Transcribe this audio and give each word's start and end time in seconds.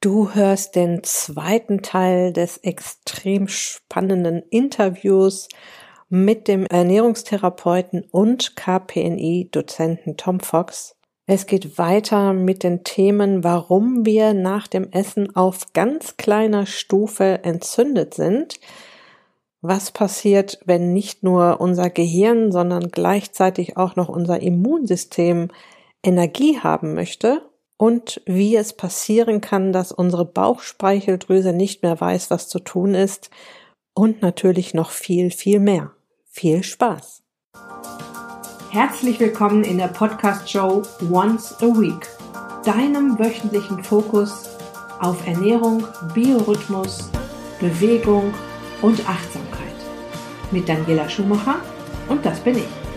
Du 0.00 0.32
hörst 0.32 0.76
den 0.76 1.02
zweiten 1.02 1.82
Teil 1.82 2.32
des 2.32 2.58
extrem 2.58 3.48
spannenden 3.48 4.44
Interviews 4.48 5.48
mit 6.08 6.46
dem 6.46 6.66
Ernährungstherapeuten 6.66 8.04
und 8.12 8.54
KPNI-Dozenten 8.54 10.16
Tom 10.16 10.38
Fox. 10.38 10.94
Es 11.26 11.46
geht 11.46 11.78
weiter 11.78 12.32
mit 12.32 12.62
den 12.62 12.84
Themen, 12.84 13.42
warum 13.42 14.06
wir 14.06 14.34
nach 14.34 14.68
dem 14.68 14.88
Essen 14.92 15.34
auf 15.34 15.72
ganz 15.72 16.16
kleiner 16.16 16.64
Stufe 16.64 17.40
entzündet 17.42 18.14
sind, 18.14 18.60
was 19.62 19.90
passiert, 19.90 20.60
wenn 20.64 20.92
nicht 20.92 21.24
nur 21.24 21.60
unser 21.60 21.90
Gehirn, 21.90 22.52
sondern 22.52 22.92
gleichzeitig 22.92 23.76
auch 23.76 23.96
noch 23.96 24.08
unser 24.08 24.40
Immunsystem 24.40 25.48
Energie 26.04 26.60
haben 26.60 26.94
möchte 26.94 27.42
und 27.78 28.20
wie 28.26 28.56
es 28.56 28.74
passieren 28.74 29.40
kann, 29.40 29.72
dass 29.72 29.92
unsere 29.92 30.26
Bauchspeicheldrüse 30.26 31.54
nicht 31.54 31.82
mehr 31.82 31.98
weiß, 31.98 32.30
was 32.30 32.48
zu 32.48 32.58
tun 32.58 32.94
ist 32.94 33.30
und 33.94 34.20
natürlich 34.20 34.74
noch 34.74 34.90
viel, 34.90 35.30
viel 35.30 35.60
mehr. 35.60 35.92
Viel 36.26 36.62
Spaß! 36.62 37.22
Herzlich 38.70 39.18
willkommen 39.18 39.64
in 39.64 39.78
der 39.78 39.88
Podcast-Show 39.88 40.82
Once 41.10 41.54
a 41.62 41.66
Week, 41.66 42.06
deinem 42.64 43.18
wöchentlichen 43.18 43.82
Fokus 43.82 44.50
auf 45.00 45.26
Ernährung, 45.26 45.84
Biorhythmus, 46.12 47.10
Bewegung 47.60 48.34
und 48.82 49.08
Achtsamkeit. 49.08 49.48
Mit 50.50 50.68
Daniela 50.68 51.08
Schumacher 51.08 51.60
und 52.08 52.26
das 52.26 52.40
bin 52.40 52.58
ich. 52.58 52.87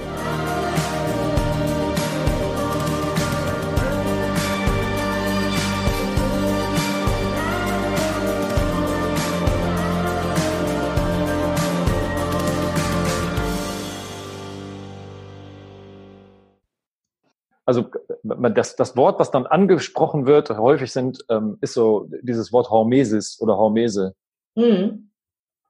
Also 17.65 17.85
das, 18.23 18.75
das 18.75 18.97
Wort, 18.97 19.19
was 19.19 19.31
dann 19.31 19.45
angesprochen 19.45 20.25
wird, 20.25 20.49
häufig 20.49 20.91
sind, 20.91 21.23
ähm, 21.29 21.57
ist 21.61 21.73
so 21.73 22.07
dieses 22.21 22.51
Wort 22.51 22.69
Hormesis 22.69 23.39
oder 23.39 23.57
Hormese. 23.57 24.15
Mhm. 24.55 25.11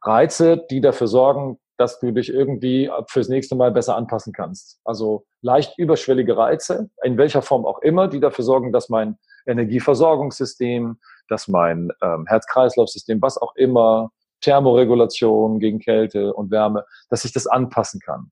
Reize, 0.02 0.66
die 0.70 0.82
dafür 0.82 1.08
sorgen, 1.08 1.60
dass 1.78 2.00
du 2.00 2.12
dich 2.12 2.30
irgendwie 2.30 2.90
fürs 3.08 3.28
nächste 3.28 3.56
Mal 3.56 3.72
besser 3.72 3.96
anpassen 3.96 4.34
kannst. 4.34 4.80
Also 4.84 5.26
leicht 5.42 5.78
überschwellige 5.78 6.38
Reize, 6.38 6.90
in 7.04 7.18
welcher 7.18 7.42
Form 7.42 7.66
auch 7.66 7.80
immer, 7.80 8.08
die 8.08 8.20
dafür 8.20 8.46
sorgen, 8.46 8.72
dass 8.72 8.90
mein 8.90 9.18
Energieversorgungssystem, 9.48 10.98
dass 11.28 11.48
mein 11.48 11.92
ähm, 12.02 12.26
Herz-Kreislauf-System, 12.28 13.22
was 13.22 13.38
auch 13.38 13.56
immer, 13.56 14.12
Thermoregulation 14.42 15.60
gegen 15.60 15.80
Kälte 15.80 16.34
und 16.34 16.52
Wärme, 16.52 16.86
dass 17.10 17.26
ich 17.26 17.34
das 17.34 17.48
anpassen 17.48 18.00
kann. 18.00 18.32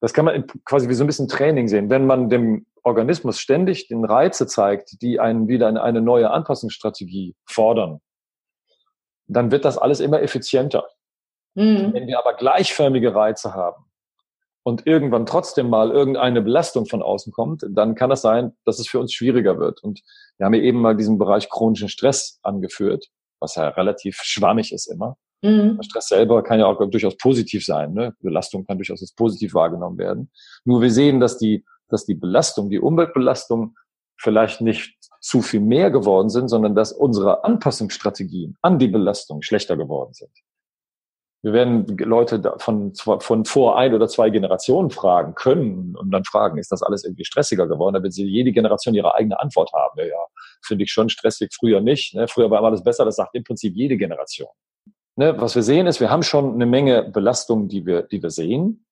Das 0.00 0.12
kann 0.12 0.24
man 0.24 0.46
quasi 0.64 0.88
wie 0.88 0.94
so 0.94 1.04
ein 1.04 1.06
bisschen 1.06 1.28
Training 1.28 1.68
sehen. 1.68 1.90
Wenn 1.90 2.06
man 2.06 2.28
dem 2.28 2.66
Organismus 2.86 3.40
ständig 3.40 3.88
den 3.88 4.04
Reize 4.04 4.46
zeigt, 4.46 5.02
die 5.02 5.18
einen 5.18 5.48
wieder 5.48 5.68
in 5.68 5.76
eine 5.76 6.00
neue 6.00 6.30
Anpassungsstrategie 6.30 7.34
fordern, 7.44 8.00
dann 9.26 9.50
wird 9.50 9.64
das 9.64 9.76
alles 9.76 9.98
immer 9.98 10.22
effizienter. 10.22 10.86
Mhm. 11.54 11.92
Wenn 11.92 12.06
wir 12.06 12.18
aber 12.18 12.34
gleichförmige 12.34 13.12
Reize 13.12 13.54
haben 13.54 13.86
und 14.62 14.86
irgendwann 14.86 15.26
trotzdem 15.26 15.68
mal 15.68 15.90
irgendeine 15.90 16.42
Belastung 16.42 16.86
von 16.86 17.02
außen 17.02 17.32
kommt, 17.32 17.66
dann 17.68 17.96
kann 17.96 18.12
es 18.12 18.22
sein, 18.22 18.52
dass 18.64 18.78
es 18.78 18.86
für 18.86 19.00
uns 19.00 19.12
schwieriger 19.12 19.58
wird. 19.58 19.82
Und 19.82 20.02
wir 20.36 20.46
haben 20.46 20.54
ja 20.54 20.62
eben 20.62 20.80
mal 20.80 20.96
diesen 20.96 21.18
Bereich 21.18 21.50
chronischen 21.50 21.88
Stress 21.88 22.38
angeführt, 22.42 23.06
was 23.40 23.56
ja 23.56 23.68
relativ 23.68 24.20
schwammig 24.22 24.72
ist 24.72 24.86
immer. 24.86 25.16
Mhm. 25.42 25.82
Stress 25.82 26.08
selber 26.08 26.42
kann 26.42 26.60
ja 26.60 26.66
auch 26.66 26.78
durchaus 26.88 27.16
positiv 27.16 27.64
sein. 27.64 27.94
Ne? 27.94 28.14
Belastung 28.20 28.64
kann 28.64 28.78
durchaus 28.78 29.00
als 29.00 29.12
positiv 29.12 29.54
wahrgenommen 29.54 29.98
werden. 29.98 30.30
Nur 30.64 30.82
wir 30.82 30.90
sehen, 30.90 31.20
dass 31.20 31.36
die, 31.36 31.64
dass 31.88 32.04
die 32.04 32.14
Belastung, 32.14 32.70
die 32.70 32.80
Umweltbelastung 32.80 33.76
vielleicht 34.18 34.60
nicht 34.60 34.96
zu 35.20 35.42
viel 35.42 35.60
mehr 35.60 35.90
geworden 35.90 36.28
sind, 36.28 36.48
sondern 36.48 36.74
dass 36.74 36.92
unsere 36.92 37.44
Anpassungsstrategien 37.44 38.56
an 38.62 38.78
die 38.78 38.88
Belastung 38.88 39.42
schlechter 39.42 39.76
geworden 39.76 40.12
sind. 40.12 40.30
Wir 41.42 41.52
werden 41.52 41.96
Leute 41.98 42.54
von, 42.58 42.92
von 42.94 43.44
vor 43.44 43.78
ein 43.78 43.94
oder 43.94 44.08
zwei 44.08 44.30
Generationen 44.30 44.90
fragen 44.90 45.34
können 45.34 45.94
und 45.94 46.10
dann 46.10 46.24
fragen, 46.24 46.58
ist 46.58 46.72
das 46.72 46.82
alles 46.82 47.04
irgendwie 47.04 47.24
stressiger 47.24 47.68
geworden? 47.68 47.94
Da 47.94 48.02
wird 48.02 48.14
sie 48.14 48.24
jede 48.24 48.52
Generation 48.52 48.94
ihre 48.94 49.14
eigene 49.14 49.38
Antwort 49.38 49.72
haben. 49.72 49.98
Ja, 49.98 50.06
ja 50.06 50.26
finde 50.64 50.84
ich 50.84 50.90
schon 50.90 51.08
stressig, 51.08 51.50
früher 51.54 51.80
nicht. 51.80 52.14
Ne? 52.14 52.26
Früher 52.26 52.50
war 52.50 52.64
alles 52.64 52.82
besser, 52.82 53.04
das 53.04 53.16
sagt 53.16 53.34
im 53.34 53.44
Prinzip 53.44 53.76
jede 53.76 53.96
Generation. 53.96 54.48
Ne? 55.16 55.40
Was 55.40 55.54
wir 55.54 55.62
sehen 55.62 55.86
ist, 55.86 56.00
wir 56.00 56.10
haben 56.10 56.22
schon 56.22 56.54
eine 56.54 56.66
Menge 56.66 57.04
Belastungen, 57.04 57.68
die 57.68 57.86
wir, 57.86 58.02
die 58.02 58.22
wir 58.22 58.30
sehen. 58.30 58.85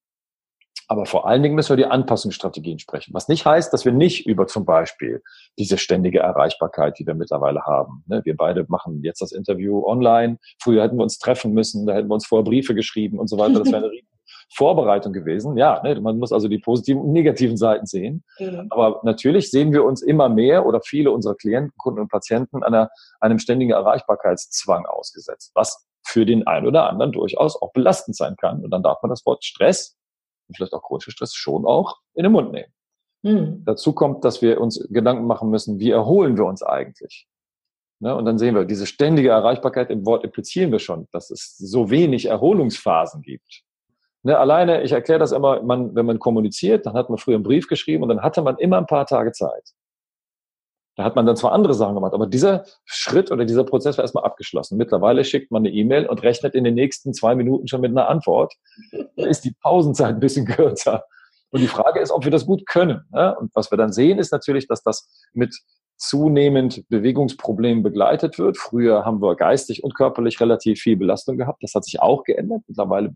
Aber 0.86 1.06
vor 1.06 1.26
allen 1.26 1.42
Dingen 1.42 1.54
müssen 1.54 1.70
wir 1.70 1.76
die 1.76 1.90
Anpassungsstrategien 1.90 2.78
sprechen. 2.78 3.14
Was 3.14 3.28
nicht 3.28 3.46
heißt, 3.46 3.72
dass 3.72 3.84
wir 3.84 3.92
nicht 3.92 4.26
über 4.26 4.46
zum 4.46 4.64
Beispiel 4.64 5.22
diese 5.58 5.78
ständige 5.78 6.18
Erreichbarkeit, 6.20 6.98
die 6.98 7.06
wir 7.06 7.14
mittlerweile 7.14 7.62
haben. 7.62 8.04
Ne, 8.06 8.20
wir 8.24 8.36
beide 8.36 8.66
machen 8.68 9.02
jetzt 9.02 9.22
das 9.22 9.32
Interview 9.32 9.84
online. 9.86 10.38
Früher 10.62 10.82
hätten 10.82 10.96
wir 10.96 11.02
uns 11.02 11.18
treffen 11.18 11.52
müssen, 11.52 11.86
da 11.86 11.94
hätten 11.94 12.08
wir 12.08 12.14
uns 12.14 12.26
vorher 12.26 12.44
Briefe 12.44 12.74
geschrieben 12.74 13.18
und 13.18 13.28
so 13.28 13.38
weiter. 13.38 13.60
Das 13.60 13.72
wäre 13.72 13.86
eine 13.86 13.92
Vorbereitung 14.54 15.14
gewesen. 15.14 15.56
Ja, 15.56 15.82
ne, 15.82 15.98
man 16.00 16.18
muss 16.18 16.32
also 16.32 16.48
die 16.48 16.58
positiven 16.58 17.00
und 17.00 17.12
negativen 17.12 17.56
Seiten 17.56 17.86
sehen. 17.86 18.22
Mhm. 18.38 18.66
Aber 18.68 19.00
natürlich 19.04 19.50
sehen 19.50 19.72
wir 19.72 19.84
uns 19.84 20.02
immer 20.02 20.28
mehr 20.28 20.66
oder 20.66 20.80
viele 20.82 21.10
unserer 21.12 21.34
Klienten, 21.34 21.72
Kunden 21.78 22.00
und 22.00 22.10
Patienten 22.10 22.62
einer, 22.62 22.90
einem 23.20 23.38
ständigen 23.38 23.72
Erreichbarkeitszwang 23.72 24.84
ausgesetzt, 24.84 25.52
was 25.54 25.86
für 26.06 26.26
den 26.26 26.46
einen 26.46 26.66
oder 26.66 26.90
anderen 26.90 27.12
durchaus 27.12 27.60
auch 27.60 27.72
belastend 27.72 28.16
sein 28.16 28.36
kann. 28.36 28.62
Und 28.62 28.70
dann 28.70 28.82
darf 28.82 29.02
man 29.02 29.08
das 29.08 29.24
Wort 29.24 29.42
Stress 29.44 29.96
und 30.48 30.56
vielleicht 30.56 30.72
auch 30.72 30.82
chronischer 30.82 31.10
Stress 31.10 31.34
schon 31.34 31.66
auch 31.66 31.98
in 32.14 32.24
den 32.24 32.32
Mund 32.32 32.52
nehmen. 32.52 32.72
Mhm. 33.22 33.62
Dazu 33.64 33.92
kommt, 33.92 34.24
dass 34.24 34.42
wir 34.42 34.60
uns 34.60 34.86
Gedanken 34.90 35.26
machen 35.26 35.50
müssen, 35.50 35.78
wie 35.78 35.90
erholen 35.90 36.36
wir 36.36 36.44
uns 36.44 36.62
eigentlich? 36.62 37.26
Ne? 38.00 38.14
Und 38.14 38.26
dann 38.26 38.38
sehen 38.38 38.54
wir, 38.54 38.64
diese 38.64 38.86
ständige 38.86 39.30
Erreichbarkeit 39.30 39.90
im 39.90 40.04
Wort 40.04 40.24
implizieren 40.24 40.72
wir 40.72 40.78
schon, 40.78 41.08
dass 41.12 41.30
es 41.30 41.56
so 41.56 41.90
wenig 41.90 42.26
Erholungsphasen 42.26 43.22
gibt. 43.22 43.62
Ne, 44.22 44.38
alleine, 44.38 44.82
ich 44.82 44.92
erkläre 44.92 45.18
das 45.18 45.32
immer, 45.32 45.62
man, 45.62 45.94
wenn 45.94 46.06
man 46.06 46.18
kommuniziert, 46.18 46.86
dann 46.86 46.94
hat 46.94 47.10
man 47.10 47.18
früher 47.18 47.34
einen 47.34 47.44
Brief 47.44 47.68
geschrieben 47.68 48.02
und 48.02 48.08
dann 48.08 48.22
hatte 48.22 48.40
man 48.40 48.56
immer 48.56 48.78
ein 48.78 48.86
paar 48.86 49.06
Tage 49.06 49.32
Zeit. 49.32 49.70
Da 50.96 51.04
hat 51.04 51.16
man 51.16 51.26
dann 51.26 51.36
zwar 51.36 51.52
andere 51.52 51.74
Sachen 51.74 51.94
gemacht, 51.94 52.14
aber 52.14 52.26
dieser 52.26 52.64
Schritt 52.84 53.32
oder 53.32 53.44
dieser 53.44 53.64
Prozess 53.64 53.98
war 53.98 54.04
erstmal 54.04 54.24
abgeschlossen. 54.24 54.76
Mittlerweile 54.76 55.24
schickt 55.24 55.50
man 55.50 55.62
eine 55.62 55.70
E-Mail 55.70 56.06
und 56.06 56.22
rechnet 56.22 56.54
in 56.54 56.64
den 56.64 56.74
nächsten 56.74 57.12
zwei 57.12 57.34
Minuten 57.34 57.66
schon 57.66 57.80
mit 57.80 57.90
einer 57.90 58.08
Antwort. 58.08 58.54
Da 59.16 59.26
ist 59.26 59.44
die 59.44 59.54
Pausenzeit 59.62 60.14
ein 60.14 60.20
bisschen 60.20 60.44
kürzer. 60.46 61.04
Und 61.50 61.60
die 61.60 61.68
Frage 61.68 62.00
ist, 62.00 62.10
ob 62.10 62.24
wir 62.24 62.32
das 62.32 62.46
gut 62.46 62.66
können. 62.66 63.04
Ne? 63.12 63.36
Und 63.38 63.54
was 63.54 63.70
wir 63.70 63.78
dann 63.78 63.92
sehen, 63.92 64.18
ist 64.18 64.32
natürlich, 64.32 64.66
dass 64.66 64.82
das 64.82 65.08
mit 65.32 65.54
zunehmend 65.96 66.82
Bewegungsproblemen 66.88 67.84
begleitet 67.84 68.38
wird. 68.38 68.58
Früher 68.58 69.04
haben 69.04 69.22
wir 69.22 69.36
geistig 69.36 69.84
und 69.84 69.94
körperlich 69.94 70.40
relativ 70.40 70.80
viel 70.80 70.96
Belastung 70.96 71.36
gehabt. 71.36 71.62
Das 71.62 71.74
hat 71.74 71.84
sich 71.84 72.00
auch 72.00 72.24
geändert. 72.24 72.62
Mittlerweile 72.66 73.14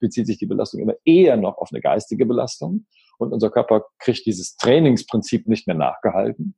bezieht 0.00 0.26
sich 0.26 0.38
die 0.38 0.46
Belastung 0.46 0.80
immer 0.80 0.94
eher 1.04 1.36
noch 1.36 1.58
auf 1.58 1.68
eine 1.70 1.80
geistige 1.80 2.26
Belastung. 2.26 2.86
Und 3.18 3.32
unser 3.32 3.50
Körper 3.50 3.84
kriegt 4.00 4.26
dieses 4.26 4.56
Trainingsprinzip 4.56 5.46
nicht 5.46 5.66
mehr 5.66 5.76
nachgehalten. 5.76 6.56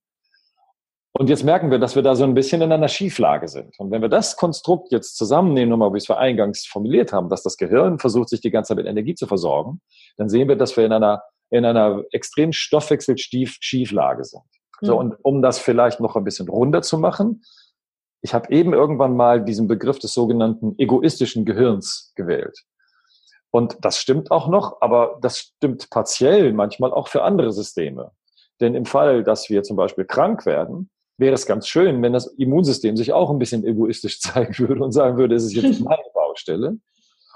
Und 1.19 1.29
jetzt 1.29 1.43
merken 1.43 1.73
wir, 1.73 1.81
dass 1.81 1.97
wir 1.97 2.03
da 2.03 2.15
so 2.15 2.23
ein 2.23 2.35
bisschen 2.35 2.63
in 2.63 2.71
einer 2.71 2.87
Schieflage 2.87 3.49
sind. 3.49 3.77
Und 3.81 3.91
wenn 3.91 4.03
wir 4.03 4.09
das 4.09 4.37
Konstrukt 4.37 4.93
jetzt 4.93 5.17
zusammennehmen, 5.17 5.71
nochmal, 5.71 5.93
wie 5.93 5.99
es 5.99 6.09
wir 6.09 6.19
eingangs 6.19 6.65
formuliert 6.65 7.13
haben, 7.13 7.29
dass 7.29 7.43
das 7.43 7.57
Gehirn 7.57 7.99
versucht, 7.99 8.29
sich 8.29 8.41
die 8.41 8.53
ganze 8.53 8.69
Zeit 8.69 8.77
mit 8.77 8.87
Energie 8.87 9.17
zu 9.17 9.27
versorgen, 9.27 9.81
dann 10.17 10.29
sehen 10.29 10.47
wir, 10.47 10.55
dass 10.55 10.77
wir 10.77 10.87
in 10.87 10.93
einer, 10.93 11.25
in 11.51 11.65
einer 11.65 12.05
extrem 12.13 12.53
Stoffwechsel-Schieflage 12.53 14.23
sind. 14.23 14.45
So, 14.81 14.93
mhm. 14.95 14.99
und 14.99 15.17
um 15.25 15.43
das 15.43 15.59
vielleicht 15.59 15.99
noch 15.99 16.15
ein 16.15 16.23
bisschen 16.23 16.49
runder 16.49 16.83
zu 16.83 16.99
machen, 16.99 17.43
ich 18.21 18.33
habe 18.33 18.53
eben 18.53 18.73
irgendwann 18.73 19.17
mal 19.17 19.45
diesen 19.45 19.67
Begriff 19.67 19.99
des 19.99 20.15
sogenannten 20.15 20.77
egoistischen 20.79 21.45
Gehirns 21.45 22.13
gewählt. 22.15 22.61
Und 23.51 23.77
das 23.81 23.99
stimmt 23.99 24.31
auch 24.31 24.47
noch, 24.47 24.81
aber 24.83 25.19
das 25.21 25.39
stimmt 25.39 25.91
partiell 25.91 26.53
manchmal 26.53 26.93
auch 26.93 27.09
für 27.09 27.25
andere 27.25 27.51
Systeme. 27.51 28.13
Denn 28.61 28.77
im 28.77 28.85
Fall, 28.85 29.25
dass 29.25 29.51
wir 29.51 29.65
zum 29.65 29.77
Beispiel 29.77 30.05
krank 30.05 30.47
werden, 30.47 30.91
wäre 31.19 31.35
es 31.35 31.47
ganz 31.47 31.69
schön, 31.69 32.01
wenn 32.03 32.13
das 32.13 32.27
Immunsystem 32.27 32.97
sich 32.97 33.13
auch 33.13 33.31
ein 33.31 33.39
bisschen 33.39 33.65
egoistisch 33.65 34.21
zeigen 34.21 34.57
würde 34.59 34.83
und 34.83 34.93
sagen 34.93 35.19
würde, 35.19 35.35
es 35.35 35.45
ist 35.45 35.55
jetzt 35.55 35.81
meine 35.85 36.03
Baustelle. 36.15 36.79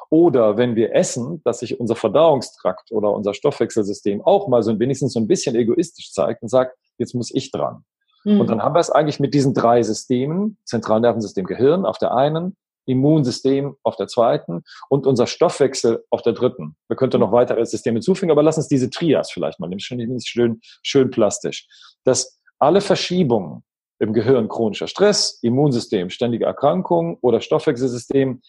Oder 0.08 0.58
wenn 0.58 0.76
wir 0.76 0.94
essen, 0.94 1.40
dass 1.44 1.61
sich 1.61 1.81
unser 1.81 1.96
Verdauungstrakt 1.96 2.93
oder 2.93 3.12
unser 3.12 3.32
Stoffwechselsystem 3.32 4.20
auch 4.23 4.46
mal 4.46 4.62
so 4.62 4.79
wenigstens 4.79 5.14
so 5.14 5.20
ein 5.20 5.26
bisschen 5.26 5.56
egoistisch 5.56 6.12
zeigt 6.12 6.43
und 6.43 6.49
sagt, 6.49 6.76
jetzt 6.99 7.14
muss 7.14 7.31
ich 7.34 7.50
dran. 7.50 7.84
Mhm. 8.25 8.40
Und 8.40 8.50
dann 8.50 8.62
haben 8.62 8.75
wir 8.75 8.81
es 8.81 8.90
eigentlich 8.90 9.20
mit 9.20 9.32
diesen 9.32 9.55
drei 9.55 9.82
Systemen, 9.82 10.58
Zentralnervensystem 10.64 11.46
Gehirn 11.46 11.87
auf 11.87 11.96
der 11.96 12.14
einen, 12.14 12.56
Immunsystem 12.85 13.76
auf 13.82 13.96
der 13.96 14.08
zweiten 14.08 14.64
und 14.88 15.06
unser 15.06 15.26
Stoffwechsel 15.26 16.05
auf 16.11 16.23
der 16.23 16.32
dritten. 16.32 16.76
Wir 16.88 16.96
könnten 16.96 17.20
noch 17.20 17.32
weitere 17.32 17.64
Systeme 17.64 18.00
zufügen, 18.00 18.32
aber 18.32 18.43
lass 18.43 18.56
uns 18.56 18.69
diese 18.69 18.90
Trias 18.90 19.31
vielleicht 19.31 19.61
mal 19.61 19.69
nehmen. 19.69 19.81
Schön, 19.81 20.20
schön, 20.20 20.61
schön 20.82 21.11
plastisch. 21.11 21.67
Dass 22.05 22.38
alle 22.58 22.81
Verschiebungen 22.81 23.64
im 24.02 24.12
Gehirn 24.12 24.49
chronischer 24.49 24.88
Stress, 24.88 25.38
Immunsystem, 25.43 26.10
ständige 26.10 26.44
Erkrankung 26.44 27.19
oder 27.20 27.40
Stoffwechselsystem, 27.40 28.43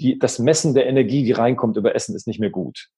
die, 0.00 0.18
das 0.18 0.38
Messen 0.38 0.74
der 0.74 0.86
Energie, 0.86 1.24
die 1.24 1.32
reinkommt 1.32 1.78
über 1.78 1.94
Essen, 1.94 2.14
ist 2.14 2.26
nicht 2.26 2.40
mehr 2.40 2.50
gut. 2.50 2.90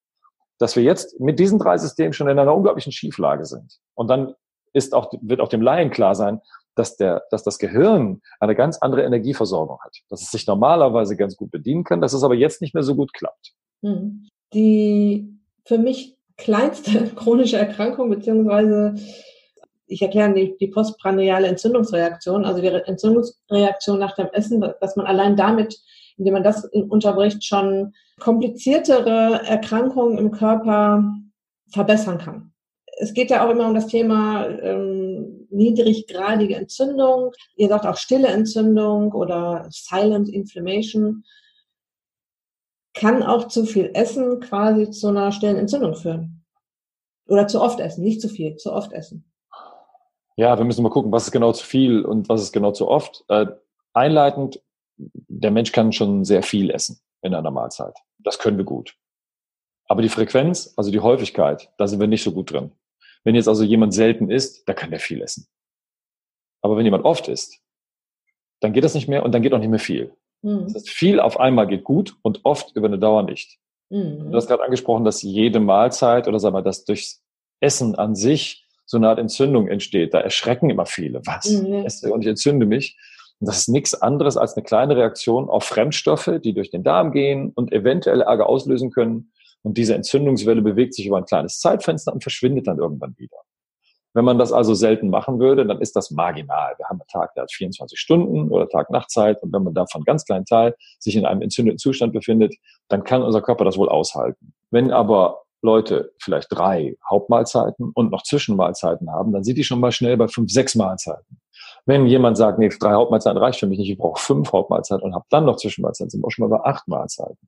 Dass 0.59 0.75
wir 0.75 0.83
jetzt 0.83 1.21
mit 1.21 1.39
diesen 1.39 1.61
drei 1.61 1.79
Systemen 1.79 2.13
schon 2.13 2.29
in 2.29 2.37
einer 2.41 2.55
unglaublichen 2.55 2.91
Schieflage 2.91 3.47
sind. 3.47 3.79
Und 3.95 4.09
dann 4.09 4.35
ist 4.73 4.93
auch, 4.93 5.13
wird 5.23 5.41
auch 5.41 5.49
dem 5.49 5.63
Laien 5.63 5.91
klar 5.91 6.17
sein, 6.17 6.41
dass, 6.75 6.97
der, 6.97 7.23
dass 7.31 7.45
das 7.45 7.61
Gehirn 7.61 8.21
eine 8.41 8.57
ganz 8.57 8.79
andere 8.79 9.05
Energieversorgung 9.05 9.79
hat. 9.81 9.97
Dass 10.09 10.23
es 10.23 10.33
sich 10.33 10.49
normalerweise 10.49 11.17
ganz 11.17 11.37
gut 11.37 11.53
bedienen 11.53 11.85
kann, 11.85 12.01
dass 12.01 12.13
es 12.13 12.25
aber 12.25 12.35
jetzt 12.35 12.61
nicht 12.61 12.75
mehr 12.75 12.83
so 12.83 12.97
gut 12.97 13.13
klappt. 13.13 13.53
Hm. 13.85 14.27
Die 14.53 15.39
für 15.65 15.79
mich 15.79 16.17
kleinste 16.37 17.07
chronische 17.15 17.57
Erkrankung, 17.57 18.11
beziehungsweise 18.11 18.97
ich 19.91 20.03
erkläre 20.03 20.33
die, 20.33 20.57
die 20.59 20.69
postprandiale 20.69 21.49
Entzündungsreaktion, 21.49 22.45
also 22.45 22.61
die 22.61 22.69
Entzündungsreaktion 22.69 23.99
nach 23.99 24.15
dem 24.15 24.29
Essen, 24.33 24.61
dass 24.81 24.97
man 24.97 25.07
allein 25.07 25.37
damit, 25.37 25.79
indem 26.17 26.35
man 26.35 26.45
das 26.45 26.65
unterbricht, 26.65 27.45
schon 27.45 27.93
kompliziertere 28.21 29.43
Erkrankungen 29.45 30.19
im 30.19 30.31
Körper 30.31 31.05
verbessern 31.73 32.19
kann. 32.19 32.53
Es 32.99 33.15
geht 33.15 33.31
ja 33.31 33.47
auch 33.47 33.51
immer 33.51 33.67
um 33.67 33.75
das 33.75 33.87
Thema 33.87 34.47
ähm, 34.47 35.47
niedriggradige 35.51 36.57
Entzündung. 36.57 37.33
Ihr 37.57 37.69
sagt 37.69 37.87
auch 37.87 37.97
stille 37.97 38.29
Entzündung 38.29 39.13
oder 39.13 39.67
Silent 39.71 40.29
Inflammation. 40.29 41.25
Kann 42.95 43.23
auch 43.23 43.49
zu 43.49 43.65
viel 43.65 43.91
Essen 43.95 44.41
quasi 44.41 44.91
zu 44.91 45.09
einer 45.09 45.33
stillen 45.33 45.57
Entzündung 45.57 45.95
führen. 45.95 46.45
Oder 47.27 47.47
zu 47.47 47.61
oft 47.61 47.81
essen, 47.81 48.03
nicht 48.03 48.21
zu 48.21 48.29
viel, 48.29 48.57
zu 48.57 48.73
oft 48.73 48.93
essen. 48.93 49.30
Ja, 50.41 50.57
wir 50.57 50.65
müssen 50.65 50.83
mal 50.83 50.89
gucken, 50.89 51.13
was 51.13 51.25
ist 51.25 51.33
genau 51.33 51.53
zu 51.53 51.67
viel 51.67 52.03
und 52.03 52.31
was 52.31 52.41
ist 52.41 52.53
genau 52.53 52.73
zu 52.73 52.89
oft. 52.89 53.27
Äh, 53.29 53.45
einleitend, 53.93 54.63
der 54.97 55.51
Mensch 55.51 55.71
kann 55.71 55.93
schon 55.93 56.25
sehr 56.25 56.43
viel 56.43 56.71
essen 56.71 56.99
in 57.21 57.35
einer 57.35 57.51
Mahlzeit. 57.51 57.95
Das 58.17 58.39
können 58.39 58.57
wir 58.57 58.65
gut. 58.65 58.97
Aber 59.87 60.01
die 60.01 60.09
Frequenz, 60.09 60.73
also 60.79 60.91
die 60.91 61.01
Häufigkeit, 61.01 61.71
da 61.77 61.87
sind 61.87 62.01
wir 62.01 62.07
nicht 62.07 62.23
so 62.23 62.33
gut 62.33 62.53
drin. 62.53 62.73
Wenn 63.23 63.35
jetzt 63.35 63.49
also 63.49 63.65
jemand 63.65 63.93
selten 63.93 64.31
isst, 64.31 64.67
da 64.67 64.73
kann 64.73 64.91
der 64.91 64.99
viel 64.99 65.21
essen. 65.21 65.47
Aber 66.63 66.75
wenn 66.79 66.87
jemand 66.87 67.05
oft 67.05 67.29
isst, 67.29 67.61
dann 68.61 68.73
geht 68.73 68.85
das 68.85 68.95
nicht 68.95 69.09
mehr 69.09 69.27
und 69.27 69.33
dann 69.33 69.43
geht 69.43 69.53
auch 69.53 69.59
nicht 69.59 69.69
mehr 69.69 69.79
viel. 69.79 70.17
Mhm. 70.41 70.63
Das 70.65 70.75
heißt, 70.75 70.89
viel 70.89 71.21
auf 71.21 71.39
einmal 71.39 71.67
geht 71.67 71.85
gut 71.85 72.17
und 72.23 72.47
oft 72.47 72.75
über 72.77 72.87
eine 72.87 72.99
Dauer 72.99 73.25
nicht. 73.25 73.59
Mhm. 73.91 74.31
Du 74.31 74.37
hast 74.39 74.47
gerade 74.47 74.65
angesprochen, 74.65 75.05
dass 75.05 75.21
jede 75.21 75.61
Mahlzeit 75.61 76.29
oder 76.29 76.41
sagen 76.41 76.57
wir, 76.57 76.63
dass 76.63 76.87
durchs 76.87 77.23
Essen 77.61 77.95
an 77.95 78.15
sich 78.15 78.67
so 78.91 78.97
eine 78.97 79.09
Art 79.09 79.21
Entzündung 79.21 79.69
entsteht. 79.69 80.15
Da 80.15 80.21
erschrecken 80.21 80.69
immer 80.69 80.85
viele. 80.85 81.21
Was? 81.25 81.49
Mhm. 81.49 81.87
Und 82.11 82.23
ich 82.23 82.27
entzünde 82.27 82.67
mich. 82.67 82.99
Und 83.39 83.47
das 83.47 83.59
ist 83.59 83.69
nichts 83.69 83.95
anderes 83.95 84.37
als 84.37 84.57
eine 84.57 84.65
kleine 84.65 84.97
Reaktion 84.97 85.49
auf 85.49 85.63
Fremdstoffe, 85.63 86.41
die 86.43 86.55
durch 86.55 86.71
den 86.71 86.83
Darm 86.83 87.13
gehen 87.13 87.53
und 87.55 87.73
eventuell 87.73 88.21
Ärger 88.23 88.49
auslösen 88.49 88.91
können. 88.91 89.31
Und 89.63 89.79
diese 89.79 89.95
Entzündungswelle 89.95 90.61
bewegt 90.61 90.95
sich 90.95 91.07
über 91.07 91.19
ein 91.19 91.25
kleines 91.25 91.61
Zeitfenster 91.61 92.13
und 92.13 92.25
verschwindet 92.25 92.67
dann 92.67 92.79
irgendwann 92.79 93.15
wieder. 93.17 93.37
Wenn 94.13 94.25
man 94.25 94.39
das 94.39 94.53
also 94.53 94.75
selten 94.75 95.09
machen 95.09 95.39
würde, 95.39 95.65
dann 95.65 95.81
ist 95.81 95.95
das 95.95 96.11
marginal. 96.11 96.75
Wir 96.77 96.87
haben 96.87 97.01
einen 97.01 97.07
Tag, 97.07 97.33
der 97.35 97.45
hat 97.45 97.53
24 97.53 97.97
Stunden 97.97 98.51
oder 98.51 98.69
Tag-Nacht-Zeit. 98.69 99.41
Und 99.41 99.53
wenn 99.53 99.63
man 99.63 99.73
davon 99.73 100.03
ganz 100.03 100.25
kleinen 100.25 100.47
Teil 100.47 100.75
sich 100.99 101.15
in 101.15 101.27
einem 101.27 101.43
entzündeten 101.43 101.79
Zustand 101.79 102.13
befindet, 102.13 102.57
dann 102.89 103.05
kann 103.05 103.23
unser 103.23 103.41
Körper 103.41 103.65
das 103.65 103.79
wohl 103.79 103.89
aushalten. 103.89 104.53
Wenn 104.73 104.91
aber 104.91 105.43
Leute 105.63 106.13
vielleicht 106.19 106.49
drei 106.51 106.97
Hauptmahlzeiten 107.09 107.91
und 107.95 108.11
noch 108.11 108.23
Zwischenmahlzeiten 108.23 109.11
haben, 109.11 109.33
dann 109.33 109.45
sind 109.45 109.59
die 109.59 109.65
schon 109.65 109.81
mal 109.81 109.93
schnell 109.93 110.17
bei 110.17 110.29
fünf, 110.29 110.51
sechs 110.51 110.75
Mahlzeiten. 110.75 111.41
Wenn 111.87 112.07
jemand 112.07 112.37
sagt, 112.37 112.59
nee, 112.59 112.69
drei 112.69 112.93
Hauptmahlzeiten 112.93 113.39
reicht 113.39 113.61
für 113.61 113.67
mich 113.67 113.79
nicht, 113.79 113.91
ich 113.91 113.99
brauche 113.99 114.21
fünf 114.21 114.53
Hauptmahlzeiten 114.53 115.05
und 115.05 115.15
habe 115.15 115.25
dann 115.31 115.45
noch 115.45 115.57
Zwischenmahlzeiten, 115.57 116.11
sind 116.11 116.23
wir 116.23 116.27
auch 116.27 116.31
schon 116.31 116.49
mal 116.49 116.59
bei 116.59 116.65
acht 116.65 116.89
Mahlzeiten. 116.89 117.39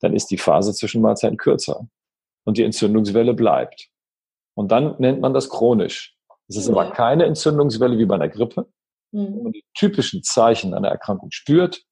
Dann 0.00 0.14
ist 0.14 0.30
die 0.30 0.38
Phase 0.38 0.72
zwischen 0.74 1.02
Mahlzeiten 1.02 1.36
kürzer 1.36 1.86
und 2.44 2.58
die 2.58 2.64
Entzündungswelle 2.64 3.34
bleibt. 3.34 3.88
Und 4.54 4.70
dann 4.70 4.96
nennt 4.98 5.20
man 5.20 5.34
das 5.34 5.48
chronisch. 5.48 6.16
Es 6.48 6.56
ist 6.56 6.68
ja. 6.68 6.74
aber 6.74 6.90
keine 6.90 7.24
Entzündungswelle 7.24 7.98
wie 7.98 8.04
bei 8.04 8.16
einer 8.16 8.28
Grippe, 8.28 8.66
mhm. 9.12 9.34
wo 9.34 9.42
man 9.44 9.52
die 9.52 9.64
typischen 9.74 10.22
Zeichen 10.22 10.74
einer 10.74 10.88
Erkrankung 10.88 11.30
spürt, 11.30 11.84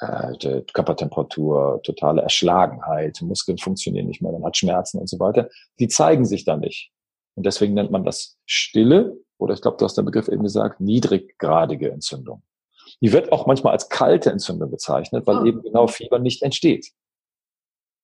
äh, 0.00 0.62
Körpertemperatur, 0.72 1.80
totale 1.82 2.22
Erschlagenheit, 2.22 3.20
Muskeln 3.22 3.58
funktionieren 3.58 4.06
nicht 4.06 4.22
mehr, 4.22 4.32
man 4.32 4.44
hat 4.44 4.56
Schmerzen 4.56 4.98
und 4.98 5.08
so 5.08 5.18
weiter, 5.18 5.48
die 5.78 5.88
zeigen 5.88 6.24
sich 6.24 6.44
dann 6.44 6.60
nicht. 6.60 6.90
Und 7.34 7.46
deswegen 7.46 7.74
nennt 7.74 7.90
man 7.90 8.04
das 8.04 8.38
stille 8.46 9.16
oder 9.38 9.54
ich 9.54 9.62
glaube, 9.62 9.76
du 9.78 9.84
hast 9.84 9.96
den 9.96 10.04
Begriff 10.04 10.28
eben 10.28 10.42
gesagt, 10.42 10.80
niedriggradige 10.80 11.90
Entzündung. 11.90 12.42
Die 13.00 13.12
wird 13.12 13.32
auch 13.32 13.46
manchmal 13.46 13.72
als 13.72 13.88
kalte 13.88 14.30
Entzündung 14.30 14.70
bezeichnet, 14.70 15.26
weil 15.26 15.38
oh. 15.38 15.44
eben 15.44 15.62
genau 15.62 15.86
Fieber 15.86 16.18
nicht 16.18 16.42
entsteht. 16.42 16.90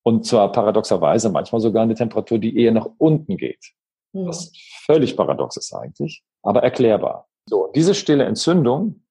Und 0.03 0.25
zwar 0.25 0.51
paradoxerweise 0.51 1.29
manchmal 1.29 1.61
sogar 1.61 1.83
eine 1.83 1.93
Temperatur, 1.93 2.39
die 2.39 2.57
eher 2.57 2.71
nach 2.71 2.87
unten 2.97 3.37
geht. 3.37 3.73
Mhm. 4.13 4.27
Was 4.27 4.51
völlig 4.85 5.15
paradox 5.17 5.57
ist 5.57 5.73
eigentlich, 5.73 6.23
aber 6.41 6.63
erklärbar. 6.63 7.27
So, 7.49 7.71
diese 7.75 7.93
stille 7.93 8.23
Entzündung, 8.23 9.03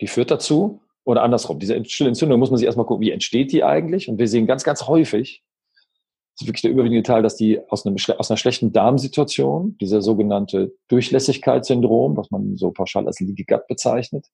die 0.00 0.06
führt 0.06 0.30
dazu, 0.30 0.82
oder 1.08 1.22
andersrum, 1.22 1.58
diese 1.58 1.74
Entzündung 1.74 2.38
muss 2.38 2.50
man 2.50 2.58
sich 2.58 2.66
erstmal 2.66 2.84
gucken, 2.84 3.00
wie 3.00 3.12
entsteht 3.12 3.50
die 3.50 3.64
eigentlich? 3.64 4.10
Und 4.10 4.18
wir 4.18 4.28
sehen 4.28 4.46
ganz, 4.46 4.62
ganz 4.62 4.86
häufig, 4.86 5.42
das 6.34 6.42
ist 6.42 6.48
wirklich 6.48 6.60
der 6.60 6.70
überwiegende 6.70 7.02
Teil, 7.02 7.22
dass 7.22 7.34
die 7.34 7.58
aus, 7.70 7.86
einem, 7.86 7.96
aus 8.18 8.30
einer 8.30 8.36
schlechten 8.36 8.74
Darmsituation, 8.74 9.78
dieser 9.78 10.02
sogenannte 10.02 10.74
Durchlässigkeitssyndrom, 10.88 12.14
was 12.18 12.30
man 12.30 12.58
so 12.58 12.72
pauschal 12.72 13.06
als 13.06 13.20
Leaky 13.20 13.44
Gut 13.44 13.66
bezeichnet, 13.68 14.26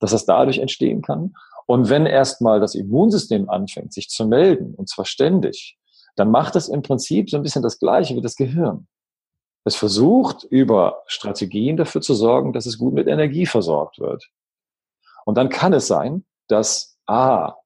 dass 0.00 0.10
das 0.10 0.26
dadurch 0.26 0.58
entstehen 0.58 1.02
kann. 1.02 1.34
Und 1.66 1.88
wenn 1.88 2.04
erstmal 2.04 2.58
das 2.58 2.74
Immunsystem 2.74 3.48
anfängt, 3.48 3.92
sich 3.92 4.08
zu 4.08 4.26
melden, 4.26 4.74
und 4.74 4.88
zwar 4.88 5.04
ständig, 5.04 5.78
dann 6.16 6.32
macht 6.32 6.56
es 6.56 6.68
im 6.68 6.82
Prinzip 6.82 7.30
so 7.30 7.36
ein 7.36 7.44
bisschen 7.44 7.62
das 7.62 7.78
Gleiche 7.78 8.16
wie 8.16 8.22
das 8.22 8.34
Gehirn. 8.34 8.88
Es 9.62 9.76
versucht 9.76 10.42
über 10.50 11.04
Strategien 11.06 11.76
dafür 11.76 12.00
zu 12.00 12.14
sorgen, 12.14 12.52
dass 12.52 12.66
es 12.66 12.76
gut 12.76 12.92
mit 12.92 13.06
Energie 13.06 13.46
versorgt 13.46 14.00
wird. 14.00 14.28
Und 15.28 15.34
dann 15.34 15.50
kann 15.50 15.74
es 15.74 15.86
sein, 15.86 16.24
dass 16.48 16.96
A, 17.04 17.56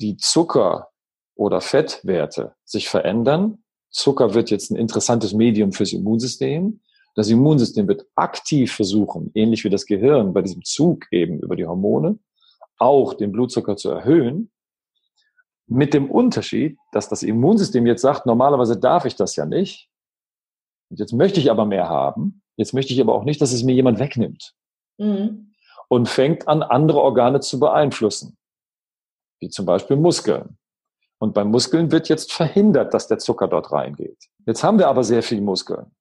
die 0.00 0.16
Zucker- 0.16 0.88
oder 1.36 1.60
Fettwerte 1.60 2.56
sich 2.64 2.88
verändern. 2.88 3.62
Zucker 3.90 4.34
wird 4.34 4.50
jetzt 4.50 4.72
ein 4.72 4.76
interessantes 4.76 5.32
Medium 5.32 5.70
fürs 5.70 5.92
Immunsystem. 5.92 6.80
Das 7.14 7.28
Immunsystem 7.28 7.86
wird 7.86 8.06
aktiv 8.16 8.72
versuchen, 8.72 9.30
ähnlich 9.34 9.62
wie 9.62 9.70
das 9.70 9.86
Gehirn 9.86 10.32
bei 10.32 10.42
diesem 10.42 10.64
Zug 10.64 11.06
eben 11.12 11.38
über 11.38 11.54
die 11.54 11.64
Hormone, 11.64 12.18
auch 12.78 13.14
den 13.14 13.30
Blutzucker 13.30 13.76
zu 13.76 13.90
erhöhen. 13.90 14.50
Mit 15.68 15.94
dem 15.94 16.10
Unterschied, 16.10 16.76
dass 16.90 17.08
das 17.08 17.22
Immunsystem 17.22 17.86
jetzt 17.86 18.02
sagt, 18.02 18.26
normalerweise 18.26 18.80
darf 18.80 19.04
ich 19.04 19.14
das 19.14 19.36
ja 19.36 19.46
nicht. 19.46 19.88
Und 20.90 20.98
jetzt 20.98 21.12
möchte 21.12 21.38
ich 21.38 21.52
aber 21.52 21.66
mehr 21.66 21.88
haben. 21.88 22.42
Jetzt 22.56 22.74
möchte 22.74 22.92
ich 22.92 23.00
aber 23.00 23.14
auch 23.14 23.22
nicht, 23.22 23.40
dass 23.40 23.52
es 23.52 23.62
mir 23.62 23.76
jemand 23.76 24.00
wegnimmt. 24.00 24.54
Mhm 24.98 25.51
und 25.92 26.08
fängt 26.08 26.48
an, 26.48 26.62
andere 26.62 27.02
Organe 27.02 27.40
zu 27.40 27.60
beeinflussen, 27.60 28.38
wie 29.40 29.50
zum 29.50 29.66
Beispiel 29.66 29.94
Muskeln. 29.96 30.56
Und 31.18 31.34
bei 31.34 31.44
Muskeln 31.44 31.92
wird 31.92 32.08
jetzt 32.08 32.32
verhindert, 32.32 32.94
dass 32.94 33.08
der 33.08 33.18
Zucker 33.18 33.46
dort 33.46 33.72
reingeht. 33.72 34.16
Jetzt 34.46 34.64
haben 34.64 34.78
wir 34.78 34.88
aber 34.88 35.04
sehr 35.04 35.22
viel 35.22 35.42
Muskeln. 35.42 35.94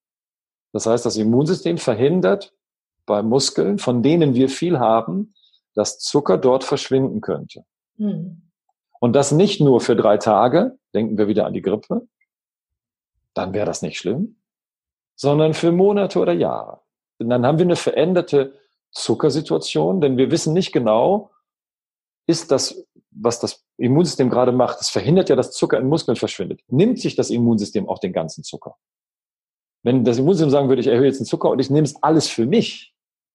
Das 0.71 0.86
heißt, 0.86 1.05
das 1.05 1.17
Immunsystem 1.17 1.77
verhindert 1.77 2.53
bei 3.05 3.21
Muskeln, 3.21 3.79
von 3.79 4.01
denen 4.01 4.33
wir 4.33 4.48
viel 4.48 4.79
haben, 4.79 5.33
dass 5.75 6.00
Zucker 6.00 6.38
dort 6.38 6.63
verschwinden 6.63 7.19
könnte. 7.19 7.65
Mhm. 7.98 8.50
Und 9.01 9.12
das 9.12 9.33
nicht 9.33 9.60
nur 9.60 9.81
für 9.81 9.98
drei 9.98 10.15
Tage, 10.15 10.77
denken 10.93 11.17
wir 11.17 11.27
wieder 11.27 11.45
an 11.45 11.51
die 11.53 11.62
Grippe, 11.62 12.07
dann 13.33 13.53
wäre 13.53 13.65
das 13.65 13.81
nicht 13.81 13.98
schlimm, 13.98 14.38
sondern 15.17 15.53
für 15.53 15.74
Monate 15.74 16.17
oder 16.17 16.31
Jahre. 16.31 16.79
Und 17.19 17.29
dann 17.29 17.45
haben 17.45 17.57
wir 17.57 17.65
eine 17.65 17.75
veränderte 17.75 18.61
Zuckersituation, 18.91 20.01
denn 20.01 20.17
wir 20.17 20.31
wissen 20.31 20.53
nicht 20.53 20.71
genau, 20.71 21.31
ist 22.27 22.51
das, 22.51 22.86
was 23.12 23.39
das 23.39 23.63
Immunsystem 23.77 24.29
gerade 24.29 24.51
macht, 24.51 24.79
es 24.79 24.89
verhindert 24.89 25.29
ja, 25.29 25.36
dass 25.36 25.51
Zucker 25.51 25.79
in 25.79 25.88
Muskeln 25.88 26.15
verschwindet. 26.15 26.62
Nimmt 26.67 27.00
sich 27.00 27.15
das 27.15 27.29
Immunsystem 27.29 27.89
auch 27.89 28.00
den 28.00 28.13
ganzen 28.13 28.43
Zucker? 28.43 28.77
Wenn 29.83 30.03
das 30.03 30.17
Immunsystem 30.17 30.50
sagen 30.50 30.69
würde, 30.69 30.81
ich 30.81 30.88
erhöhe 30.88 31.07
jetzt 31.07 31.19
den 31.19 31.25
Zucker 31.25 31.50
und 31.50 31.60
ich 31.60 31.69
nehme 31.69 31.86
es 31.86 32.01
alles 32.03 32.27
für 32.27 32.45
mich, 32.45 32.93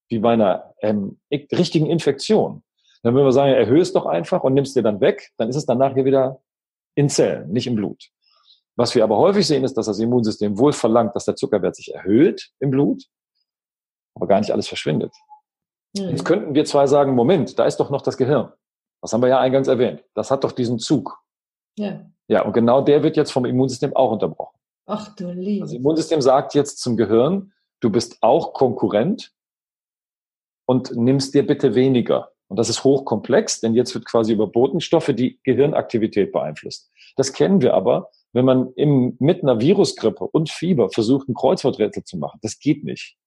wie 0.09 0.19
bei 0.19 0.33
einer 0.33 0.73
ähm, 0.81 1.19
richtigen 1.31 1.87
Infektion, 1.87 2.63
dann 3.03 3.13
würden 3.13 3.25
wir 3.25 3.33
sagen, 3.33 3.53
erhöhe 3.53 3.81
es 3.81 3.93
doch 3.93 4.05
einfach 4.05 4.43
und 4.43 4.53
nimmst 4.53 4.75
dir 4.75 4.83
dann 4.83 5.01
weg, 5.01 5.31
dann 5.37 5.49
ist 5.49 5.57
es 5.57 5.65
dann 5.65 5.77
nachher 5.77 6.05
wieder 6.05 6.41
in 6.95 7.09
Zellen, 7.09 7.51
nicht 7.51 7.67
im 7.67 7.75
Blut. 7.75 8.09
Was 8.75 8.95
wir 8.95 9.03
aber 9.03 9.17
häufig 9.17 9.45
sehen, 9.45 9.63
ist, 9.63 9.75
dass 9.75 9.87
das 9.87 9.99
Immunsystem 9.99 10.57
wohl 10.57 10.71
verlangt, 10.71 11.15
dass 11.15 11.25
der 11.25 11.35
Zuckerwert 11.35 11.75
sich 11.75 11.93
erhöht 11.93 12.51
im 12.59 12.71
Blut, 12.71 13.03
aber 14.15 14.27
gar 14.27 14.39
nicht 14.39 14.51
alles 14.51 14.67
verschwindet. 14.67 15.13
Mhm. 15.95 16.09
Jetzt 16.09 16.25
könnten 16.25 16.55
wir 16.55 16.65
zwei 16.65 16.87
sagen, 16.87 17.13
Moment, 17.15 17.57
da 17.59 17.65
ist 17.65 17.77
doch 17.77 17.89
noch 17.89 18.01
das 18.01 18.17
Gehirn. 18.17 18.51
Das 19.01 19.13
haben 19.13 19.21
wir 19.21 19.29
ja 19.29 19.39
eingangs 19.39 19.67
erwähnt. 19.67 20.03
Das 20.15 20.31
hat 20.31 20.43
doch 20.43 20.51
diesen 20.51 20.79
Zug. 20.79 21.21
Ja. 21.77 22.09
Ja, 22.27 22.43
und 22.43 22.53
genau 22.53 22.81
der 22.81 23.03
wird 23.03 23.15
jetzt 23.15 23.31
vom 23.31 23.45
Immunsystem 23.45 23.95
auch 23.95 24.11
unterbrochen. 24.11 24.57
Ach 24.85 25.15
du 25.15 25.31
Liebe. 25.31 25.65
Das 25.65 25.73
Immunsystem 25.73 26.21
sagt 26.21 26.55
jetzt 26.55 26.79
zum 26.79 26.97
Gehirn, 26.97 27.53
du 27.79 27.89
bist 27.89 28.17
auch 28.21 28.53
Konkurrent. 28.53 29.31
und 30.65 30.95
nimmst 30.95 31.33
dir 31.33 31.47
bitte 31.47 31.75
weniger. 31.75 32.31
Und 32.49 32.57
das 32.57 32.69
ist 32.69 32.83
hochkomplex, 32.83 33.61
denn 33.61 33.73
jetzt 33.73 33.93
wird 33.93 34.05
quasi 34.05 34.33
über 34.33 34.47
Botenstoffe 34.47 35.11
die 35.13 35.39
Gehirnaktivität 35.43 36.31
beeinflusst. 36.31 36.91
Das 37.15 37.33
kennen 37.33 37.61
wir 37.61 37.73
aber, 37.73 38.09
wenn 38.33 38.45
man 38.45 38.71
im, 38.75 39.15
mit 39.19 39.43
einer 39.43 39.59
Virusgrippe 39.59 40.25
und 40.25 40.49
Fieber 40.49 40.89
versucht, 40.89 41.27
ein 41.27 41.33
Kreuzworträtsel 41.33 42.03
zu 42.03 42.17
machen. 42.17 42.39
Das 42.41 42.59
geht 42.59 42.83
nicht. 42.83 43.17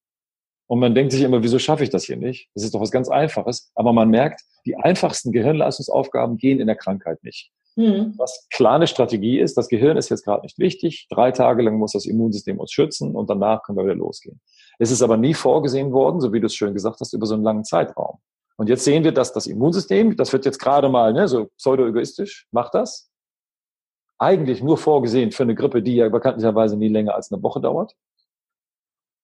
Und 0.71 0.79
man 0.79 0.95
denkt 0.95 1.11
sich 1.11 1.23
immer, 1.23 1.43
wieso 1.43 1.59
schaffe 1.59 1.83
ich 1.83 1.91
das 1.91 2.05
hier 2.05 2.17
nicht? 2.17 2.49
Das 2.55 2.62
ist 2.62 2.73
doch 2.73 2.81
was 2.81 2.93
ganz 2.93 3.09
Einfaches. 3.09 3.73
Aber 3.75 3.93
man 3.93 4.09
merkt, 4.09 4.43
die 4.65 4.77
einfachsten 4.77 5.33
Gehirnleistungsaufgaben 5.33 6.37
gehen 6.37 6.61
in 6.61 6.69
der 6.69 6.77
Krankheit 6.77 7.25
nicht. 7.25 7.50
Mhm. 7.75 8.15
Was 8.17 8.47
klar 8.53 8.77
eine 8.77 8.87
Strategie 8.87 9.41
ist, 9.41 9.57
das 9.57 9.69
Gehirn 9.69 9.97
ist 9.97 10.11
jetzt 10.11 10.23
gerade 10.25 10.43
nicht 10.43 10.61
wichtig. 10.61 11.09
Drei 11.11 11.33
Tage 11.33 11.62
lang 11.62 11.77
muss 11.77 11.91
das 11.91 12.07
Immunsystem 12.07 12.61
uns 12.61 12.71
schützen 12.71 13.17
und 13.17 13.29
danach 13.29 13.65
können 13.65 13.79
wir 13.79 13.85
wieder 13.85 13.97
losgehen. 13.97 14.41
Es 14.79 14.93
ist 14.93 15.03
aber 15.03 15.17
nie 15.17 15.35
vorgesehen 15.35 15.91
worden, 15.91 16.21
so 16.21 16.33
wie 16.33 16.39
du 16.39 16.47
es 16.47 16.55
schön 16.55 16.73
gesagt 16.73 17.00
hast, 17.00 17.15
über 17.15 17.27
so 17.27 17.35
einen 17.35 17.43
langen 17.43 17.65
Zeitraum. 17.65 18.19
Und 18.57 18.69
jetzt 18.69 18.85
sehen 18.85 19.03
wir, 19.03 19.11
dass 19.11 19.33
das 19.33 19.49
Immunsystem, 19.49 20.15
das 20.15 20.33
wird 20.33 20.45
jetzt 20.45 20.61
gerade 20.61 20.89
mal 20.89 21.12
ne, 21.12 21.27
so 21.27 21.47
pseudo-egoistisch, 21.59 22.47
macht 22.53 22.75
das. 22.75 23.11
Eigentlich 24.21 24.62
nur 24.62 24.79
vorgesehen 24.79 25.33
für 25.33 25.43
eine 25.43 25.57
Grippe, 25.57 25.83
die 25.83 25.97
ja 25.97 26.09
bekanntlicherweise 26.09 26.77
nie 26.77 26.89
länger 26.89 27.17
als 27.17 27.33
eine 27.33 27.43
Woche 27.43 27.61
dauert. 27.61 27.97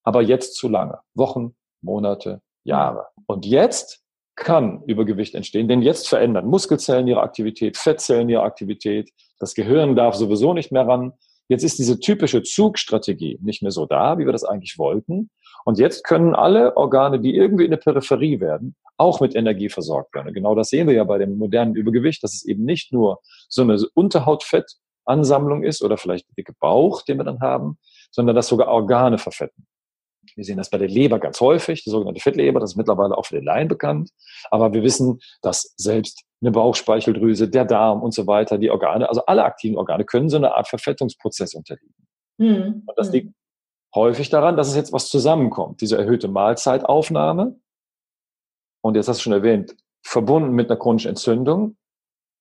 Aber 0.07 0.23
jetzt 0.23 0.55
zu 0.55 0.69
lange. 0.69 1.01
Wochen, 1.15 1.57
Monate, 1.83 2.41
Jahre. 2.63 3.09
Und 3.27 3.45
jetzt 3.45 4.03
kann 4.37 4.83
Übergewicht 4.87 5.35
entstehen, 5.35 5.67
denn 5.67 5.83
jetzt 5.83 6.09
verändern 6.09 6.47
Muskelzellen 6.47 7.09
ihre 7.09 7.23
Aktivität, 7.23 7.77
Fettzellen 7.77 8.29
ihre 8.29 8.43
Aktivität, 8.43 9.11
das 9.41 9.55
Gehirn 9.55 9.97
darf 9.97 10.15
sowieso 10.15 10.55
nicht 10.55 10.71
mehr 10.71 10.87
ran. 10.87 11.13
Jetzt 11.49 11.65
ist 11.65 11.81
diese 11.81 11.99
typische 11.99 12.45
Zugstrategie 12.45 13.41
nicht 13.43 13.63
mehr 13.63 13.73
so 13.73 13.85
da, 13.85 14.19
wie 14.19 14.27
wir 14.27 14.33
das 14.33 14.45
eigentlich 14.45 14.79
wollten. 14.79 15.31
Und 15.65 15.81
jetzt 15.81 16.05
können 16.05 16.37
alle 16.37 16.77
Organe, 16.77 17.19
die 17.19 17.35
irgendwie 17.35 17.65
in 17.65 17.73
der 17.73 17.79
Peripherie 17.79 18.39
werden, 18.39 18.77
auch 18.99 19.21
mit 19.21 19.35
Energie 19.35 19.69
versorgt 19.69 20.15
werden. 20.15 20.29
Und 20.29 20.35
genau 20.35 20.55
das 20.55 20.69
sehen 20.69 20.87
wir 20.87 20.95
ja 20.95 21.03
bei 21.03 21.19
dem 21.19 21.37
modernen 21.37 21.75
Übergewicht, 21.75 22.23
dass 22.23 22.33
es 22.33 22.45
eben 22.45 22.65
nicht 22.65 22.93
nur 22.93 23.19
so 23.49 23.63
eine 23.63 23.77
Unterhautfettansammlung 23.95 25.65
ist 25.65 25.83
oder 25.83 25.97
vielleicht 25.97 26.27
dicke 26.39 26.55
Bauch, 26.61 27.03
den 27.03 27.19
wir 27.19 27.25
dann 27.25 27.41
haben, 27.41 27.79
sondern 28.13 28.37
dass 28.37 28.47
sogar 28.47 28.69
Organe 28.69 29.19
verfetten. 29.19 29.67
Wir 30.37 30.45
sehen 30.45 30.59
das 30.59 30.69
bei 30.69 30.77
der 30.79 30.89
Leber 30.89 31.19
ganz 31.19 31.41
häufig, 31.41 31.83
die 31.83 31.91
sogenannte 31.91 32.21
Fettleber, 32.21 32.61
das 32.61 32.73
ist 32.73 32.77
mittlerweile 32.77 33.17
auch 33.17 33.25
für 33.25 33.37
den 33.37 33.45
Laien 33.45 33.69
bekannt. 33.69 34.11
Aber 34.51 34.75
wir 34.75 34.83
wissen, 34.83 35.19
dass 35.41 35.75
selbst 35.77 36.25
eine 36.43 36.51
Bauchspeicheldrüse, 36.51 37.49
der 37.49 37.65
Darm 37.65 38.03
und 38.03 38.13
so 38.13 38.27
weiter, 38.27 38.59
die 38.59 38.71
Organe, 38.71 39.09
also 39.09 39.25
alle 39.25 39.45
aktiven 39.45 39.79
Organe 39.79 40.05
können 40.05 40.29
so 40.29 40.37
eine 40.37 40.55
Art 40.55 40.69
Verfettungsprozess 40.69 41.55
unterliegen. 41.55 42.07
Mhm. 42.37 42.83
Und 42.87 42.99
das 42.99 43.09
hm. 43.09 43.15
liegt 43.15 43.35
häufig 43.95 44.29
daran, 44.29 44.59
dass 44.59 44.69
es 44.69 44.77
jetzt 44.77 44.93
was 44.93 45.09
zusammenkommt. 45.09 45.81
Diese 45.81 45.97
erhöhte 45.97 46.29
Mahlzeitaufnahme. 46.29 47.59
Und 48.83 48.95
jetzt 48.95 49.09
hast 49.09 49.21
du 49.21 49.23
schon 49.23 49.33
erwähnt, 49.33 49.75
verbunden 50.05 50.51
mit 50.51 50.71
einer 50.71 50.79
chronischen 50.79 51.09
Entzündung. 51.09 51.79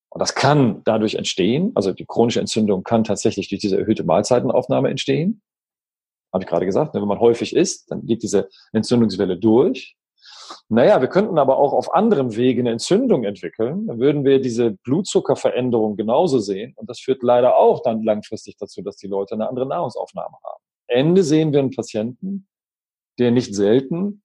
Und 0.10 0.20
das 0.20 0.36
kann 0.36 0.82
dadurch 0.84 1.16
entstehen. 1.16 1.72
Also 1.76 1.94
die 1.94 2.06
chronische 2.06 2.42
Entzündung 2.42 2.84
kann 2.84 3.06
tatsächlich 3.06 3.48
durch 3.48 3.62
diese 3.62 3.80
erhöhte 3.80 4.04
Mahlzeitenaufnahme 4.04 4.90
entstehen 4.90 5.42
habe 6.36 6.44
ich 6.44 6.50
gerade 6.50 6.66
gesagt, 6.66 6.94
ne, 6.94 7.02
wenn 7.02 7.08
man 7.08 7.20
häufig 7.20 7.56
isst, 7.56 7.90
dann 7.90 8.06
geht 8.06 8.22
diese 8.22 8.50
Entzündungswelle 8.74 9.38
durch. 9.38 9.96
Naja, 10.68 11.02
wir 11.02 11.08
könnten 11.08 11.40
aber 11.40 11.58
auch 11.58 11.74
auf 11.74 11.94
anderem 11.94 12.36
Wege 12.36 12.62
eine 12.62 12.72
Entzündung 12.72 13.24
entwickeln. 13.24 13.88
Dann 13.88 14.00
würden 14.00 14.26
wir 14.26 14.42
diese 14.42 14.72
Blutzuckerveränderung 14.84 15.96
genauso 15.96 16.40
sehen. 16.40 16.74
Und 16.76 16.90
das 16.90 17.00
führt 17.00 17.24
leider 17.24 17.58
auch 17.58 17.82
dann 17.82 18.04
langfristig 18.04 18.58
dazu, 18.58 18.82
dass 18.82 18.98
die 18.98 19.08
Leute 19.08 19.36
eine 19.36 19.48
andere 19.48 19.66
Nahrungsaufnahme 19.66 20.36
haben. 20.44 20.62
Ende 20.88 21.24
sehen 21.24 21.54
wir 21.54 21.60
einen 21.60 21.72
Patienten, 21.72 22.48
der 23.18 23.32
nicht 23.32 23.56
selten 23.56 24.22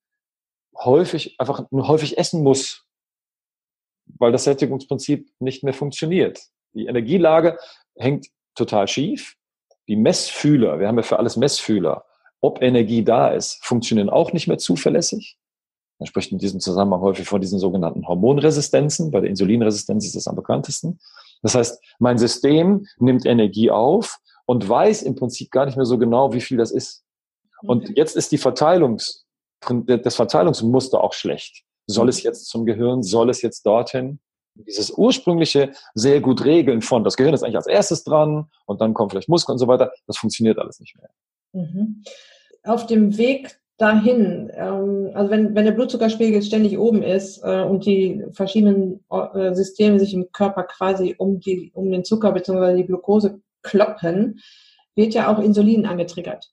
häufig, 0.77 1.37
einfach 1.39 1.65
nur 1.71 1.89
häufig 1.89 2.19
essen 2.19 2.43
muss, 2.43 2.85
weil 4.19 4.33
das 4.33 4.45
Sättigungsprinzip 4.45 5.31
nicht 5.39 5.63
mehr 5.63 5.75
funktioniert. 5.75 6.41
Die 6.75 6.87
Energielage 6.87 7.59
hängt 7.97 8.27
total 8.55 8.89
schief 8.89 9.37
die 9.91 9.97
Messfühler, 9.97 10.79
wir 10.79 10.87
haben 10.87 10.97
ja 10.97 11.03
für 11.03 11.19
alles 11.19 11.37
Messfühler, 11.37 12.05
ob 12.41 12.63
Energie 12.63 13.03
da 13.03 13.29
ist, 13.29 13.59
funktionieren 13.65 14.09
auch 14.09 14.33
nicht 14.33 14.47
mehr 14.47 14.57
zuverlässig. 14.57 15.37
Man 15.99 16.07
spricht 16.07 16.31
in 16.31 16.39
diesem 16.39 16.61
Zusammenhang 16.61 17.01
häufig 17.01 17.27
von 17.27 17.41
diesen 17.41 17.59
sogenannten 17.59 18.07
Hormonresistenzen. 18.07 19.11
Bei 19.11 19.21
der 19.21 19.29
Insulinresistenz 19.29 20.07
ist 20.07 20.15
das 20.15 20.29
am 20.29 20.37
bekanntesten. 20.37 21.01
Das 21.43 21.57
heißt, 21.57 21.83
mein 21.99 22.19
System 22.19 22.87
nimmt 22.99 23.27
Energie 23.27 23.73
auf 23.73 24.19
und 24.47 24.67
weiß 24.67 25.03
im 25.03 25.17
Prinzip 25.17 25.51
gar 25.51 25.67
nicht 25.67 25.77
mehr 25.77 25.85
so 25.85 25.99
genau, 25.99 26.33
wie 26.33 26.41
viel 26.41 26.57
das 26.57 26.71
ist. 26.71 27.05
Und 27.63 27.89
mhm. 27.89 27.95
jetzt 27.97 28.17
ist 28.17 28.31
die 28.31 28.39
Verteilungs, 28.39 29.27
das 29.87 30.15
Verteilungsmuster 30.15 31.03
auch 31.03 31.15
schlecht. 31.15 31.65
Soll 31.87 32.09
es 32.09 32.23
jetzt 32.23 32.47
zum 32.47 32.65
Gehirn? 32.65 33.03
Soll 33.03 33.29
es 33.29 33.43
jetzt 33.43 33.67
dorthin? 33.67 34.21
Dieses 34.55 34.91
ursprüngliche 34.91 35.73
sehr 35.95 36.21
gut 36.21 36.45
regeln 36.45 36.83
von, 36.83 37.05
das 37.05 37.17
Gehirn 37.17 37.35
ist 37.35 37.43
eigentlich 37.43 37.57
als 37.57 37.67
erstes 37.67 38.05
dran 38.05 38.51
und 38.67 38.81
dann 38.81 38.95
kommen 38.95 39.11
vielleicht 39.11 39.29
Muskeln 39.29 39.55
und 39.55 39.59
so 39.59 39.69
weiter, 39.69 39.93
das 40.07 40.19
funktioniert 40.19 40.59
alles 40.59 40.81
nicht 40.81 40.97
mehr. 40.97 41.11
Mhm. 41.53 42.03
Auf 42.65 42.87
dem 42.87 43.17
Weg 43.17 43.61
dahin, 43.79 44.51
ähm, 44.55 45.11
also 45.15 45.31
wenn, 45.31 45.55
wenn 45.55 45.65
der 45.65 45.73
Blutzuckerspiegel 45.73 46.43
ständig 46.43 46.79
oben 46.79 47.03
ist 47.03 47.43
äh, 47.43 47.63
und 47.63 47.87
die 47.87 48.23
verschiedenen 48.33 49.03
äh, 49.11 49.55
Systeme 49.55 49.99
sich 49.99 50.13
im 50.13 50.31
Körper 50.33 50.65
quasi 50.65 51.15
um, 51.17 51.41
die, 51.41 51.71
um 51.75 51.91
den 51.91 52.05
Zucker 52.05 52.33
bzw. 52.33 52.77
die 52.77 52.87
Glucose 52.87 53.41
kloppen, 53.63 54.41
wird 54.95 55.15
ja 55.15 55.33
auch 55.33 55.43
Insulin 55.43 55.87
angetriggert. 55.87 56.53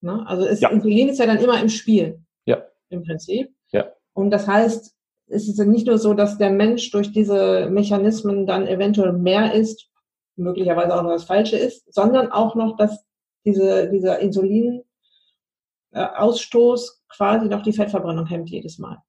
Ne? 0.00 0.24
Also 0.26 0.46
ist, 0.46 0.62
ja. 0.62 0.70
Insulin 0.70 1.08
ist 1.10 1.18
ja 1.18 1.26
dann 1.26 1.38
immer 1.38 1.60
im 1.60 1.68
Spiel. 1.68 2.20
Ja. 2.46 2.62
Im 2.88 3.02
Prinzip. 3.02 3.52
Ja. 3.72 3.92
Und 4.14 4.30
das 4.30 4.46
heißt, 4.46 4.94
es 5.30 5.48
ist 5.48 5.58
nicht 5.58 5.86
nur 5.86 5.98
so, 5.98 6.14
dass 6.14 6.38
der 6.38 6.50
Mensch 6.50 6.90
durch 6.90 7.12
diese 7.12 7.68
Mechanismen 7.70 8.46
dann 8.46 8.66
eventuell 8.66 9.12
mehr 9.12 9.54
isst, 9.54 9.88
möglicherweise 10.36 10.94
auch 10.94 11.02
noch 11.02 11.12
das 11.12 11.24
Falsche 11.24 11.56
ist, 11.56 11.92
sondern 11.92 12.32
auch 12.32 12.54
noch, 12.54 12.76
dass 12.76 13.04
diese, 13.44 13.90
dieser 13.90 14.20
Insulinausstoß 14.20 17.02
quasi 17.08 17.48
noch 17.48 17.62
die 17.62 17.72
Fettverbrennung 17.72 18.26
hemmt 18.26 18.50
jedes 18.50 18.78
Mal. 18.78 19.02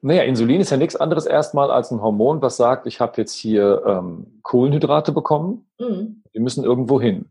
Naja, 0.00 0.22
Insulin 0.22 0.60
ist 0.60 0.70
ja 0.70 0.76
nichts 0.76 0.96
anderes 0.96 1.26
erstmal 1.26 1.70
als 1.70 1.90
ein 1.90 2.00
Hormon, 2.00 2.42
was 2.42 2.56
sagt, 2.56 2.86
ich 2.86 3.00
habe 3.00 3.14
jetzt 3.16 3.34
hier 3.34 3.82
ähm, 3.86 4.40
Kohlenhydrate 4.42 5.12
bekommen, 5.12 5.70
mhm. 5.78 6.22
die 6.34 6.40
müssen 6.40 6.64
irgendwo 6.64 7.00
hin. 7.00 7.30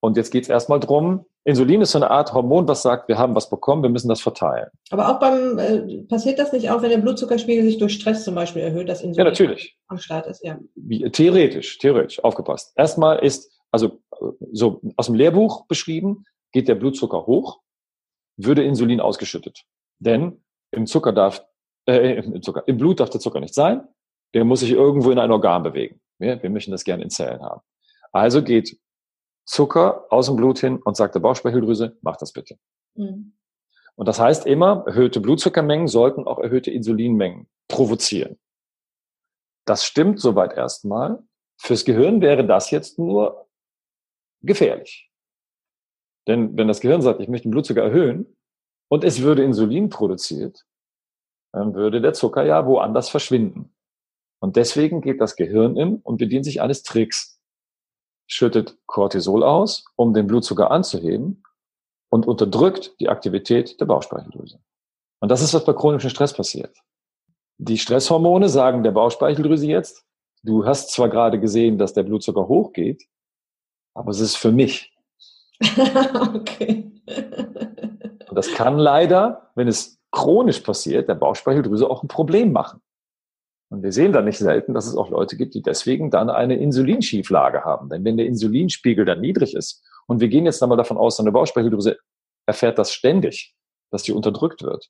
Und 0.00 0.16
jetzt 0.16 0.30
geht 0.30 0.44
es 0.44 0.48
erstmal 0.48 0.80
drum, 0.80 1.26
Insulin 1.46 1.80
ist 1.80 1.92
so 1.92 1.98
eine 1.98 2.10
Art 2.10 2.34
Hormon, 2.34 2.66
was 2.66 2.82
sagt, 2.82 3.06
wir 3.08 3.18
haben 3.18 3.36
was 3.36 3.48
bekommen, 3.48 3.84
wir 3.84 3.88
müssen 3.88 4.08
das 4.08 4.20
verteilen. 4.20 4.68
Aber 4.90 5.08
auch 5.08 5.20
beim, 5.20 5.58
äh, 5.60 6.02
passiert 6.08 6.40
das 6.40 6.52
nicht 6.52 6.70
auch, 6.70 6.82
wenn 6.82 6.90
der 6.90 6.98
Blutzuckerspiegel 6.98 7.64
sich 7.64 7.78
durch 7.78 7.94
Stress 7.94 8.24
zum 8.24 8.34
Beispiel 8.34 8.62
erhöht, 8.62 8.88
dass 8.88 9.00
Insulin 9.00 9.18
ja, 9.26 9.30
natürlich. 9.30 9.78
am 9.86 9.98
Start 9.98 10.26
ist? 10.26 10.44
Ja. 10.44 10.58
Wie, 10.74 11.08
theoretisch, 11.08 11.78
theoretisch, 11.78 12.22
aufgepasst. 12.24 12.72
Erstmal 12.74 13.20
ist, 13.20 13.48
also 13.70 14.00
so 14.50 14.80
aus 14.96 15.06
dem 15.06 15.14
Lehrbuch 15.14 15.68
beschrieben, 15.68 16.24
geht 16.50 16.66
der 16.66 16.74
Blutzucker 16.74 17.26
hoch, 17.26 17.60
würde 18.36 18.64
Insulin 18.64 19.00
ausgeschüttet. 19.00 19.62
Denn 20.00 20.42
im 20.72 20.86
Zucker 20.86 21.12
darf, 21.12 21.46
äh, 21.88 22.16
im, 22.16 22.42
Zucker, 22.42 22.64
im 22.66 22.76
Blut 22.76 22.98
darf 22.98 23.10
der 23.10 23.20
Zucker 23.20 23.38
nicht 23.38 23.54
sein, 23.54 23.86
der 24.34 24.44
muss 24.44 24.60
sich 24.60 24.72
irgendwo 24.72 25.12
in 25.12 25.20
ein 25.20 25.30
Organ 25.30 25.62
bewegen. 25.62 26.00
Wir, 26.18 26.42
wir 26.42 26.50
möchten 26.50 26.72
das 26.72 26.82
gerne 26.82 27.04
in 27.04 27.10
Zellen 27.10 27.40
haben. 27.40 27.60
Also 28.10 28.42
geht 28.42 28.76
Zucker 29.46 30.06
aus 30.10 30.26
dem 30.26 30.36
Blut 30.36 30.58
hin 30.58 30.82
und 30.82 30.96
sagt 30.96 31.14
der 31.14 31.20
Bauchspeicheldrüse, 31.20 31.96
mach 32.02 32.16
das 32.16 32.32
bitte. 32.32 32.58
Mhm. 32.94 33.32
Und 33.94 34.06
das 34.06 34.20
heißt 34.20 34.44
immer, 34.44 34.84
erhöhte 34.86 35.20
Blutzuckermengen 35.20 35.88
sollten 35.88 36.26
auch 36.26 36.38
erhöhte 36.38 36.70
Insulinmengen 36.70 37.48
provozieren. 37.68 38.38
Das 39.64 39.84
stimmt 39.84 40.20
soweit 40.20 40.52
erstmal. 40.52 41.22
Fürs 41.58 41.84
Gehirn 41.84 42.20
wäre 42.20 42.46
das 42.46 42.70
jetzt 42.70 42.98
nur 42.98 43.48
gefährlich. 44.42 45.10
Denn 46.28 46.56
wenn 46.56 46.68
das 46.68 46.80
Gehirn 46.80 47.02
sagt, 47.02 47.20
ich 47.20 47.28
möchte 47.28 47.48
den 47.48 47.52
Blutzucker 47.52 47.82
erhöhen 47.82 48.36
und 48.88 49.04
es 49.04 49.22
würde 49.22 49.44
Insulin 49.44 49.88
produziert, 49.88 50.66
dann 51.52 51.74
würde 51.74 52.00
der 52.00 52.12
Zucker 52.12 52.44
ja 52.44 52.66
woanders 52.66 53.08
verschwinden. 53.08 53.74
Und 54.40 54.56
deswegen 54.56 55.00
geht 55.00 55.20
das 55.20 55.36
Gehirn 55.36 55.76
in 55.76 55.96
und 55.96 56.18
bedient 56.18 56.44
sich 56.44 56.60
eines 56.60 56.82
Tricks 56.82 57.35
schüttet 58.26 58.76
Cortisol 58.86 59.42
aus, 59.42 59.84
um 59.96 60.14
den 60.14 60.26
Blutzucker 60.26 60.70
anzuheben 60.70 61.42
und 62.08 62.26
unterdrückt 62.26 62.94
die 63.00 63.08
Aktivität 63.08 63.80
der 63.80 63.86
Bauchspeicheldrüse. 63.86 64.60
Und 65.20 65.30
das 65.30 65.42
ist, 65.42 65.54
was 65.54 65.64
bei 65.64 65.72
chronischem 65.72 66.10
Stress 66.10 66.32
passiert. 66.32 66.76
Die 67.58 67.78
Stresshormone 67.78 68.48
sagen 68.48 68.82
der 68.82 68.90
Bauchspeicheldrüse 68.90 69.66
jetzt, 69.66 70.04
du 70.42 70.66
hast 70.66 70.90
zwar 70.90 71.08
gerade 71.08 71.40
gesehen, 71.40 71.78
dass 71.78 71.94
der 71.94 72.02
Blutzucker 72.02 72.48
hochgeht, 72.48 73.06
aber 73.94 74.10
es 74.10 74.20
ist 74.20 74.36
für 74.36 74.52
mich. 74.52 74.92
okay. 76.34 76.92
Und 78.28 78.34
das 78.34 78.52
kann 78.52 78.78
leider, 78.78 79.50
wenn 79.54 79.68
es 79.68 79.98
chronisch 80.10 80.60
passiert, 80.60 81.08
der 81.08 81.14
Bauchspeicheldrüse 81.14 81.88
auch 81.88 82.02
ein 82.02 82.08
Problem 82.08 82.52
machen. 82.52 82.80
Und 83.68 83.82
wir 83.82 83.92
sehen 83.92 84.12
dann 84.12 84.26
nicht 84.26 84.38
selten, 84.38 84.74
dass 84.74 84.86
es 84.86 84.96
auch 84.96 85.10
Leute 85.10 85.36
gibt, 85.36 85.54
die 85.54 85.62
deswegen 85.62 86.10
dann 86.10 86.30
eine 86.30 86.56
Insulinschieflage 86.56 87.64
haben. 87.64 87.88
Denn 87.88 88.04
wenn 88.04 88.16
der 88.16 88.26
Insulinspiegel 88.26 89.04
dann 89.04 89.20
niedrig 89.20 89.54
ist, 89.54 89.82
und 90.06 90.20
wir 90.20 90.28
gehen 90.28 90.44
jetzt 90.44 90.62
einmal 90.62 90.78
davon 90.78 90.98
aus, 90.98 91.18
eine 91.18 91.32
Bauchspeicheldrüse 91.32 91.98
erfährt 92.46 92.78
das 92.78 92.92
ständig, 92.92 93.54
dass 93.90 94.04
die 94.04 94.12
unterdrückt 94.12 94.62
wird. 94.62 94.88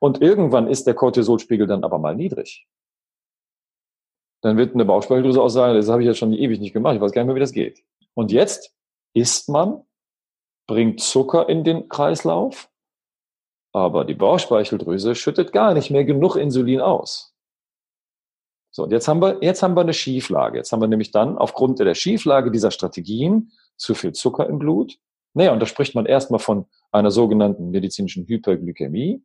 Und 0.00 0.22
irgendwann 0.22 0.68
ist 0.68 0.86
der 0.86 0.94
Cortisolspiegel 0.94 1.66
dann 1.66 1.82
aber 1.84 1.98
mal 1.98 2.14
niedrig. 2.14 2.66
Dann 4.42 4.56
wird 4.56 4.74
eine 4.74 4.84
Bauchspeicheldrüse 4.84 5.42
auch 5.42 5.48
sagen, 5.48 5.74
das 5.74 5.88
habe 5.88 6.02
ich 6.02 6.06
jetzt 6.06 6.18
schon 6.18 6.32
ewig 6.32 6.60
nicht 6.60 6.72
gemacht, 6.72 6.94
ich 6.94 7.00
weiß 7.00 7.12
gar 7.12 7.22
nicht 7.22 7.28
mehr, 7.28 7.36
wie 7.36 7.40
das 7.40 7.52
geht. 7.52 7.82
Und 8.14 8.30
jetzt 8.30 8.74
isst 9.14 9.48
man, 9.48 9.82
bringt 10.68 11.00
Zucker 11.00 11.48
in 11.48 11.64
den 11.64 11.88
Kreislauf, 11.88 12.70
aber 13.72 14.04
die 14.04 14.14
Bauchspeicheldrüse 14.14 15.14
schüttet 15.14 15.52
gar 15.52 15.74
nicht 15.74 15.90
mehr 15.90 16.04
genug 16.04 16.36
Insulin 16.36 16.80
aus. 16.80 17.33
So, 18.74 18.82
und 18.82 18.90
jetzt 18.90 19.06
haben 19.06 19.22
wir, 19.22 19.38
jetzt 19.40 19.62
haben 19.62 19.76
wir 19.76 19.82
eine 19.82 19.92
Schieflage. 19.92 20.58
Jetzt 20.58 20.72
haben 20.72 20.80
wir 20.80 20.88
nämlich 20.88 21.12
dann 21.12 21.38
aufgrund 21.38 21.78
der 21.78 21.94
Schieflage 21.94 22.50
dieser 22.50 22.72
Strategien 22.72 23.52
zu 23.76 23.94
viel 23.94 24.10
Zucker 24.10 24.48
im 24.48 24.58
Blut. 24.58 24.98
Naja, 25.32 25.52
und 25.52 25.60
da 25.60 25.66
spricht 25.66 25.94
man 25.94 26.06
erstmal 26.06 26.40
von 26.40 26.66
einer 26.90 27.12
sogenannten 27.12 27.70
medizinischen 27.70 28.26
Hyperglykämie. 28.26 29.22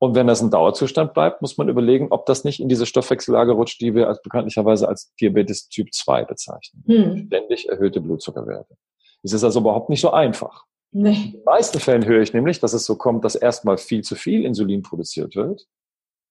Und 0.00 0.16
wenn 0.16 0.26
das 0.26 0.42
ein 0.42 0.50
Dauerzustand 0.50 1.14
bleibt, 1.14 1.40
muss 1.40 1.56
man 1.56 1.68
überlegen, 1.68 2.08
ob 2.10 2.26
das 2.26 2.42
nicht 2.42 2.58
in 2.58 2.68
diese 2.68 2.84
Stoffwechsellage 2.84 3.52
rutscht, 3.52 3.80
die 3.80 3.94
wir 3.94 4.08
als 4.08 4.20
bekanntlicherweise 4.22 4.88
als 4.88 5.14
Diabetes 5.20 5.68
Typ 5.68 5.94
2 5.94 6.24
bezeichnen. 6.24 6.82
Hm. 6.88 7.26
Ständig 7.28 7.68
erhöhte 7.68 8.00
Blutzuckerwerte. 8.00 8.76
Es 9.22 9.32
ist 9.32 9.44
also 9.44 9.60
überhaupt 9.60 9.88
nicht 9.88 10.00
so 10.00 10.10
einfach. 10.10 10.64
Nee. 10.90 11.10
In 11.10 11.32
den 11.32 11.44
meisten 11.44 11.78
Fällen 11.78 12.06
höre 12.06 12.22
ich 12.22 12.32
nämlich, 12.32 12.58
dass 12.58 12.72
es 12.72 12.84
so 12.84 12.96
kommt, 12.96 13.24
dass 13.24 13.36
erstmal 13.36 13.78
viel 13.78 14.02
zu 14.02 14.16
viel 14.16 14.44
Insulin 14.44 14.82
produziert 14.82 15.36
wird, 15.36 15.68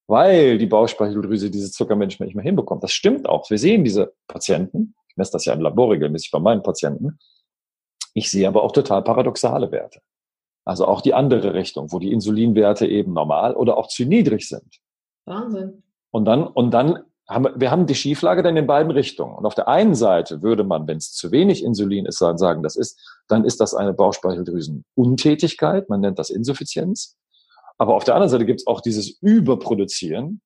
weil 0.08 0.58
die 0.58 0.66
Bauchspeicheldrüse 0.66 1.52
diese 1.52 1.72
Zuckermenschen 1.72 2.26
nicht 2.26 2.36
mehr 2.36 2.44
hinbekommt. 2.44 2.84
Das 2.84 2.92
stimmt 2.92 3.28
auch. 3.28 3.50
Wir 3.50 3.58
sehen 3.58 3.84
diese 3.84 4.14
Patienten, 4.28 4.96
ich 5.10 5.18
messe 5.18 5.34
das 5.34 5.46
ja 5.46 5.54
im 5.54 5.62
Labor 5.62 5.92
regelmäßig 5.92 6.32
bei 6.32 6.40
meinen 6.40 6.64
Patienten, 6.64 7.20
ich 8.14 8.32
sehe 8.32 8.48
aber 8.48 8.64
auch 8.64 8.72
total 8.72 9.04
paradoxale 9.04 9.72
Werte. 9.72 10.02
Also 10.66 10.86
auch 10.88 11.02
die 11.02 11.14
andere 11.14 11.54
Richtung, 11.54 11.92
wo 11.92 12.00
die 12.00 12.12
Insulinwerte 12.12 12.88
eben 12.88 13.14
normal 13.14 13.54
oder 13.56 13.78
auch 13.78 13.88
zu 13.88 14.06
niedrig 14.06 14.48
sind. 14.48 14.80
Wahnsinn. 15.26 15.84
Und 16.12 16.26
dann, 16.26 16.48
und 16.48 16.72
dann 16.72 17.04
haben 17.28 17.46
wir, 17.46 17.60
wir 17.60 17.72
haben 17.72 17.86
die 17.86 17.96
Schieflage 17.96 18.44
dann 18.44 18.58
in 18.58 18.68
beiden 18.68 18.92
Richtungen. 18.92 19.36
Und 19.36 19.46
auf 19.46 19.56
der 19.56 19.68
einen 19.68 19.96
Seite 19.96 20.42
würde 20.42 20.64
man, 20.64 20.88
wenn 20.88 20.98
es 20.98 21.14
zu 21.14 21.32
wenig 21.32 21.64
Insulin 21.64 22.06
ist, 22.06 22.18
sagen, 22.18 22.64
das 22.64 22.76
ist, 22.76 23.00
dann 23.28 23.44
ist 23.44 23.60
das 23.60 23.74
eine 23.74 23.94
Bauchspeicheldrüsenuntätigkeit. 23.94 25.90
Man 25.90 26.02
nennt 26.02 26.20
das 26.20 26.30
Insuffizienz. 26.30 27.18
Aber 27.78 27.96
auf 27.96 28.04
der 28.04 28.16
anderen 28.16 28.30
Seite 28.30 28.46
gibt 28.46 28.62
es 28.62 28.68
auch 28.68 28.82
dieses 28.82 29.20
Überproduzieren, 29.22 30.42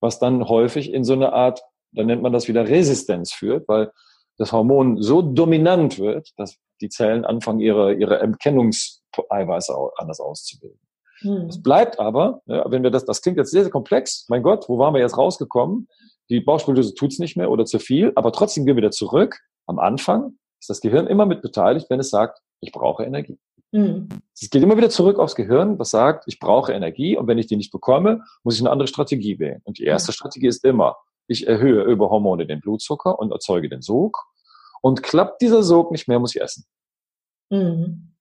was 0.00 0.18
dann 0.18 0.48
häufig 0.48 0.92
in 0.92 1.04
so 1.04 1.12
eine 1.12 1.32
Art, 1.32 1.62
dann 1.92 2.06
nennt 2.06 2.22
man 2.22 2.32
das 2.32 2.48
wieder 2.48 2.68
Resistenz 2.68 3.32
führt, 3.32 3.68
weil 3.68 3.90
das 4.38 4.52
Hormon 4.52 5.00
so 5.02 5.22
dominant 5.22 5.98
wird, 5.98 6.30
dass 6.36 6.58
die 6.80 6.88
Zellen 6.88 7.24
anfangen, 7.24 7.60
ihre, 7.60 7.94
ihre 7.94 8.18
Erkennungseiweiße 8.18 9.74
anders 9.96 10.20
auszubilden. 10.20 10.80
Hm. 11.20 11.46
Es 11.48 11.62
bleibt 11.62 11.98
aber, 11.98 12.42
wenn 12.44 12.82
wir 12.82 12.90
das, 12.90 13.04
das 13.06 13.22
klingt 13.22 13.38
jetzt 13.38 13.50
sehr, 13.50 13.62
sehr 13.62 13.72
komplex, 13.72 14.26
mein 14.28 14.42
Gott, 14.42 14.68
wo 14.68 14.78
waren 14.78 14.92
wir 14.92 15.00
jetzt 15.00 15.16
rausgekommen? 15.16 15.88
Die 16.28 16.40
Bauchspeicheldrüse 16.40 16.94
tut's 16.94 17.18
nicht 17.18 17.36
mehr 17.36 17.50
oder 17.50 17.64
zu 17.64 17.78
viel, 17.78 18.12
aber 18.16 18.32
trotzdem 18.32 18.66
gehen 18.66 18.74
wir 18.74 18.82
wieder 18.82 18.90
zurück. 18.90 19.38
Am 19.66 19.78
Anfang 19.78 20.36
ist 20.60 20.68
das 20.68 20.80
Gehirn 20.80 21.06
immer 21.06 21.24
mit 21.24 21.40
beteiligt, 21.40 21.88
wenn 21.88 22.00
es 22.00 22.10
sagt, 22.10 22.40
ich 22.60 22.72
brauche 22.72 23.04
Energie. 23.04 23.38
Hm. 23.72 24.08
Es 24.34 24.48
geht 24.50 24.62
immer 24.62 24.76
wieder 24.76 24.90
zurück 24.90 25.18
aufs 25.18 25.34
Gehirn, 25.34 25.78
was 25.78 25.90
sagt, 25.90 26.24
ich 26.26 26.38
brauche 26.38 26.72
Energie 26.72 27.16
und 27.16 27.26
wenn 27.26 27.38
ich 27.38 27.46
die 27.46 27.56
nicht 27.56 27.72
bekomme, 27.72 28.22
muss 28.44 28.54
ich 28.54 28.60
eine 28.60 28.70
andere 28.70 28.88
Strategie 28.88 29.38
wählen. 29.38 29.60
Und 29.64 29.78
die 29.78 29.84
erste 29.84 30.08
hm. 30.08 30.14
Strategie 30.14 30.46
ist 30.46 30.64
immer, 30.64 30.96
ich 31.28 31.46
erhöhe 31.46 31.82
über 31.84 32.10
Hormone 32.10 32.46
den 32.46 32.60
Blutzucker 32.60 33.18
und 33.18 33.32
erzeuge 33.32 33.68
den 33.68 33.82
Sog. 33.82 34.24
Und 34.82 35.02
klappt 35.02 35.42
dieser 35.42 35.62
Sog 35.62 35.90
nicht 35.90 36.06
mehr, 36.06 36.20
muss 36.20 36.34
ich 36.34 36.42
essen. 36.42 36.64
Mhm. 37.50 38.12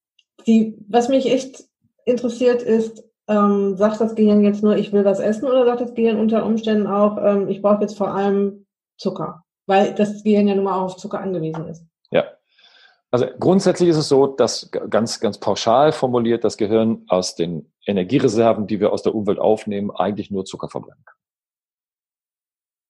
Die, 0.47 0.77
was 0.87 1.09
mich 1.09 1.27
echt 1.27 1.65
interessiert 2.05 2.61
ist, 2.61 3.03
ähm, 3.27 3.75
sagt 3.77 3.99
das 4.01 4.15
Gehirn 4.15 4.43
jetzt 4.43 4.63
nur, 4.63 4.77
ich 4.77 4.93
will 4.93 5.05
was 5.05 5.19
essen 5.19 5.45
oder 5.45 5.65
sagt 5.65 5.81
das 5.81 5.93
Gehirn 5.93 6.19
unter 6.19 6.45
Umständen 6.45 6.87
auch, 6.87 7.17
ähm, 7.17 7.47
ich 7.49 7.61
brauche 7.61 7.81
jetzt 7.81 7.97
vor 7.97 8.13
allem 8.13 8.65
Zucker? 8.97 9.43
Weil 9.67 9.95
das 9.95 10.23
Gehirn 10.23 10.47
ja 10.47 10.55
nun 10.55 10.65
mal 10.65 10.79
auch 10.79 10.85
auf 10.85 10.97
Zucker 10.97 11.19
angewiesen 11.19 11.67
ist. 11.67 11.85
Also 13.15 13.27
grundsätzlich 13.39 13.87
ist 13.87 13.95
es 13.95 14.09
so, 14.09 14.27
dass 14.27 14.69
ganz, 14.89 15.21
ganz 15.21 15.37
pauschal 15.37 15.93
formuliert 15.93 16.43
das 16.43 16.57
Gehirn 16.57 17.05
aus 17.07 17.33
den 17.33 17.71
Energiereserven, 17.85 18.67
die 18.67 18.81
wir 18.81 18.91
aus 18.91 19.03
der 19.03 19.15
Umwelt 19.15 19.39
aufnehmen, 19.39 19.89
eigentlich 19.89 20.31
nur 20.31 20.43
Zucker 20.43 20.67
verbrennen 20.67 21.01
kann. 21.05 21.15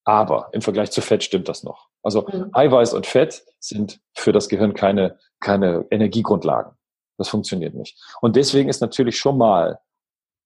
Aber 0.04 0.48
im 0.50 0.62
Vergleich 0.62 0.90
zu 0.90 1.00
Fett 1.00 1.22
stimmt 1.22 1.48
das 1.48 1.62
noch. 1.62 1.90
Also 2.02 2.26
mhm. 2.26 2.50
Eiweiß 2.52 2.92
und 2.94 3.06
Fett 3.06 3.44
sind 3.60 4.00
für 4.14 4.32
das 4.32 4.48
Gehirn 4.48 4.74
keine, 4.74 5.16
keine 5.38 5.86
Energiegrundlagen. 5.92 6.72
Das 7.18 7.28
funktioniert 7.28 7.76
nicht. 7.76 7.96
Und 8.20 8.34
deswegen 8.34 8.68
ist 8.68 8.80
natürlich 8.80 9.16
schon 9.20 9.38
mal, 9.38 9.78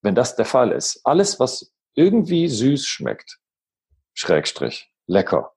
wenn 0.03 0.15
das 0.15 0.37
der 0.37 0.45
Fall 0.45 0.73
ist, 0.73 1.01
alles, 1.05 1.41
was 1.41 1.73
irgendwie 1.95 2.49
süß 2.49 2.85
schmeckt, 2.87 3.39
Schrägstrich, 4.13 4.93
lecker, 5.07 5.55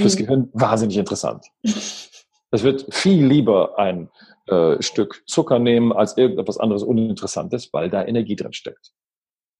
fürs 0.00 0.14
mhm. 0.14 0.18
Gehirn 0.20 0.50
wahnsinnig 0.54 0.96
interessant. 0.96 1.44
Es 2.50 2.62
wird 2.62 2.92
viel 2.94 3.26
lieber 3.26 3.78
ein 3.78 4.10
äh, 4.46 4.80
Stück 4.82 5.22
Zucker 5.26 5.58
nehmen 5.58 5.92
als 5.92 6.16
irgendetwas 6.16 6.58
anderes 6.58 6.82
Uninteressantes, 6.82 7.72
weil 7.72 7.90
da 7.90 8.04
Energie 8.04 8.36
drin 8.36 8.52
steckt. 8.52 8.92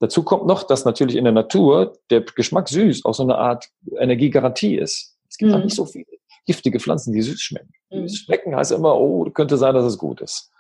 Dazu 0.00 0.22
kommt 0.22 0.46
noch, 0.46 0.62
dass 0.62 0.84
natürlich 0.84 1.16
in 1.16 1.24
der 1.24 1.32
Natur 1.32 1.98
der 2.10 2.20
Geschmack 2.20 2.68
süß 2.68 3.04
auch 3.04 3.14
so 3.14 3.24
eine 3.24 3.36
Art 3.36 3.68
Energiegarantie 3.98 4.76
ist. 4.76 5.16
Es 5.28 5.36
gibt 5.36 5.52
mhm. 5.52 5.64
nicht 5.64 5.74
so 5.74 5.84
viele 5.84 6.06
giftige 6.46 6.80
Pflanzen, 6.80 7.12
die 7.12 7.22
süß 7.22 7.40
schmecken. 7.40 7.72
Mhm. 7.90 8.08
Schmecken 8.08 8.56
heißt 8.56 8.72
immer, 8.72 8.96
oh, 8.96 9.28
könnte 9.30 9.56
sein, 9.56 9.74
dass 9.74 9.84
es 9.84 9.98
gut 9.98 10.20
ist. 10.20 10.50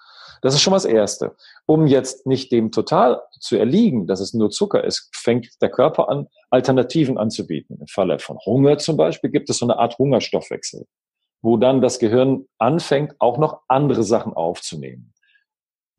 Das 0.42 0.54
ist 0.54 0.60
schon 0.60 0.70
mal 0.70 0.76
das 0.76 0.84
Erste. 0.84 1.34
Um 1.66 1.86
jetzt 1.86 2.26
nicht 2.26 2.52
dem 2.52 2.70
total 2.70 3.22
zu 3.40 3.56
erliegen, 3.56 4.06
dass 4.06 4.20
es 4.20 4.34
nur 4.34 4.50
Zucker 4.50 4.84
ist, 4.84 5.08
fängt 5.12 5.48
der 5.60 5.70
Körper 5.70 6.08
an, 6.08 6.28
Alternativen 6.50 7.18
anzubieten. 7.18 7.78
Im 7.80 7.86
Falle 7.88 8.18
von 8.18 8.38
Hunger 8.44 8.78
zum 8.78 8.96
Beispiel 8.96 9.30
gibt 9.30 9.50
es 9.50 9.58
so 9.58 9.66
eine 9.66 9.78
Art 9.78 9.98
Hungerstoffwechsel, 9.98 10.86
wo 11.42 11.56
dann 11.56 11.80
das 11.80 11.98
Gehirn 11.98 12.46
anfängt, 12.58 13.14
auch 13.18 13.38
noch 13.38 13.62
andere 13.68 14.02
Sachen 14.02 14.34
aufzunehmen. 14.34 15.12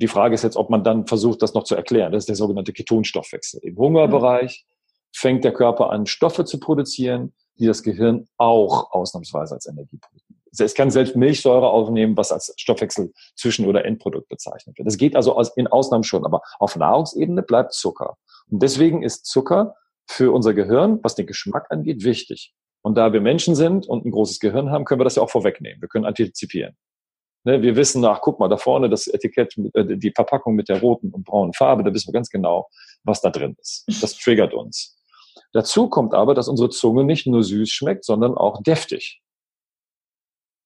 Die 0.01 0.07
Frage 0.07 0.35
ist 0.35 0.43
jetzt, 0.43 0.55
ob 0.55 0.69
man 0.69 0.83
dann 0.83 1.07
versucht, 1.07 1.41
das 1.41 1.53
noch 1.53 1.63
zu 1.63 1.75
erklären. 1.75 2.11
Das 2.11 2.23
ist 2.23 2.29
der 2.29 2.35
sogenannte 2.35 2.71
Ketonstoffwechsel. 2.71 3.59
Im 3.63 3.77
Hungerbereich 3.77 4.65
fängt 5.13 5.43
der 5.43 5.53
Körper 5.53 5.89
an, 5.89 6.05
Stoffe 6.05 6.45
zu 6.45 6.59
produzieren, 6.59 7.33
die 7.57 7.65
das 7.65 7.83
Gehirn 7.83 8.27
auch 8.37 8.91
ausnahmsweise 8.91 9.55
als 9.55 9.65
Energie 9.65 9.97
produziert. 9.97 10.39
Es 10.57 10.73
kann 10.73 10.89
selbst 10.89 11.15
Milchsäure 11.15 11.69
aufnehmen, 11.69 12.17
was 12.17 12.31
als 12.31 12.53
Stoffwechsel 12.57 13.13
zwischen- 13.35 13.65
oder 13.65 13.85
Endprodukt 13.85 14.29
bezeichnet 14.29 14.77
wird. 14.77 14.87
Das 14.87 14.97
geht 14.97 15.15
also 15.15 15.39
in 15.55 15.67
Ausnahmen 15.67 16.03
schon, 16.03 16.25
aber 16.25 16.41
auf 16.59 16.75
Nahrungsebene 16.75 17.43
bleibt 17.43 17.73
Zucker. 17.73 18.17
Und 18.49 18.63
deswegen 18.63 19.03
ist 19.03 19.25
Zucker 19.25 19.75
für 20.07 20.33
unser 20.33 20.53
Gehirn, 20.53 20.99
was 21.03 21.15
den 21.15 21.27
Geschmack 21.27 21.67
angeht, 21.69 22.03
wichtig. 22.03 22.53
Und 22.81 22.97
da 22.97 23.11
wir 23.11 23.21
Menschen 23.21 23.55
sind 23.55 23.87
und 23.87 24.05
ein 24.05 24.11
großes 24.11 24.39
Gehirn 24.39 24.71
haben, 24.71 24.85
können 24.85 24.99
wir 24.99 25.05
das 25.05 25.15
ja 25.15 25.23
auch 25.23 25.29
vorwegnehmen. 25.29 25.81
Wir 25.81 25.89
können 25.89 26.05
antizipieren. 26.05 26.75
Ne, 27.45 27.61
wir 27.61 27.75
wissen 27.77 28.01
nach, 28.01 28.21
guck 28.21 28.39
mal, 28.39 28.49
da 28.49 28.57
vorne 28.57 28.89
das 28.89 29.07
Etikett, 29.07 29.55
äh, 29.73 29.97
die 29.97 30.11
Verpackung 30.11 30.55
mit 30.55 30.67
der 30.67 30.81
roten 30.81 31.11
und 31.11 31.23
braunen 31.23 31.53
Farbe, 31.53 31.83
da 31.83 31.93
wissen 31.93 32.09
wir 32.09 32.13
ganz 32.13 32.29
genau, 32.29 32.67
was 33.03 33.21
da 33.21 33.29
drin 33.29 33.55
ist. 33.59 33.85
Das 34.01 34.17
triggert 34.19 34.53
uns. 34.53 34.97
Dazu 35.53 35.89
kommt 35.89 36.13
aber, 36.13 36.35
dass 36.35 36.49
unsere 36.49 36.69
Zunge 36.69 37.05
nicht 37.05 37.27
nur 37.27 37.43
süß 37.43 37.69
schmeckt, 37.69 38.03
sondern 38.03 38.35
auch 38.35 38.61
deftig. 38.61 39.21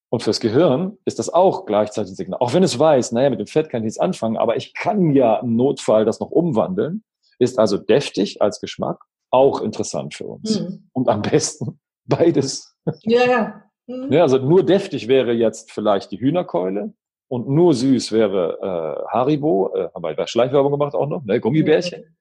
Und 0.10 0.24
fürs 0.24 0.40
Gehirn 0.40 0.98
ist 1.06 1.20
das 1.20 1.30
auch 1.32 1.66
gleichzeitig 1.66 2.12
ein 2.12 2.16
Signal. 2.16 2.40
Auch 2.40 2.54
wenn 2.54 2.64
es 2.64 2.78
weiß, 2.78 3.14
naja, 3.14 3.30
mit 3.30 3.40
dem 3.40 3.48
Fett 3.48 3.70
kann 3.70 3.82
ich 3.82 3.86
nichts 3.86 4.00
anfangen, 4.00 4.38
aber 4.38 4.58
ich 4.58 4.74
kann 4.74 5.14
ja 5.14 5.38
im 5.38 5.56
Notfall 5.56 6.06
das 6.06 6.20
noch 6.20 6.30
umwandeln, 6.30 7.04
ist 7.40 7.58
also 7.60 7.78
deftig 7.78 8.42
als 8.42 8.60
Geschmack 8.60 9.04
auch 9.32 9.62
interessant 9.62 10.14
für 10.14 10.26
uns. 10.26 10.60
Mhm. 10.60 10.90
Und 10.94 11.10
am 11.10 11.24
besten 11.24 11.80
beides. 12.06 12.76
Ja, 13.04 13.26
ja. 13.26 13.64
Mhm. 13.88 14.12
Ja, 14.12 14.22
also 14.22 14.38
nur 14.38 14.64
deftig 14.64 15.08
wäre 15.08 15.34
jetzt 15.34 15.72
vielleicht 15.72 16.12
die 16.12 16.20
Hühnerkeule 16.20 16.94
und 17.28 17.50
nur 17.50 17.74
süß 17.74 18.12
wäre 18.12 18.60
äh, 18.62 19.12
Haribo, 19.14 19.74
äh, 19.76 19.90
haben 19.94 20.04
wir 20.04 20.16
bei 20.16 20.28
Schleichwerbung 20.28 20.72
gemacht 20.72 20.96
auch 20.96 21.08
noch, 21.08 21.24
ne, 21.24 21.40
Gummibärchen. 21.40 22.02
Mhm. 22.02 22.16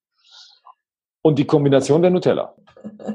Und 1.25 1.39
die 1.39 1.45
Kombination 1.45 2.03
der 2.03 2.11
Nutella. 2.11 2.55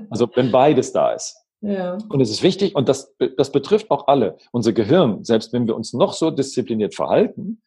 Also 0.09 0.29
wenn 0.35 0.51
beides 0.51 0.93
da 0.93 1.11
ist. 1.11 1.43
Ja. 1.61 1.97
Und 2.09 2.21
es 2.21 2.29
ist 2.29 2.43
wichtig, 2.43 2.75
und 2.75 2.87
das, 2.87 3.13
das 3.35 3.51
betrifft 3.51 3.89
auch 3.91 4.07
alle. 4.07 4.37
Unser 4.51 4.71
Gehirn, 4.73 5.25
selbst 5.25 5.51
wenn 5.51 5.67
wir 5.67 5.75
uns 5.75 5.93
noch 5.93 6.13
so 6.13 6.31
diszipliniert 6.31 6.95
verhalten, 6.95 7.61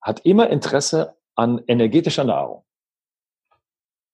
hat 0.00 0.20
immer 0.24 0.50
Interesse 0.50 1.14
an 1.34 1.62
energetischer 1.66 2.24
Nahrung. 2.24 2.64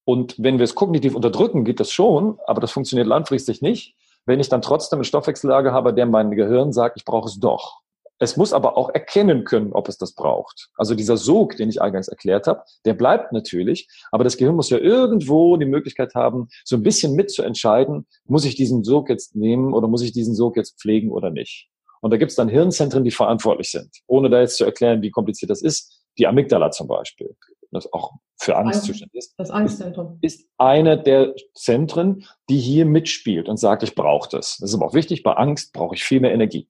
Und 0.05 0.37
wenn 0.38 0.59
wir 0.59 0.64
es 0.64 0.75
kognitiv 0.75 1.14
unterdrücken, 1.14 1.64
geht 1.64 1.81
das 1.81 1.91
schon, 1.91 2.38
aber 2.47 2.61
das 2.61 2.71
funktioniert 2.71 3.09
langfristig 3.09 3.61
nicht, 3.61 3.95
wenn 4.29 4.41
ich 4.41 4.51
dann 4.51 4.62
trotzdem 4.62 4.99
eine 4.99 5.05
Stoffwechsellage 5.05 5.73
habe, 5.73 5.95
der 5.95 6.05
mein 6.05 6.31
Gehirn 6.31 6.73
sagt, 6.73 6.99
ich 6.99 7.05
brauche 7.07 7.29
es 7.29 7.41
doch. 7.41 7.81
Es 8.21 8.37
muss 8.37 8.53
aber 8.53 8.77
auch 8.77 8.91
erkennen 8.91 9.45
können, 9.45 9.73
ob 9.73 9.88
es 9.88 9.97
das 9.97 10.12
braucht. 10.12 10.69
Also 10.77 10.95
dieser 10.95 11.17
Sog, 11.17 11.57
den 11.57 11.71
ich 11.71 11.81
eingangs 11.81 12.09
erklärt 12.09 12.47
habe, 12.47 12.62
der 12.85 12.93
bleibt 12.93 13.33
natürlich, 13.33 13.88
aber 14.11 14.25
das 14.25 14.37
Gehirn 14.37 14.57
muss 14.57 14.71
ja 14.71 14.79
irgendwo 14.79 15.57
die 15.57 15.67
Möglichkeit 15.67 16.14
haben, 16.14 16.49
so 16.64 16.77
ein 16.77 16.83
bisschen 16.83 17.14
mitzuentscheiden, 17.14 18.07
muss 18.27 18.45
ich 18.45 18.55
diesen 18.55 18.85
Sog 18.85 19.09
jetzt 19.09 19.35
nehmen 19.35 19.73
oder 19.73 19.88
muss 19.88 20.03
ich 20.03 20.12
diesen 20.12 20.35
Sog 20.35 20.57
jetzt 20.57 20.79
pflegen 20.81 21.11
oder 21.11 21.31
nicht. 21.31 21.69
Und 22.03 22.11
da 22.11 22.19
gibt 22.19 22.31
es 22.31 22.37
dann 22.37 22.49
Hirnzentren, 22.49 23.05
die 23.05 23.11
verantwortlich 23.11 23.71
sind. 23.71 23.88
Ohne 24.07 24.29
da 24.29 24.41
jetzt 24.41 24.57
zu 24.57 24.64
erklären, 24.64 25.01
wie 25.01 25.11
kompliziert 25.11 25.51
das 25.51 25.62
ist, 25.62 26.05
die 26.19 26.27
Amygdala 26.27 26.71
zum 26.71 26.87
Beispiel. 26.87 27.35
Das 27.70 27.92
auch 27.92 28.12
für 28.37 28.57
Angst 28.57 28.85
zuständig 28.85 29.14
ist. 29.14 29.35
Das 29.37 29.50
Angstzentrum. 29.50 30.18
Ist, 30.20 30.40
ist 30.40 30.48
eine 30.59 31.00
der 31.00 31.35
Zentren, 31.54 32.24
die 32.48 32.59
hier 32.59 32.87
mitspielt 32.87 33.48
und 33.48 33.59
sagt, 33.59 33.83
ich 33.83 33.94
brauche 33.94 34.28
das. 34.31 34.59
Das 34.59 34.70
ist 34.70 34.74
aber 34.74 34.87
auch 34.87 34.94
wichtig, 34.94 35.22
bei 35.22 35.33
Angst 35.33 35.72
brauche 35.72 35.94
ich 35.94 36.04
viel 36.04 36.20
mehr 36.20 36.33
Energie. 36.33 36.68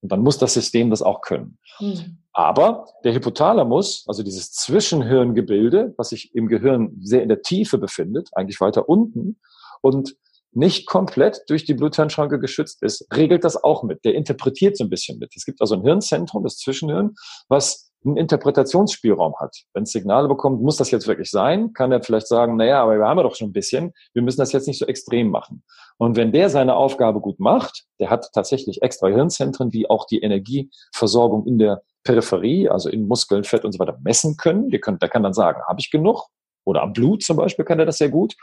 Und 0.00 0.12
dann 0.12 0.20
muss 0.20 0.38
das 0.38 0.54
System 0.54 0.90
das 0.90 1.02
auch 1.02 1.22
können. 1.22 1.58
Mhm. 1.80 2.18
Aber 2.32 2.86
der 3.02 3.14
Hypothalamus, 3.14 4.04
also 4.06 4.22
dieses 4.22 4.52
Zwischenhirngebilde, 4.52 5.94
was 5.96 6.10
sich 6.10 6.34
im 6.34 6.46
Gehirn 6.46 6.96
sehr 7.00 7.22
in 7.22 7.28
der 7.28 7.42
Tiefe 7.42 7.78
befindet, 7.78 8.28
eigentlich 8.32 8.60
weiter 8.60 8.88
unten 8.88 9.40
und 9.80 10.16
nicht 10.52 10.86
komplett 10.86 11.42
durch 11.48 11.64
die 11.64 11.74
Bluthirnschranke 11.74 12.38
geschützt 12.38 12.82
ist, 12.82 13.06
regelt 13.14 13.44
das 13.44 13.62
auch 13.62 13.82
mit. 13.82 14.04
Der 14.04 14.14
interpretiert 14.14 14.76
so 14.76 14.84
ein 14.84 14.90
bisschen 14.90 15.18
mit. 15.18 15.32
Es 15.36 15.44
gibt 15.44 15.60
also 15.60 15.74
ein 15.74 15.82
Hirnzentrum, 15.82 16.44
das 16.44 16.58
Zwischenhirn, 16.58 17.14
was 17.48 17.87
einen 18.04 18.16
Interpretationsspielraum 18.16 19.34
hat. 19.38 19.56
Wenn 19.74 19.82
es 19.82 19.92
Signale 19.92 20.28
bekommt, 20.28 20.62
muss 20.62 20.76
das 20.76 20.90
jetzt 20.90 21.06
wirklich 21.08 21.30
sein, 21.30 21.72
kann 21.72 21.92
er 21.92 22.02
vielleicht 22.02 22.28
sagen, 22.28 22.56
naja, 22.56 22.82
aber 22.82 22.98
wir 22.98 23.04
haben 23.04 23.18
ja 23.18 23.24
doch 23.24 23.34
schon 23.34 23.48
ein 23.48 23.52
bisschen, 23.52 23.92
wir 24.14 24.22
müssen 24.22 24.38
das 24.38 24.52
jetzt 24.52 24.68
nicht 24.68 24.78
so 24.78 24.86
extrem 24.86 25.30
machen. 25.30 25.62
Und 25.98 26.16
wenn 26.16 26.32
der 26.32 26.48
seine 26.48 26.76
Aufgabe 26.76 27.20
gut 27.20 27.40
macht, 27.40 27.84
der 27.98 28.10
hat 28.10 28.30
tatsächlich 28.32 28.82
extra 28.82 29.08
Hirnzentren, 29.08 29.70
die 29.70 29.90
auch 29.90 30.06
die 30.06 30.20
Energieversorgung 30.20 31.46
in 31.46 31.58
der 31.58 31.82
Peripherie, 32.04 32.68
also 32.68 32.88
in 32.88 33.06
Muskeln, 33.06 33.44
Fett 33.44 33.64
und 33.64 33.72
so 33.72 33.78
weiter 33.78 33.98
messen 34.02 34.36
können. 34.36 34.70
Die 34.70 34.78
können 34.78 34.98
der 34.98 35.08
kann 35.08 35.22
dann 35.22 35.34
sagen, 35.34 35.60
habe 35.68 35.80
ich 35.80 35.90
genug? 35.90 36.26
Oder 36.64 36.82
am 36.82 36.92
Blut 36.92 37.22
zum 37.22 37.36
Beispiel 37.36 37.64
kann 37.64 37.78
er 37.78 37.86
das 37.86 37.98
sehr 37.98 38.08
gut. 38.08 38.34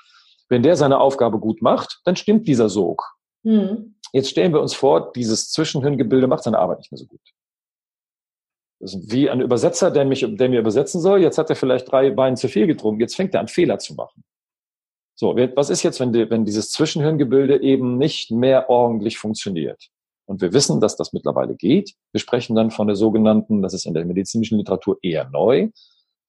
Wenn 0.50 0.64
der 0.64 0.76
seine 0.76 1.00
Aufgabe 1.00 1.40
gut 1.40 1.62
macht, 1.62 2.02
dann 2.04 2.16
stimmt 2.16 2.48
dieser 2.48 2.70
Sog. 2.70 3.04
Mhm. 3.44 3.96
Jetzt 4.12 4.30
stellen 4.30 4.54
wir 4.54 4.62
uns 4.62 4.74
vor, 4.74 5.12
dieses 5.14 5.52
Zwischenhirngebilde 5.52 6.28
macht 6.28 6.44
seine 6.44 6.60
Arbeit 6.60 6.80
nicht 6.80 6.92
mehr 6.92 7.00
so 7.00 7.06
gut. 7.06 7.22
Das 8.86 8.94
ist 8.94 9.12
wie 9.12 9.32
ein 9.32 9.42
Übersetzer, 9.42 9.90
der, 9.90 10.06
mich, 10.06 10.24
der 10.30 10.48
mir 10.48 10.60
übersetzen 10.60 11.02
soll. 11.02 11.20
Jetzt 11.20 11.40
hat 11.40 11.50
er 11.50 11.56
vielleicht 11.56 11.92
drei 11.92 12.16
Weine 12.16 12.36
zu 12.36 12.48
viel 12.48 12.68
getrunken. 12.68 13.02
Jetzt 13.02 13.16
fängt 13.16 13.34
er 13.34 13.40
an, 13.40 13.48
Fehler 13.48 13.80
zu 13.80 13.96
machen. 13.96 14.24
So, 15.16 15.36
was 15.56 15.72
ist 15.72 15.82
jetzt, 15.82 16.00
wenn, 16.00 16.14
die, 16.14 16.30
wenn 16.30 16.46
dieses 16.46 16.70
Zwischenhirngebilde 16.70 17.64
eben 17.64 17.98
nicht 17.98 18.30
mehr 18.30 18.70
ordentlich 18.70 19.18
funktioniert? 19.18 19.88
Und 20.26 20.40
wir 20.42 20.54
wissen, 20.54 20.82
dass 20.82 20.96
das 20.98 21.14
mittlerweile 21.14 21.56
geht. 21.56 21.96
Wir 22.12 22.20
sprechen 22.20 22.56
dann 22.56 22.70
von 22.70 22.86
der 22.86 22.96
sogenannten, 22.96 23.64
das 23.64 23.74
ist 23.74 23.88
in 23.88 23.96
der 23.96 24.06
medizinischen 24.06 24.60
Literatur 24.60 25.00
eher 25.02 25.28
neu, 25.32 25.70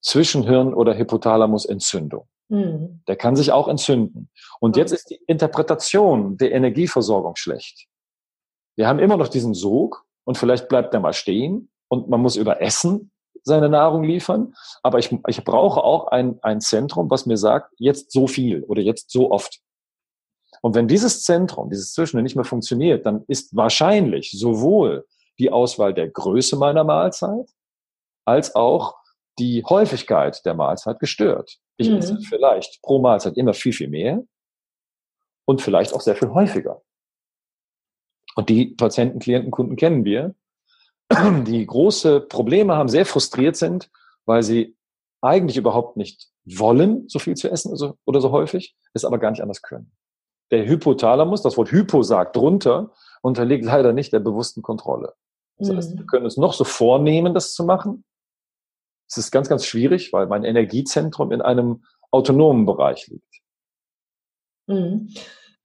Zwischenhirn- 0.03 0.73
oder 0.73 0.97
Hypothalamusentzündung. 0.97 2.27
Mhm. 2.49 3.03
Der 3.07 3.17
kann 3.17 3.37
sich 3.37 3.53
auch 3.53 3.69
entzünden. 3.69 4.31
Und 4.61 4.79
jetzt 4.79 4.93
ist 4.93 5.11
die 5.11 5.21
Interpretation 5.27 6.39
der 6.39 6.53
Energieversorgung 6.53 7.37
schlecht. 7.37 7.87
Wir 8.77 8.89
haben 8.89 8.99
immer 8.99 9.19
noch 9.19 9.29
diesen 9.29 9.53
Sog 9.53 10.07
und 10.25 10.39
vielleicht 10.39 10.71
bleibt 10.71 10.95
er 10.95 11.01
mal 11.01 11.13
stehen 11.13 11.69
und 11.89 12.09
man 12.09 12.21
muss 12.21 12.37
über 12.37 12.61
Essen 12.61 13.11
seine 13.43 13.69
Nahrung 13.69 14.03
liefern. 14.03 14.55
Aber 14.83 14.99
ich, 14.99 15.17
ich 15.29 15.45
brauche 15.45 15.83
auch 15.83 16.09
ein, 16.09 16.39
ein 16.43 16.61
Zentrum, 16.61 17.11
was 17.11 17.27
mir 17.27 17.37
sagt, 17.37 17.73
jetzt 17.79 18.13
so 18.13 18.27
viel 18.27 18.65
oder 18.65 18.83
jetzt 18.83 19.11
so 19.11 19.31
oft. 19.31 19.61
Und 20.63 20.75
wenn 20.75 20.89
dieses 20.89 21.23
Zentrum, 21.23 21.71
dieses 21.71 21.93
Zwischen 21.93 22.23
nicht 22.23 22.37
mehr 22.37 22.45
funktioniert, 22.45 23.07
dann 23.07 23.25
ist 23.29 23.55
wahrscheinlich 23.55 24.33
sowohl 24.33 25.07
die 25.39 25.53
Auswahl 25.53 25.95
der 25.95 26.09
Größe 26.09 26.57
meiner 26.57 26.85
Mahlzeit 26.85 27.51
als 28.25 28.55
auch 28.55 28.97
die 29.39 29.63
Häufigkeit 29.65 30.45
der 30.45 30.55
Mahlzeit 30.55 30.99
gestört. 30.99 31.59
Ich 31.77 31.91
mhm. 31.91 31.99
esse 31.99 32.19
vielleicht 32.21 32.81
pro 32.83 32.99
Mahlzeit 32.99 33.37
immer 33.37 33.55
viel, 33.55 33.73
viel 33.73 33.89
mehr 33.89 34.23
und 35.45 35.63
vielleicht 35.63 35.93
auch 35.93 36.01
sehr 36.01 36.17
viel 36.17 36.31
häufiger. 36.31 36.83
Und 38.35 38.49
die 38.49 38.67
Patienten, 38.67 39.19
Klienten, 39.19 39.51
Kunden 39.51 39.77
kennen 39.77 40.05
wir, 40.05 40.35
die 41.45 41.67
große 41.67 42.21
Probleme 42.21 42.77
haben, 42.77 42.89
sehr 42.89 43.07
frustriert 43.07 43.57
sind, 43.57 43.91
weil 44.25 44.43
sie 44.43 44.77
eigentlich 45.21 45.57
überhaupt 45.57 45.97
nicht 45.97 46.29
wollen, 46.45 47.09
so 47.09 47.19
viel 47.19 47.35
zu 47.35 47.51
essen 47.51 47.73
oder 48.05 48.21
so, 48.21 48.31
häufig, 48.31 48.77
es 48.93 49.05
aber 49.05 49.19
gar 49.19 49.31
nicht 49.31 49.43
anders 49.43 49.63
können. 49.63 49.91
Der 50.51 50.67
Hypothalamus, 50.67 51.43
das 51.43 51.57
Wort 51.57 51.73
Hypo 51.73 52.03
sagt 52.03 52.37
drunter, 52.37 52.93
unterliegt 53.23 53.65
leider 53.65 53.93
nicht 53.93 54.13
der 54.13 54.21
bewussten 54.21 54.63
Kontrolle. 54.63 55.15
Das 55.59 55.71
heißt, 55.71 55.95
mhm. 55.95 55.99
wir 55.99 56.07
können 56.07 56.25
uns 56.25 56.37
noch 56.37 56.53
so 56.53 56.65
vornehmen, 56.65 57.35
das 57.35 57.55
zu 57.55 57.65
machen. 57.65 58.05
Es 59.09 59.17
ist 59.17 59.31
ganz, 59.31 59.49
ganz 59.49 59.65
schwierig, 59.65 60.13
weil 60.13 60.27
mein 60.27 60.45
Energiezentrum 60.45 61.33
in 61.33 61.41
einem 61.41 61.85
autonomen 62.11 62.67
Bereich 62.67 63.09
liegt. 63.09 63.43
Mhm. 64.67 65.13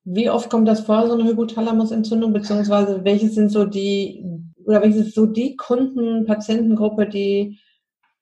Wie 0.04 0.30
oft 0.32 0.50
kommt 0.50 0.68
das 0.68 0.82
vor, 0.82 1.08
so 1.08 1.14
eine 1.14 1.26
Hypothalamusentzündung, 1.26 2.34
beziehungsweise 2.34 3.04
welche 3.04 3.30
sind 3.30 3.50
so 3.50 3.66
die 3.66 4.26
oder 4.66 4.84
ist 4.84 5.16
so 5.16 5.26
die 5.26 5.56
Kunden, 5.56 6.26
Patientengruppe, 6.26 7.08
die, 7.08 7.60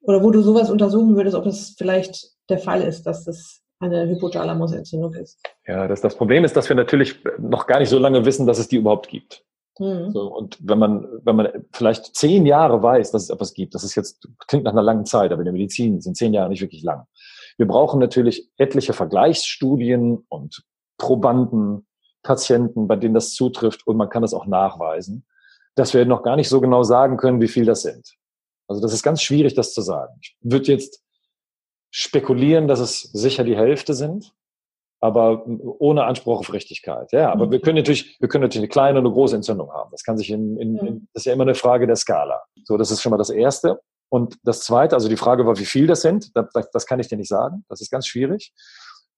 oder 0.01 0.23
wo 0.23 0.31
du 0.31 0.41
sowas 0.41 0.69
untersuchen 0.69 1.15
würdest, 1.15 1.35
ob 1.35 1.45
es 1.45 1.75
vielleicht 1.77 2.31
der 2.49 2.59
Fall 2.59 2.81
ist, 2.81 3.03
dass 3.03 3.25
das 3.25 3.61
eine 3.79 4.07
Hypothalamusentzündung 4.07 5.13
ist? 5.13 5.41
Ja, 5.67 5.87
das, 5.87 6.01
das 6.01 6.15
Problem 6.15 6.43
ist, 6.43 6.55
dass 6.55 6.69
wir 6.69 6.75
natürlich 6.75 7.15
noch 7.37 7.67
gar 7.67 7.79
nicht 7.79 7.89
so 7.89 7.99
lange 7.99 8.25
wissen, 8.25 8.45
dass 8.45 8.59
es 8.59 8.67
die 8.67 8.77
überhaupt 8.77 9.07
gibt. 9.07 9.43
Mhm. 9.79 10.11
So, 10.11 10.35
und 10.35 10.57
wenn 10.61 10.79
man, 10.79 11.07
wenn 11.23 11.35
man 11.37 11.47
vielleicht 11.71 12.15
zehn 12.15 12.45
Jahre 12.45 12.83
weiß, 12.83 13.11
dass 13.11 13.23
es 13.23 13.29
etwas 13.29 13.53
gibt, 13.53 13.75
das 13.75 13.83
ist 13.83 13.95
jetzt, 13.95 14.27
klingt 14.47 14.65
nach 14.65 14.73
einer 14.73 14.81
langen 14.83 15.05
Zeit, 15.05 15.31
aber 15.31 15.41
in 15.41 15.45
der 15.45 15.53
Medizin 15.53 16.01
sind 16.01 16.17
zehn 16.17 16.33
Jahre 16.33 16.49
nicht 16.49 16.61
wirklich 16.61 16.83
lang. 16.83 17.05
Wir 17.57 17.67
brauchen 17.67 17.99
natürlich 17.99 18.49
etliche 18.57 18.93
Vergleichsstudien 18.93 20.25
und 20.27 20.63
Probanden, 20.97 21.87
Patienten, 22.23 22.87
bei 22.87 22.97
denen 22.97 23.13
das 23.13 23.33
zutrifft 23.33 23.87
und 23.87 23.95
man 23.95 24.09
kann 24.09 24.21
das 24.21 24.33
auch 24.33 24.45
nachweisen 24.45 25.25
dass 25.75 25.93
wir 25.93 26.05
noch 26.05 26.23
gar 26.23 26.35
nicht 26.35 26.49
so 26.49 26.61
genau 26.61 26.83
sagen 26.83 27.17
können, 27.17 27.41
wie 27.41 27.47
viel 27.47 27.65
das 27.65 27.81
sind. 27.81 28.15
Also 28.67 28.81
das 28.81 28.93
ist 28.93 29.03
ganz 29.03 29.21
schwierig, 29.21 29.55
das 29.55 29.73
zu 29.73 29.81
sagen. 29.81 30.13
Ich 30.21 30.37
würde 30.41 30.71
jetzt 30.71 31.01
spekulieren, 31.91 32.67
dass 32.67 32.79
es 32.79 33.01
sicher 33.01 33.43
die 33.43 33.57
Hälfte 33.57 33.93
sind, 33.93 34.33
aber 35.01 35.45
ohne 35.47 36.03
Anspruch 36.03 36.39
auf 36.39 36.53
Richtigkeit. 36.53 37.11
Ja, 37.11 37.31
aber 37.31 37.47
mhm. 37.47 37.51
wir 37.51 37.61
können 37.61 37.77
natürlich, 37.77 38.17
wir 38.19 38.27
können 38.27 38.43
natürlich 38.43 38.63
eine 38.63 38.69
kleine 38.69 38.99
und 38.99 39.05
eine 39.05 39.13
große 39.13 39.35
Entzündung 39.35 39.71
haben. 39.71 39.89
Das 39.91 40.03
kann 40.03 40.17
sich 40.17 40.29
in, 40.29 40.57
in, 40.57 40.77
in, 40.77 40.85
mhm. 40.85 41.07
das 41.13 41.21
ist 41.21 41.25
ja 41.25 41.33
immer 41.33 41.43
eine 41.43 41.55
Frage 41.55 41.87
der 41.87 41.95
Skala. 41.95 42.43
So, 42.63 42.77
das 42.77 42.91
ist 42.91 43.01
schon 43.01 43.11
mal 43.11 43.17
das 43.17 43.29
Erste. 43.29 43.79
Und 44.09 44.37
das 44.43 44.61
Zweite, 44.61 44.95
also 44.95 45.07
die 45.07 45.17
Frage 45.17 45.45
war, 45.45 45.57
wie 45.57 45.65
viel 45.65 45.87
das 45.87 46.01
sind, 46.01 46.35
das, 46.35 46.69
das 46.71 46.85
kann 46.85 46.99
ich 46.99 47.07
dir 47.07 47.17
nicht 47.17 47.29
sagen. 47.29 47.63
Das 47.69 47.79
ist 47.79 47.91
ganz 47.91 48.07
schwierig. 48.07 48.53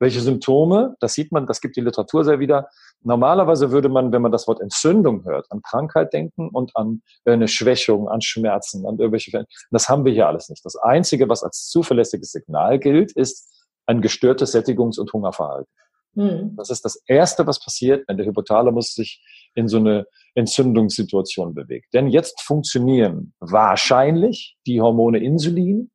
Welche 0.02 0.20
Symptome, 0.20 0.96
das 1.00 1.14
sieht 1.14 1.32
man, 1.32 1.46
das 1.46 1.62
gibt 1.62 1.76
die 1.76 1.82
Literatur 1.82 2.24
sehr 2.24 2.40
wieder. 2.40 2.70
Normalerweise 3.04 3.70
würde 3.70 3.88
man, 3.88 4.12
wenn 4.12 4.24
man 4.24 4.32
das 4.32 4.48
Wort 4.48 4.60
Entzündung 4.60 5.24
hört, 5.26 5.46
an 5.52 5.62
Krankheit 5.62 6.12
denken 6.12 6.50
und 6.50 6.76
an 6.76 7.04
eine 7.24 7.48
Schwächung, 7.48 8.10
an 8.10 8.20
Schmerzen, 8.20 8.88
an 8.88 8.98
irgendwelche. 8.98 9.46
Das 9.70 9.90
haben 9.90 10.04
wir 10.04 10.12
hier 10.12 10.26
alles 10.26 10.50
nicht. 10.50 10.66
Das 10.66 10.76
Einzige, 10.76 11.30
was 11.30 11.44
als 11.44 11.70
zuverlässiges 11.70 12.32
Signal 12.32 12.80
gilt, 12.80 13.12
ist 13.12 13.48
ein 13.86 14.02
gestörtes 14.02 14.56
Sättigungs- 14.56 15.00
und 15.00 15.14
Hungerverhalten. 15.14 15.72
Mhm. 16.16 16.56
Das 16.58 16.72
ist 16.72 16.84
das 16.84 16.96
Erste, 17.06 17.46
was 17.46 17.64
passiert, 17.64 18.08
wenn 18.08 18.18
der 18.18 18.26
Hypothalamus 18.26 18.96
sich 18.96 19.24
in 19.54 19.68
so 19.68 19.78
eine 19.78 20.08
Entzündungssituation 20.34 21.54
bewegt. 21.54 21.94
Denn 21.94 22.08
jetzt 22.08 22.42
funktionieren 22.42 23.36
wahrscheinlich 23.40 24.58
die 24.66 24.82
Hormone 24.82 25.20
Insulin, 25.20 25.91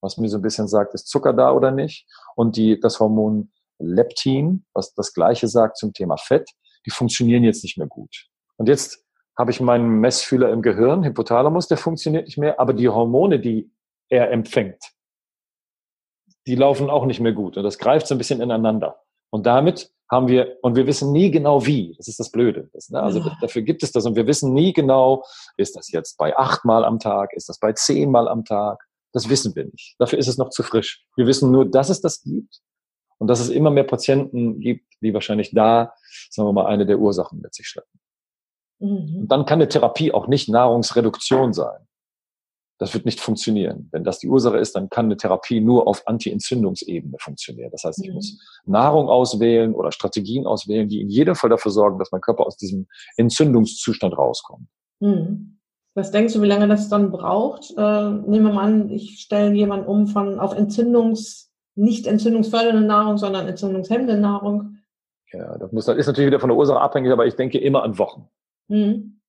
was 0.00 0.16
mir 0.16 0.28
so 0.28 0.38
ein 0.38 0.42
bisschen 0.42 0.68
sagt, 0.68 0.94
ist 0.94 1.08
Zucker 1.08 1.32
da 1.32 1.52
oder 1.52 1.70
nicht? 1.70 2.06
Und 2.36 2.56
die, 2.56 2.78
das 2.80 3.00
Hormon 3.00 3.50
Leptin, 3.78 4.64
was 4.74 4.94
das 4.94 5.14
Gleiche 5.14 5.48
sagt 5.48 5.78
zum 5.78 5.92
Thema 5.92 6.16
Fett, 6.16 6.50
die 6.86 6.90
funktionieren 6.90 7.44
jetzt 7.44 7.62
nicht 7.62 7.78
mehr 7.78 7.86
gut. 7.86 8.26
Und 8.56 8.68
jetzt 8.68 9.04
habe 9.38 9.50
ich 9.50 9.60
meinen 9.60 10.00
Messfühler 10.00 10.50
im 10.50 10.62
Gehirn, 10.62 11.04
Hypothalamus, 11.04 11.66
der 11.66 11.78
funktioniert 11.78 12.26
nicht 12.26 12.38
mehr, 12.38 12.60
aber 12.60 12.74
die 12.74 12.88
Hormone, 12.88 13.40
die 13.40 13.70
er 14.08 14.30
empfängt, 14.30 14.82
die 16.46 16.56
laufen 16.56 16.90
auch 16.90 17.06
nicht 17.06 17.20
mehr 17.20 17.32
gut. 17.32 17.56
Und 17.56 17.64
das 17.64 17.78
greift 17.78 18.06
so 18.06 18.14
ein 18.14 18.18
bisschen 18.18 18.40
ineinander. 18.40 19.00
Und 19.30 19.46
damit 19.46 19.92
haben 20.10 20.28
wir, 20.28 20.58
und 20.62 20.74
wir 20.74 20.86
wissen 20.86 21.12
nie 21.12 21.30
genau 21.30 21.64
wie, 21.64 21.94
das 21.96 22.08
ist 22.08 22.18
das 22.18 22.30
Blöde. 22.30 22.68
Das, 22.72 22.90
ne? 22.90 23.00
Also 23.00 23.20
ja. 23.20 23.36
dafür 23.40 23.62
gibt 23.62 23.82
es 23.82 23.92
das 23.92 24.04
und 24.04 24.16
wir 24.16 24.26
wissen 24.26 24.52
nie 24.52 24.72
genau, 24.72 25.24
ist 25.56 25.76
das 25.76 25.90
jetzt 25.92 26.18
bei 26.18 26.36
achtmal 26.36 26.84
am 26.84 26.98
Tag, 26.98 27.32
ist 27.32 27.48
das 27.48 27.60
bei 27.60 27.72
zehnmal 27.72 28.26
am 28.26 28.44
Tag, 28.44 28.84
das 29.12 29.28
wissen 29.28 29.54
wir 29.54 29.64
nicht. 29.64 29.96
Dafür 29.98 30.18
ist 30.18 30.28
es 30.28 30.38
noch 30.38 30.50
zu 30.50 30.62
frisch. 30.62 31.04
Wir 31.16 31.26
wissen 31.26 31.50
nur, 31.50 31.68
dass 31.68 31.90
es 31.90 32.00
das 32.00 32.22
gibt 32.22 32.60
und 33.18 33.28
dass 33.28 33.40
es 33.40 33.48
immer 33.48 33.70
mehr 33.70 33.84
Patienten 33.84 34.60
gibt, 34.60 34.86
die 35.02 35.12
wahrscheinlich 35.14 35.50
da, 35.52 35.94
sagen 36.30 36.48
wir 36.48 36.52
mal, 36.52 36.66
eine 36.66 36.86
der 36.86 36.98
Ursachen 36.98 37.40
mit 37.40 37.54
sich 37.54 37.66
schleppen. 37.66 38.00
Mhm. 38.78 39.22
Und 39.22 39.28
dann 39.28 39.44
kann 39.44 39.58
eine 39.58 39.68
Therapie 39.68 40.12
auch 40.12 40.26
nicht 40.26 40.48
Nahrungsreduktion 40.48 41.52
sein. 41.52 41.86
Das 42.78 42.94
wird 42.94 43.04
nicht 43.04 43.20
funktionieren. 43.20 43.90
Wenn 43.92 44.04
das 44.04 44.20
die 44.20 44.28
Ursache 44.28 44.56
ist, 44.56 44.74
dann 44.74 44.88
kann 44.88 45.04
eine 45.04 45.18
Therapie 45.18 45.60
nur 45.60 45.86
auf 45.86 46.08
Anti-Entzündungsebene 46.08 47.18
funktionieren. 47.20 47.70
Das 47.70 47.84
heißt, 47.84 48.02
ich 48.02 48.08
mhm. 48.08 48.14
muss 48.14 48.40
Nahrung 48.64 49.10
auswählen 49.10 49.74
oder 49.74 49.92
Strategien 49.92 50.46
auswählen, 50.46 50.88
die 50.88 51.02
in 51.02 51.10
jedem 51.10 51.34
Fall 51.34 51.50
dafür 51.50 51.72
sorgen, 51.72 51.98
dass 51.98 52.10
mein 52.10 52.22
Körper 52.22 52.46
aus 52.46 52.56
diesem 52.56 52.86
Entzündungszustand 53.18 54.16
rauskommt. 54.16 54.66
Mhm. 55.00 55.59
Was 55.94 56.10
denkst 56.10 56.34
du, 56.34 56.42
wie 56.42 56.46
lange 56.46 56.68
das 56.68 56.88
dann 56.88 57.10
braucht? 57.10 57.72
Äh, 57.76 58.10
nehmen 58.10 58.46
wir 58.46 58.52
mal 58.52 58.64
an, 58.64 58.90
ich 58.90 59.20
stelle 59.20 59.52
jemanden 59.52 59.86
um 59.86 60.06
von 60.06 60.38
auf 60.38 60.54
Entzündungs, 60.56 61.52
nicht 61.74 62.06
entzündungsfördernde 62.06 62.82
Nahrung, 62.82 63.18
sondern 63.18 63.48
entzündungshemmende 63.48 64.16
Nahrung. 64.16 64.78
Ja, 65.32 65.58
das 65.58 65.72
muss, 65.72 65.86
das 65.86 65.96
ist 65.96 66.06
natürlich 66.06 66.28
wieder 66.28 66.40
von 66.40 66.50
der 66.50 66.56
Ursache 66.56 66.80
abhängig, 66.80 67.12
aber 67.12 67.26
ich 67.26 67.34
denke 67.34 67.58
immer 67.58 67.82
an 67.82 67.98
Wochen. 67.98 68.28
Mhm. 68.68 69.20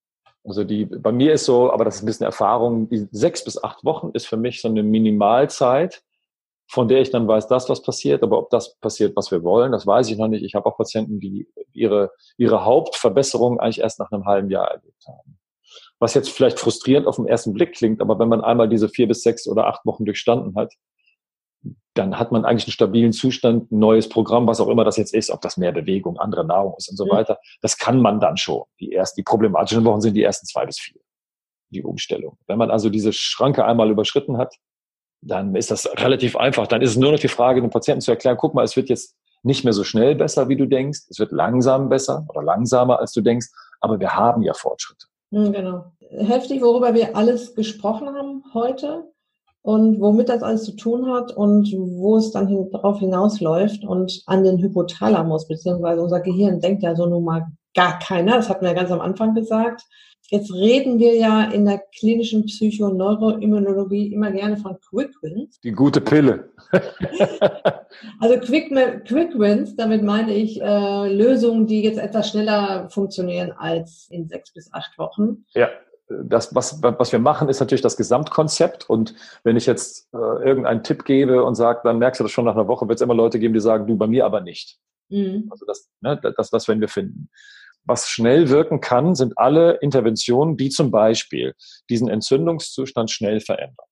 Also 0.43 0.63
die, 0.63 0.85
bei 0.85 1.11
mir 1.11 1.33
ist 1.33 1.45
so, 1.45 1.71
aber 1.71 1.85
das 1.85 1.97
ist 1.97 2.03
ein 2.03 2.07
bisschen 2.07 2.25
Erfahrung, 2.25 2.89
die 2.89 3.07
sechs 3.11 3.43
bis 3.43 3.63
acht 3.63 3.83
Wochen 3.83 4.09
ist 4.13 4.27
für 4.27 4.37
mich 4.37 4.61
so 4.61 4.67
eine 4.67 4.81
Minimalzeit 4.81 6.03
von 6.71 6.87
der 6.87 7.01
ich 7.01 7.09
dann 7.09 7.27
weiß, 7.27 7.47
dass 7.47 7.67
was 7.67 7.81
passiert, 7.81 8.23
aber 8.23 8.37
ob 8.37 8.49
das 8.49 8.75
passiert, 8.75 9.13
was 9.17 9.29
wir 9.29 9.43
wollen, 9.43 9.73
das 9.73 9.85
weiß 9.85 10.09
ich 10.09 10.17
noch 10.17 10.29
nicht. 10.29 10.45
Ich 10.45 10.55
habe 10.55 10.65
auch 10.67 10.77
Patienten, 10.77 11.19
die 11.19 11.49
ihre, 11.73 12.11
ihre 12.37 12.63
Hauptverbesserung 12.63 13.59
eigentlich 13.59 13.81
erst 13.81 13.99
nach 13.99 14.09
einem 14.09 14.25
halben 14.25 14.49
Jahr 14.49 14.71
erlebt 14.71 15.05
haben. 15.05 15.37
Was 16.01 16.15
jetzt 16.15 16.31
vielleicht 16.31 16.59
frustrierend 16.59 17.05
auf 17.05 17.17
den 17.17 17.27
ersten 17.27 17.53
Blick 17.53 17.73
klingt, 17.73 18.01
aber 18.01 18.17
wenn 18.17 18.27
man 18.27 18.41
einmal 18.41 18.67
diese 18.67 18.89
vier 18.89 19.07
bis 19.07 19.21
sechs 19.21 19.47
oder 19.47 19.67
acht 19.67 19.85
Wochen 19.85 20.03
durchstanden 20.03 20.55
hat, 20.55 20.73
dann 21.93 22.17
hat 22.17 22.31
man 22.31 22.43
eigentlich 22.43 22.65
einen 22.65 22.71
stabilen 22.71 23.13
Zustand, 23.13 23.71
ein 23.71 23.77
neues 23.77 24.09
Programm, 24.09 24.47
was 24.47 24.59
auch 24.59 24.67
immer 24.67 24.83
das 24.83 24.97
jetzt 24.97 25.13
ist, 25.13 25.29
ob 25.29 25.41
das 25.41 25.57
mehr 25.57 25.71
Bewegung, 25.71 26.17
andere 26.17 26.43
Nahrung 26.43 26.73
ist 26.75 26.89
und 26.89 26.97
so 26.97 27.05
mhm. 27.05 27.11
weiter. 27.11 27.37
Das 27.61 27.77
kann 27.77 28.01
man 28.01 28.19
dann 28.19 28.35
schon. 28.37 28.63
Die 28.79 28.93
ersten, 28.93 29.19
die 29.19 29.23
problematischen 29.23 29.85
Wochen 29.85 30.01
sind 30.01 30.15
die 30.15 30.23
ersten 30.23 30.47
zwei 30.47 30.65
bis 30.65 30.79
vier. 30.79 30.99
Die 31.69 31.83
Umstellung. 31.83 32.37
Wenn 32.47 32.57
man 32.57 32.71
also 32.71 32.89
diese 32.89 33.13
Schranke 33.13 33.63
einmal 33.63 33.91
überschritten 33.91 34.37
hat, 34.37 34.55
dann 35.21 35.55
ist 35.55 35.69
das 35.69 35.85
relativ 35.97 36.35
einfach. 36.35 36.65
Dann 36.65 36.81
ist 36.81 36.91
es 36.91 36.97
nur 36.97 37.11
noch 37.11 37.19
die 37.19 37.27
Frage, 37.27 37.61
dem 37.61 37.69
Patienten 37.69 38.01
zu 38.01 38.09
erklären, 38.09 38.37
guck 38.37 38.55
mal, 38.55 38.63
es 38.63 38.75
wird 38.75 38.89
jetzt 38.89 39.15
nicht 39.43 39.63
mehr 39.63 39.73
so 39.73 39.83
schnell 39.83 40.15
besser, 40.15 40.49
wie 40.49 40.57
du 40.57 40.65
denkst. 40.65 41.01
Es 41.09 41.19
wird 41.19 41.31
langsam 41.31 41.89
besser 41.89 42.25
oder 42.29 42.41
langsamer, 42.41 42.99
als 42.99 43.13
du 43.13 43.21
denkst. 43.21 43.47
Aber 43.79 43.99
wir 43.99 44.15
haben 44.15 44.41
ja 44.41 44.53
Fortschritte. 44.53 45.10
Hm, 45.31 45.53
genau. 45.53 45.85
Heftig, 46.09 46.61
worüber 46.61 46.93
wir 46.93 47.15
alles 47.15 47.55
gesprochen 47.55 48.09
haben 48.09 48.43
heute 48.53 49.11
und 49.61 50.01
womit 50.01 50.29
das 50.29 50.43
alles 50.43 50.63
zu 50.63 50.75
tun 50.75 51.09
hat 51.11 51.35
und 51.35 51.71
wo 51.73 52.17
es 52.17 52.31
dann 52.31 52.47
hin, 52.47 52.69
darauf 52.71 52.99
hinausläuft 52.99 53.85
und 53.85 54.23
an 54.25 54.43
den 54.43 54.59
Hypothalamus, 54.61 55.47
beziehungsweise 55.47 56.01
unser 56.01 56.19
Gehirn 56.19 56.59
denkt 56.59 56.83
ja 56.83 56.95
so 56.95 57.05
nun 57.05 57.23
mal 57.23 57.47
gar 57.73 57.99
keiner. 57.99 58.35
Das 58.35 58.49
hatten 58.49 58.63
wir 58.63 58.69
ja 58.69 58.75
ganz 58.75 58.91
am 58.91 58.99
Anfang 58.99 59.33
gesagt. 59.33 59.83
Jetzt 60.31 60.53
reden 60.53 60.97
wir 60.97 61.13
ja 61.17 61.43
in 61.43 61.65
der 61.65 61.83
klinischen 61.93 62.45
Psychoneuroimmunologie 62.45 64.13
immer 64.13 64.31
gerne 64.31 64.55
von 64.55 64.77
Quick 64.79 65.11
Wins. 65.21 65.59
Die 65.59 65.73
gute 65.73 65.99
Pille. 65.99 66.51
also 68.21 68.39
Quick, 68.39 68.69
Quick 69.05 69.37
Wins, 69.37 69.75
damit 69.75 70.03
meine 70.03 70.33
ich 70.33 70.61
äh, 70.61 71.13
Lösungen, 71.13 71.67
die 71.67 71.83
jetzt 71.83 71.99
etwas 71.99 72.29
schneller 72.29 72.89
funktionieren 72.89 73.51
als 73.51 74.07
in 74.09 74.29
sechs 74.29 74.53
bis 74.53 74.71
acht 74.71 74.97
Wochen. 74.97 75.43
Ja. 75.53 75.67
Das, 76.07 76.55
was, 76.55 76.81
was 76.81 77.11
wir 77.11 77.19
machen, 77.19 77.49
ist 77.49 77.59
natürlich 77.59 77.81
das 77.81 77.97
Gesamtkonzept. 77.97 78.89
Und 78.89 79.13
wenn 79.43 79.57
ich 79.57 79.65
jetzt 79.65 80.13
äh, 80.13 80.17
irgendeinen 80.17 80.83
Tipp 80.83 81.03
gebe 81.03 81.43
und 81.43 81.55
sage, 81.55 81.81
dann 81.83 81.99
merkst 81.99 82.21
du 82.21 82.23
das 82.23 82.31
schon 82.31 82.45
nach 82.45 82.55
einer 82.55 82.69
Woche, 82.69 82.87
wird 82.87 82.99
es 82.99 83.01
immer 83.01 83.15
Leute 83.15 83.37
geben, 83.37 83.53
die 83.53 83.59
sagen, 83.59 83.85
du 83.85 83.97
bei 83.97 84.07
mir 84.07 84.25
aber 84.25 84.39
nicht. 84.39 84.79
Mhm. 85.09 85.49
Also 85.51 85.65
das, 85.65 85.89
ne, 85.99 86.17
das, 86.37 86.49
das 86.49 86.67
werden 86.69 86.79
wir 86.79 86.87
finden. 86.87 87.29
Was 87.85 88.07
schnell 88.07 88.49
wirken 88.49 88.79
kann, 88.79 89.15
sind 89.15 89.37
alle 89.37 89.73
Interventionen, 89.81 90.55
die 90.55 90.69
zum 90.69 90.91
Beispiel 90.91 91.55
diesen 91.89 92.09
Entzündungszustand 92.09 93.09
schnell 93.09 93.39
verändern. 93.39 93.85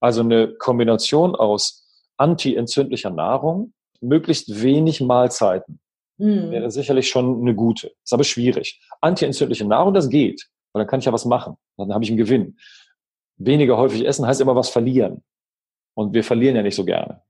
Also 0.00 0.22
eine 0.22 0.54
Kombination 0.54 1.34
aus 1.34 1.86
antientzündlicher 2.16 3.10
Nahrung, 3.10 3.74
möglichst 4.00 4.62
wenig 4.62 5.00
Mahlzeiten, 5.00 5.80
mhm. 6.18 6.50
wäre 6.50 6.70
sicherlich 6.70 7.08
schon 7.08 7.40
eine 7.40 7.54
gute. 7.54 7.92
Ist 8.02 8.12
aber 8.12 8.24
schwierig. 8.24 8.80
Antientzündliche 9.00 9.66
Nahrung, 9.66 9.94
das 9.94 10.08
geht, 10.08 10.48
weil 10.72 10.82
dann 10.82 10.88
kann 10.88 11.00
ich 11.00 11.06
ja 11.06 11.12
was 11.12 11.24
machen. 11.24 11.56
Dann 11.76 11.92
habe 11.92 12.04
ich 12.04 12.10
einen 12.10 12.18
Gewinn. 12.18 12.56
Weniger 13.36 13.76
häufig 13.76 14.06
essen 14.06 14.26
heißt 14.26 14.40
immer 14.40 14.56
was 14.56 14.70
verlieren. 14.70 15.22
Und 15.94 16.14
wir 16.14 16.24
verlieren 16.24 16.56
ja 16.56 16.62
nicht 16.62 16.74
so 16.74 16.84
gerne. 16.84 17.22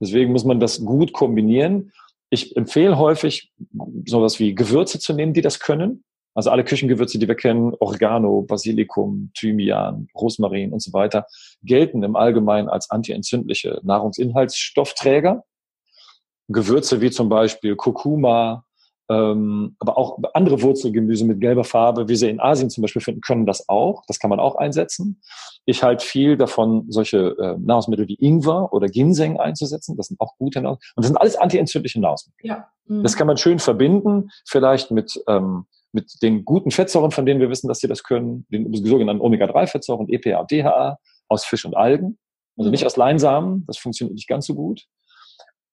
Deswegen 0.00 0.32
muss 0.32 0.44
man 0.44 0.60
das 0.60 0.84
gut 0.84 1.12
kombinieren 1.12 1.92
ich 2.34 2.56
empfehle 2.56 2.98
häufig, 2.98 3.52
sowas 4.04 4.38
wie 4.38 4.54
Gewürze 4.54 4.98
zu 4.98 5.14
nehmen, 5.14 5.32
die 5.32 5.40
das 5.40 5.60
können. 5.60 6.04
Also 6.34 6.50
alle 6.50 6.64
Küchengewürze, 6.64 7.18
die 7.18 7.28
wir 7.28 7.36
kennen, 7.36 7.72
Oregano, 7.78 8.42
Basilikum, 8.42 9.30
Thymian, 9.34 10.08
Rosmarin 10.14 10.72
und 10.72 10.82
so 10.82 10.92
weiter, 10.92 11.26
gelten 11.62 12.02
im 12.02 12.16
Allgemeinen 12.16 12.68
als 12.68 12.90
antientzündliche 12.90 13.80
Nahrungsinhaltsstoffträger. 13.84 15.44
Gewürze 16.48 17.00
wie 17.00 17.10
zum 17.10 17.28
Beispiel 17.28 17.76
Kurkuma, 17.76 18.64
ähm, 19.10 19.76
aber 19.78 19.98
auch 19.98 20.18
andere 20.32 20.62
Wurzelgemüse 20.62 21.24
mit 21.26 21.40
gelber 21.40 21.64
Farbe, 21.64 22.08
wie 22.08 22.16
sie 22.16 22.30
in 22.30 22.40
Asien 22.40 22.70
zum 22.70 22.82
Beispiel 22.82 23.02
finden, 23.02 23.20
können 23.20 23.44
das 23.44 23.68
auch. 23.68 24.02
Das 24.06 24.18
kann 24.18 24.30
man 24.30 24.40
auch 24.40 24.56
einsetzen. 24.56 25.20
Ich 25.66 25.82
halte 25.82 26.04
viel 26.04 26.36
davon, 26.36 26.86
solche 26.88 27.36
äh, 27.38 27.56
Nahrungsmittel 27.58 28.08
wie 28.08 28.16
Ingwer 28.18 28.72
oder 28.72 28.86
Ginseng 28.86 29.38
einzusetzen. 29.38 29.96
Das 29.96 30.06
sind 30.06 30.20
auch 30.20 30.36
gute 30.38 30.60
Nahrungsmittel. 30.62 30.92
Und 30.96 31.04
das 31.04 31.08
sind 31.08 31.16
alles 31.18 31.36
antientzündliche 31.36 32.00
Nahrungsmittel. 32.00 32.46
Ja. 32.46 32.68
Mhm. 32.86 33.02
Das 33.02 33.16
kann 33.16 33.26
man 33.26 33.36
schön 33.36 33.58
verbinden, 33.58 34.30
vielleicht 34.46 34.90
mit, 34.90 35.22
ähm, 35.28 35.66
mit 35.92 36.22
den 36.22 36.44
guten 36.44 36.70
Fettsäuren, 36.70 37.10
von 37.10 37.26
denen 37.26 37.40
wir 37.40 37.50
wissen, 37.50 37.68
dass 37.68 37.80
sie 37.80 37.88
das 37.88 38.02
können, 38.04 38.46
den 38.50 38.72
sogenannten 38.72 39.22
Omega-3-Fettsäuren, 39.22 40.08
EPA 40.08 40.40
und 40.40 40.50
DHA 40.50 40.98
aus 41.28 41.44
Fisch 41.44 41.64
und 41.66 41.76
Algen. 41.76 42.18
Also 42.56 42.68
mhm. 42.68 42.72
nicht 42.72 42.86
aus 42.86 42.96
Leinsamen, 42.96 43.64
das 43.66 43.76
funktioniert 43.78 44.14
nicht 44.14 44.28
ganz 44.28 44.46
so 44.46 44.54
gut. 44.54 44.86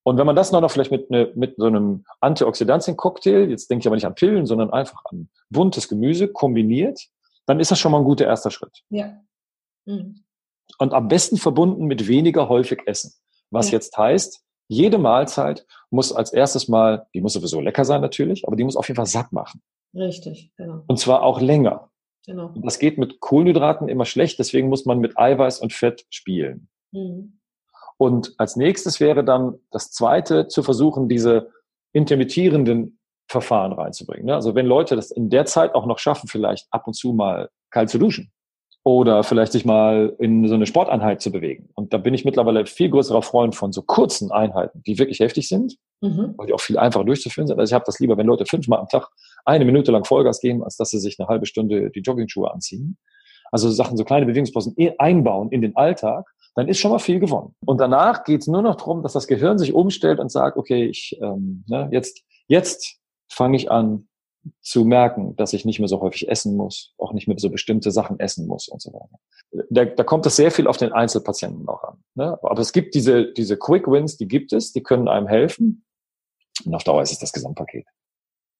Und 0.03 0.17
wenn 0.17 0.25
man 0.25 0.35
das 0.35 0.51
noch 0.51 0.71
vielleicht 0.71 0.91
mit, 0.91 1.11
ne, 1.11 1.31
mit 1.35 1.55
so 1.57 1.65
einem 1.65 2.05
Antioxidantien-Cocktail, 2.21 3.49
jetzt 3.49 3.69
denke 3.69 3.81
ich 3.81 3.87
aber 3.87 3.95
nicht 3.95 4.05
an 4.05 4.15
Pillen, 4.15 4.45
sondern 4.45 4.71
einfach 4.71 5.03
an 5.05 5.29
buntes 5.49 5.87
Gemüse 5.87 6.27
kombiniert, 6.27 6.99
dann 7.45 7.59
ist 7.59 7.71
das 7.71 7.79
schon 7.79 7.91
mal 7.91 7.99
ein 7.99 8.05
guter 8.05 8.25
erster 8.25 8.49
Schritt. 8.49 8.83
Ja. 8.89 9.21
Mhm. 9.85 10.23
Und 10.77 10.93
am 10.93 11.07
besten 11.07 11.37
verbunden 11.37 11.85
mit 11.85 12.07
weniger 12.07 12.49
häufig 12.49 12.81
Essen. 12.85 13.13
Was 13.51 13.67
ja. 13.67 13.73
jetzt 13.73 13.95
heißt, 13.97 14.43
jede 14.67 14.97
Mahlzeit 14.97 15.67
muss 15.89 16.13
als 16.13 16.31
erstes 16.31 16.67
mal, 16.67 17.07
die 17.13 17.21
muss 17.21 17.33
sowieso 17.33 17.59
lecker 17.59 17.83
sein 17.83 18.01
natürlich, 18.01 18.47
aber 18.47 18.55
die 18.55 18.63
muss 18.63 18.77
auf 18.77 18.87
jeden 18.87 18.95
Fall 18.95 19.05
satt 19.05 19.31
machen. 19.33 19.61
Richtig, 19.93 20.51
genau. 20.55 20.83
Und 20.87 20.97
zwar 20.97 21.23
auch 21.23 21.41
länger. 21.41 21.91
Genau. 22.25 22.47
Und 22.47 22.65
das 22.65 22.79
geht 22.79 22.97
mit 22.97 23.19
Kohlenhydraten 23.19 23.89
immer 23.89 24.05
schlecht, 24.05 24.39
deswegen 24.39 24.69
muss 24.69 24.85
man 24.85 24.99
mit 24.99 25.17
Eiweiß 25.17 25.59
und 25.59 25.73
Fett 25.73 26.05
spielen. 26.09 26.69
Mhm. 26.91 27.40
Und 27.97 28.33
als 28.37 28.55
nächstes 28.55 28.99
wäre 28.99 29.23
dann 29.23 29.59
das 29.71 29.91
zweite, 29.91 30.47
zu 30.47 30.63
versuchen, 30.63 31.07
diese 31.07 31.51
intermittierenden 31.93 32.99
Verfahren 33.27 33.73
reinzubringen. 33.73 34.25
Ne? 34.25 34.35
Also 34.35 34.55
wenn 34.55 34.65
Leute 34.65 34.95
das 34.95 35.11
in 35.11 35.29
der 35.29 35.45
Zeit 35.45 35.73
auch 35.75 35.85
noch 35.85 35.99
schaffen, 35.99 36.27
vielleicht 36.27 36.67
ab 36.71 36.87
und 36.87 36.93
zu 36.93 37.13
mal 37.13 37.49
kalt 37.69 37.89
zu 37.89 37.97
duschen 37.97 38.31
oder 38.83 39.23
vielleicht 39.23 39.51
sich 39.51 39.63
mal 39.63 40.15
in 40.19 40.47
so 40.47 40.55
eine 40.55 40.65
Sporteinheit 40.65 41.21
zu 41.21 41.31
bewegen. 41.31 41.69
Und 41.75 41.93
da 41.93 41.97
bin 41.97 42.13
ich 42.13 42.25
mittlerweile 42.25 42.65
viel 42.65 42.89
größerer 42.89 43.21
Freund 43.21 43.55
von 43.55 43.71
so 43.71 43.83
kurzen 43.83 44.31
Einheiten, 44.31 44.81
die 44.85 44.97
wirklich 44.97 45.19
heftig 45.19 45.47
sind, 45.47 45.77
mhm. 46.01 46.33
weil 46.37 46.47
die 46.47 46.53
auch 46.53 46.61
viel 46.61 46.79
einfacher 46.79 47.05
durchzuführen 47.05 47.47
sind. 47.47 47.59
Also 47.59 47.71
ich 47.71 47.75
habe 47.75 47.85
das 47.85 47.99
lieber, 47.99 48.17
wenn 48.17 48.25
Leute 48.25 48.45
fünfmal 48.45 48.79
am 48.79 48.87
Tag 48.87 49.07
eine 49.45 49.65
Minute 49.65 49.91
lang 49.91 50.03
Vollgas 50.03 50.41
geben, 50.41 50.63
als 50.63 50.77
dass 50.77 50.89
sie 50.89 50.99
sich 50.99 51.19
eine 51.19 51.27
halbe 51.27 51.45
Stunde 51.45 51.91
die 51.91 52.01
Joggingschuhe 52.01 52.51
anziehen. 52.51 52.97
Also 53.51 53.69
Sachen, 53.69 53.97
so 53.97 54.03
kleine 54.03 54.25
Bewegungspausen 54.25 54.75
einbauen 54.97 55.51
in 55.51 55.61
den 55.61 55.75
Alltag, 55.75 56.25
dann 56.55 56.67
ist 56.67 56.79
schon 56.79 56.91
mal 56.91 56.99
viel 56.99 57.19
gewonnen. 57.19 57.55
Und 57.65 57.79
danach 57.79 58.23
geht 58.23 58.41
es 58.41 58.47
nur 58.47 58.61
noch 58.61 58.75
darum, 58.75 59.03
dass 59.03 59.13
das 59.13 59.27
Gehirn 59.27 59.57
sich 59.57 59.73
umstellt 59.73 60.19
und 60.19 60.31
sagt, 60.31 60.57
okay, 60.57 60.85
ich 60.85 61.17
ähm, 61.21 61.63
ne, 61.67 61.89
jetzt, 61.91 62.23
jetzt 62.47 62.97
fange 63.29 63.57
ich 63.57 63.71
an 63.71 64.07
zu 64.61 64.85
merken, 64.85 65.35
dass 65.35 65.53
ich 65.53 65.65
nicht 65.65 65.79
mehr 65.79 65.87
so 65.87 66.01
häufig 66.01 66.27
essen 66.27 66.55
muss, 66.57 66.93
auch 66.97 67.13
nicht 67.13 67.27
mehr 67.27 67.37
so 67.37 67.49
bestimmte 67.49 67.91
Sachen 67.91 68.19
essen 68.19 68.47
muss 68.47 68.67
und 68.67 68.81
so 68.81 68.91
weiter. 68.91 69.19
Da, 69.69 69.85
da 69.85 70.03
kommt 70.03 70.25
es 70.25 70.35
sehr 70.35 70.51
viel 70.51 70.67
auf 70.67 70.77
den 70.77 70.91
Einzelpatienten 70.91 71.67
auch 71.67 71.83
an. 71.83 72.03
Ne? 72.15 72.37
Aber 72.41 72.59
es 72.59 72.73
gibt 72.73 72.95
diese, 72.95 73.31
diese 73.33 73.57
Quick 73.57 73.87
Wins, 73.87 74.17
die 74.17 74.27
gibt 74.27 74.51
es, 74.53 74.71
die 74.71 74.81
können 74.81 75.07
einem 75.07 75.27
helfen. 75.27 75.85
Und 76.65 76.73
auf 76.73 76.83
Dauer 76.83 77.01
ist 77.01 77.11
es 77.11 77.19
das 77.19 77.33
Gesamtpaket. 77.33 77.85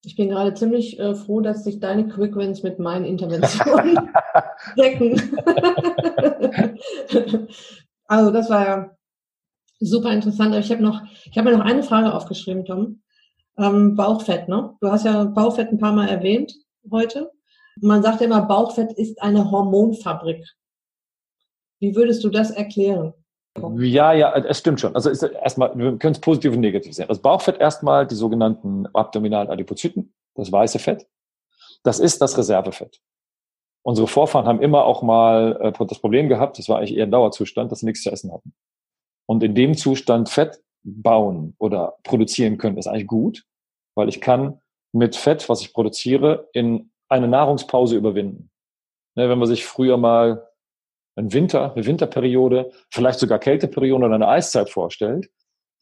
Ich 0.04 0.16
bin 0.16 0.30
gerade 0.30 0.54
ziemlich 0.56 1.00
äh, 1.00 1.14
froh, 1.14 1.42
dass 1.42 1.64
sich 1.64 1.80
deine 1.80 2.08
Quick 2.08 2.36
Wins 2.36 2.64
mit 2.64 2.80
meinen 2.80 3.06
Interventionen 3.06 4.10
decken. 4.78 5.38
also 8.12 8.30
das 8.30 8.50
war 8.50 8.66
ja 8.68 8.98
super 9.80 10.12
interessant. 10.12 10.54
Aber 10.54 10.60
ich 10.60 10.70
habe 10.70 10.84
noch, 10.84 11.02
ich 11.26 11.38
habe 11.38 11.50
mir 11.50 11.58
noch 11.58 11.66
eine 11.66 11.82
Frage 11.82 12.14
aufgeschrieben, 12.14 12.66
Tom. 12.66 13.02
Ähm, 13.58 13.96
Bauchfett, 13.96 14.50
ne? 14.50 14.76
Du 14.82 14.92
hast 14.92 15.06
ja 15.06 15.24
Bauchfett 15.24 15.70
ein 15.70 15.78
paar 15.78 15.94
Mal 15.94 16.10
erwähnt 16.10 16.54
heute. 16.92 17.32
Man 17.80 18.04
sagt 18.04 18.20
ja 18.20 18.28
immer, 18.28 18.42
Bauchfett 18.42 18.92
ist 18.94 19.22
eine 19.22 19.50
Hormonfabrik. 19.50 20.46
Wie 21.80 21.96
würdest 21.96 22.24
du 22.24 22.30
das 22.30 22.52
erklären? 22.52 23.14
Ja, 23.78 24.14
ja, 24.14 24.34
es 24.36 24.60
stimmt 24.60 24.82
schon. 24.82 24.94
Also 24.94 25.10
erstmal, 25.10 25.78
wir 25.78 25.98
können 25.98 26.14
es 26.14 26.22
positiv 26.22 26.54
und 26.54 26.60
negativ 26.60 26.94
sehen. 26.94 27.08
Das 27.08 27.20
Bauchfett 27.20 27.60
erstmal 27.60 28.06
die 28.08 28.16
sogenannten 28.16 28.88
abdominalen 28.94 29.50
Adipozyten, 29.50 30.14
das 30.36 30.52
weiße 30.52 30.80
Fett. 30.80 31.08
Das 31.84 32.00
ist 32.00 32.22
das 32.22 32.38
Reservefett. 32.38 33.02
Unsere 33.84 34.08
Vorfahren 34.08 34.46
haben 34.46 34.62
immer 34.62 34.86
auch 34.86 35.02
mal 35.02 35.58
äh, 35.62 35.86
das 35.86 36.00
Problem 36.00 36.30
gehabt, 36.30 36.60
das 36.60 36.70
war 36.70 36.78
eigentlich 36.78 36.96
eher 36.96 37.06
ein 37.06 37.12
Dauerzustand, 37.12 37.72
dass 37.72 37.80
sie 37.80 37.86
nichts 37.86 38.04
zu 38.04 38.12
essen 38.12 38.32
hatten. 38.32 38.54
Und 39.28 39.44
in 39.44 39.56
dem 39.56 39.76
Zustand 39.76 40.30
Fett 40.30 40.62
bauen 40.84 41.56
oder 41.58 41.98
produzieren 42.04 42.58
können, 42.58 42.78
ist 42.78 42.88
eigentlich 42.88 43.08
gut, 43.08 43.46
weil 43.96 44.10
ich 44.10 44.22
kann 44.22 44.62
mit 44.94 45.16
Fett, 45.16 45.48
was 45.50 45.62
ich 45.62 45.74
produziere, 45.74 46.50
in 46.54 46.92
eine 47.08 47.28
Nahrungspause 47.28 47.96
überwinden. 47.96 48.50
Ne, 49.16 49.30
wenn 49.30 49.40
man 49.40 49.48
sich 49.48 49.66
früher 49.66 49.98
mal 49.98 50.48
ein 51.18 51.34
Winter, 51.34 51.74
eine 51.74 51.86
Winterperiode, 51.86 52.72
vielleicht 52.90 53.20
sogar 53.20 53.40
Kälteperiode 53.40 54.06
oder 54.06 54.16
eine 54.16 54.28
Eiszeit 54.28 54.70
vorstellt, 54.70 55.30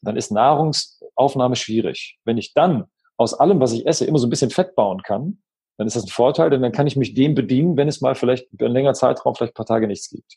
dann 0.02 0.16
ist 0.16 0.32
Nahrungsaufnahme 0.32 1.56
schwierig. 1.56 2.18
Wenn 2.24 2.38
ich 2.38 2.54
dann 2.54 2.86
aus 3.16 3.34
allem, 3.34 3.60
was 3.60 3.72
ich 3.72 3.86
esse, 3.86 4.06
immer 4.06 4.18
so 4.18 4.26
ein 4.26 4.30
bisschen 4.30 4.50
Fett 4.50 4.74
bauen 4.74 5.02
kann, 5.02 5.42
dann 5.80 5.86
ist 5.86 5.96
das 5.96 6.04
ein 6.04 6.08
Vorteil, 6.08 6.50
denn 6.50 6.60
dann 6.60 6.72
kann 6.72 6.86
ich 6.86 6.96
mich 6.96 7.14
dem 7.14 7.34
bedienen, 7.34 7.78
wenn 7.78 7.88
es 7.88 8.02
mal 8.02 8.14
vielleicht 8.14 8.52
über 8.52 8.66
einen 8.66 8.74
längeren 8.74 8.94
Zeitraum, 8.94 9.34
vielleicht 9.34 9.54
ein 9.54 9.54
paar 9.54 9.64
Tage 9.64 9.86
nichts 9.86 10.10
gibt. 10.10 10.36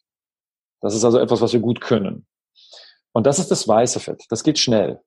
Das 0.80 0.96
ist 0.96 1.04
also 1.04 1.20
etwas, 1.20 1.42
was 1.42 1.52
wir 1.52 1.60
gut 1.60 1.82
können. 1.82 2.26
Und 3.12 3.28
das 3.28 3.40
ist 3.40 3.52
das 3.52 3.68
weiße 3.68 4.00
Fett. 4.00 4.24
Das 4.30 4.46
geht 4.46 4.58
schnell. 4.58 5.02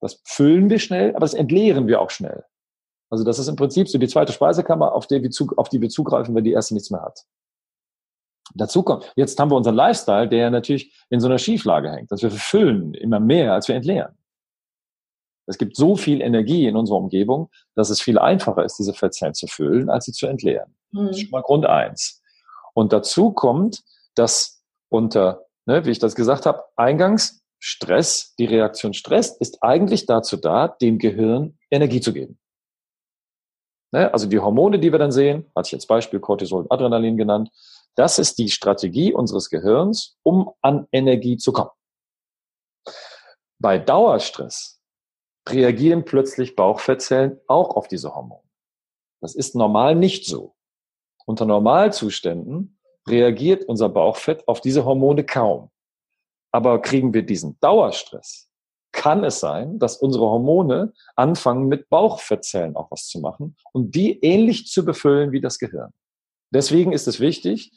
Das 0.00 0.20
füllen 0.24 0.70
wir 0.70 0.80
schnell, 0.80 1.10
aber 1.10 1.20
das 1.20 1.34
entleeren 1.34 1.86
wir 1.86 2.00
auch 2.00 2.10
schnell. 2.10 2.42
Also 3.10 3.22
das 3.22 3.38
ist 3.38 3.46
im 3.46 3.54
Prinzip 3.54 3.88
so 3.88 3.96
die 3.96 4.08
zweite 4.08 4.32
Speisekammer, 4.32 4.92
auf 4.92 5.06
die 5.06 5.22
wir, 5.22 5.30
zu, 5.30 5.46
auf 5.56 5.68
die 5.68 5.80
wir 5.80 5.88
zugreifen, 5.88 6.34
wenn 6.34 6.42
die 6.42 6.50
erste 6.50 6.74
nichts 6.74 6.90
mehr 6.90 7.02
hat. 7.02 7.20
Dazu 8.56 8.82
kommt, 8.82 9.12
jetzt 9.14 9.38
haben 9.38 9.52
wir 9.52 9.56
unseren 9.56 9.76
Lifestyle, 9.76 10.28
der 10.28 10.50
natürlich 10.50 10.92
in 11.10 11.20
so 11.20 11.28
einer 11.28 11.38
Schieflage 11.38 11.92
hängt, 11.92 12.10
dass 12.10 12.22
wir 12.22 12.32
füllen 12.32 12.94
immer 12.94 13.20
mehr, 13.20 13.52
als 13.52 13.68
wir 13.68 13.76
entleeren. 13.76 14.18
Es 15.50 15.58
gibt 15.58 15.76
so 15.76 15.96
viel 15.96 16.20
Energie 16.20 16.66
in 16.66 16.76
unserer 16.76 16.98
Umgebung, 16.98 17.50
dass 17.74 17.90
es 17.90 18.00
viel 18.00 18.18
einfacher 18.18 18.64
ist, 18.64 18.76
diese 18.78 18.94
Fettzellen 18.94 19.34
zu 19.34 19.48
füllen, 19.48 19.90
als 19.90 20.04
sie 20.04 20.12
zu 20.12 20.26
entleeren. 20.26 20.76
Mhm. 20.92 21.08
Das 21.08 21.16
ist 21.16 21.22
schon 21.22 21.30
mal 21.30 21.42
Grund 21.42 21.66
eins. 21.66 22.22
Und 22.72 22.92
dazu 22.92 23.32
kommt, 23.32 23.82
dass 24.14 24.62
unter, 24.88 25.46
ne, 25.66 25.84
wie 25.84 25.90
ich 25.90 25.98
das 25.98 26.14
gesagt 26.14 26.46
habe, 26.46 26.62
eingangs 26.76 27.42
Stress, 27.58 28.34
die 28.38 28.46
Reaktion 28.46 28.94
Stress 28.94 29.36
ist 29.36 29.58
eigentlich 29.60 30.06
dazu 30.06 30.36
da, 30.36 30.68
dem 30.68 30.98
Gehirn 30.98 31.58
Energie 31.70 32.00
zu 32.00 32.12
geben. 32.12 32.38
Ne, 33.92 34.12
also 34.12 34.26
die 34.28 34.38
Hormone, 34.38 34.78
die 34.78 34.92
wir 34.92 35.00
dann 35.00 35.12
sehen, 35.12 35.50
hatte 35.56 35.66
ich 35.66 35.72
jetzt 35.72 35.88
Beispiel 35.88 36.20
Cortisol 36.20 36.62
und 36.62 36.72
Adrenalin 36.72 37.16
genannt, 37.16 37.50
das 37.96 38.20
ist 38.20 38.38
die 38.38 38.50
Strategie 38.50 39.12
unseres 39.12 39.50
Gehirns, 39.50 40.16
um 40.22 40.52
an 40.62 40.86
Energie 40.92 41.36
zu 41.36 41.52
kommen. 41.52 41.70
Bei 43.58 43.78
Dauerstress 43.78 44.79
reagieren 45.52 46.04
plötzlich 46.04 46.56
Bauchfettzellen 46.56 47.40
auch 47.46 47.76
auf 47.76 47.88
diese 47.88 48.14
Hormone. 48.14 48.42
Das 49.20 49.34
ist 49.34 49.54
normal 49.54 49.94
nicht 49.94 50.26
so. 50.26 50.54
Unter 51.26 51.44
Normalzuständen 51.46 52.78
reagiert 53.06 53.64
unser 53.64 53.88
Bauchfett 53.88 54.46
auf 54.48 54.60
diese 54.60 54.84
Hormone 54.84 55.24
kaum. 55.24 55.70
Aber 56.52 56.80
kriegen 56.80 57.14
wir 57.14 57.22
diesen 57.22 57.58
Dauerstress, 57.60 58.50
kann 58.92 59.22
es 59.24 59.38
sein, 59.40 59.78
dass 59.78 59.96
unsere 59.96 60.24
Hormone 60.24 60.92
anfangen, 61.14 61.66
mit 61.66 61.88
Bauchfettzellen 61.88 62.76
auch 62.76 62.90
was 62.90 63.06
zu 63.06 63.20
machen 63.20 63.56
und 63.72 63.94
die 63.94 64.18
ähnlich 64.20 64.66
zu 64.66 64.84
befüllen 64.84 65.32
wie 65.32 65.40
das 65.40 65.58
Gehirn. 65.58 65.92
Deswegen 66.52 66.92
ist 66.92 67.06
es 67.06 67.20
wichtig, 67.20 67.72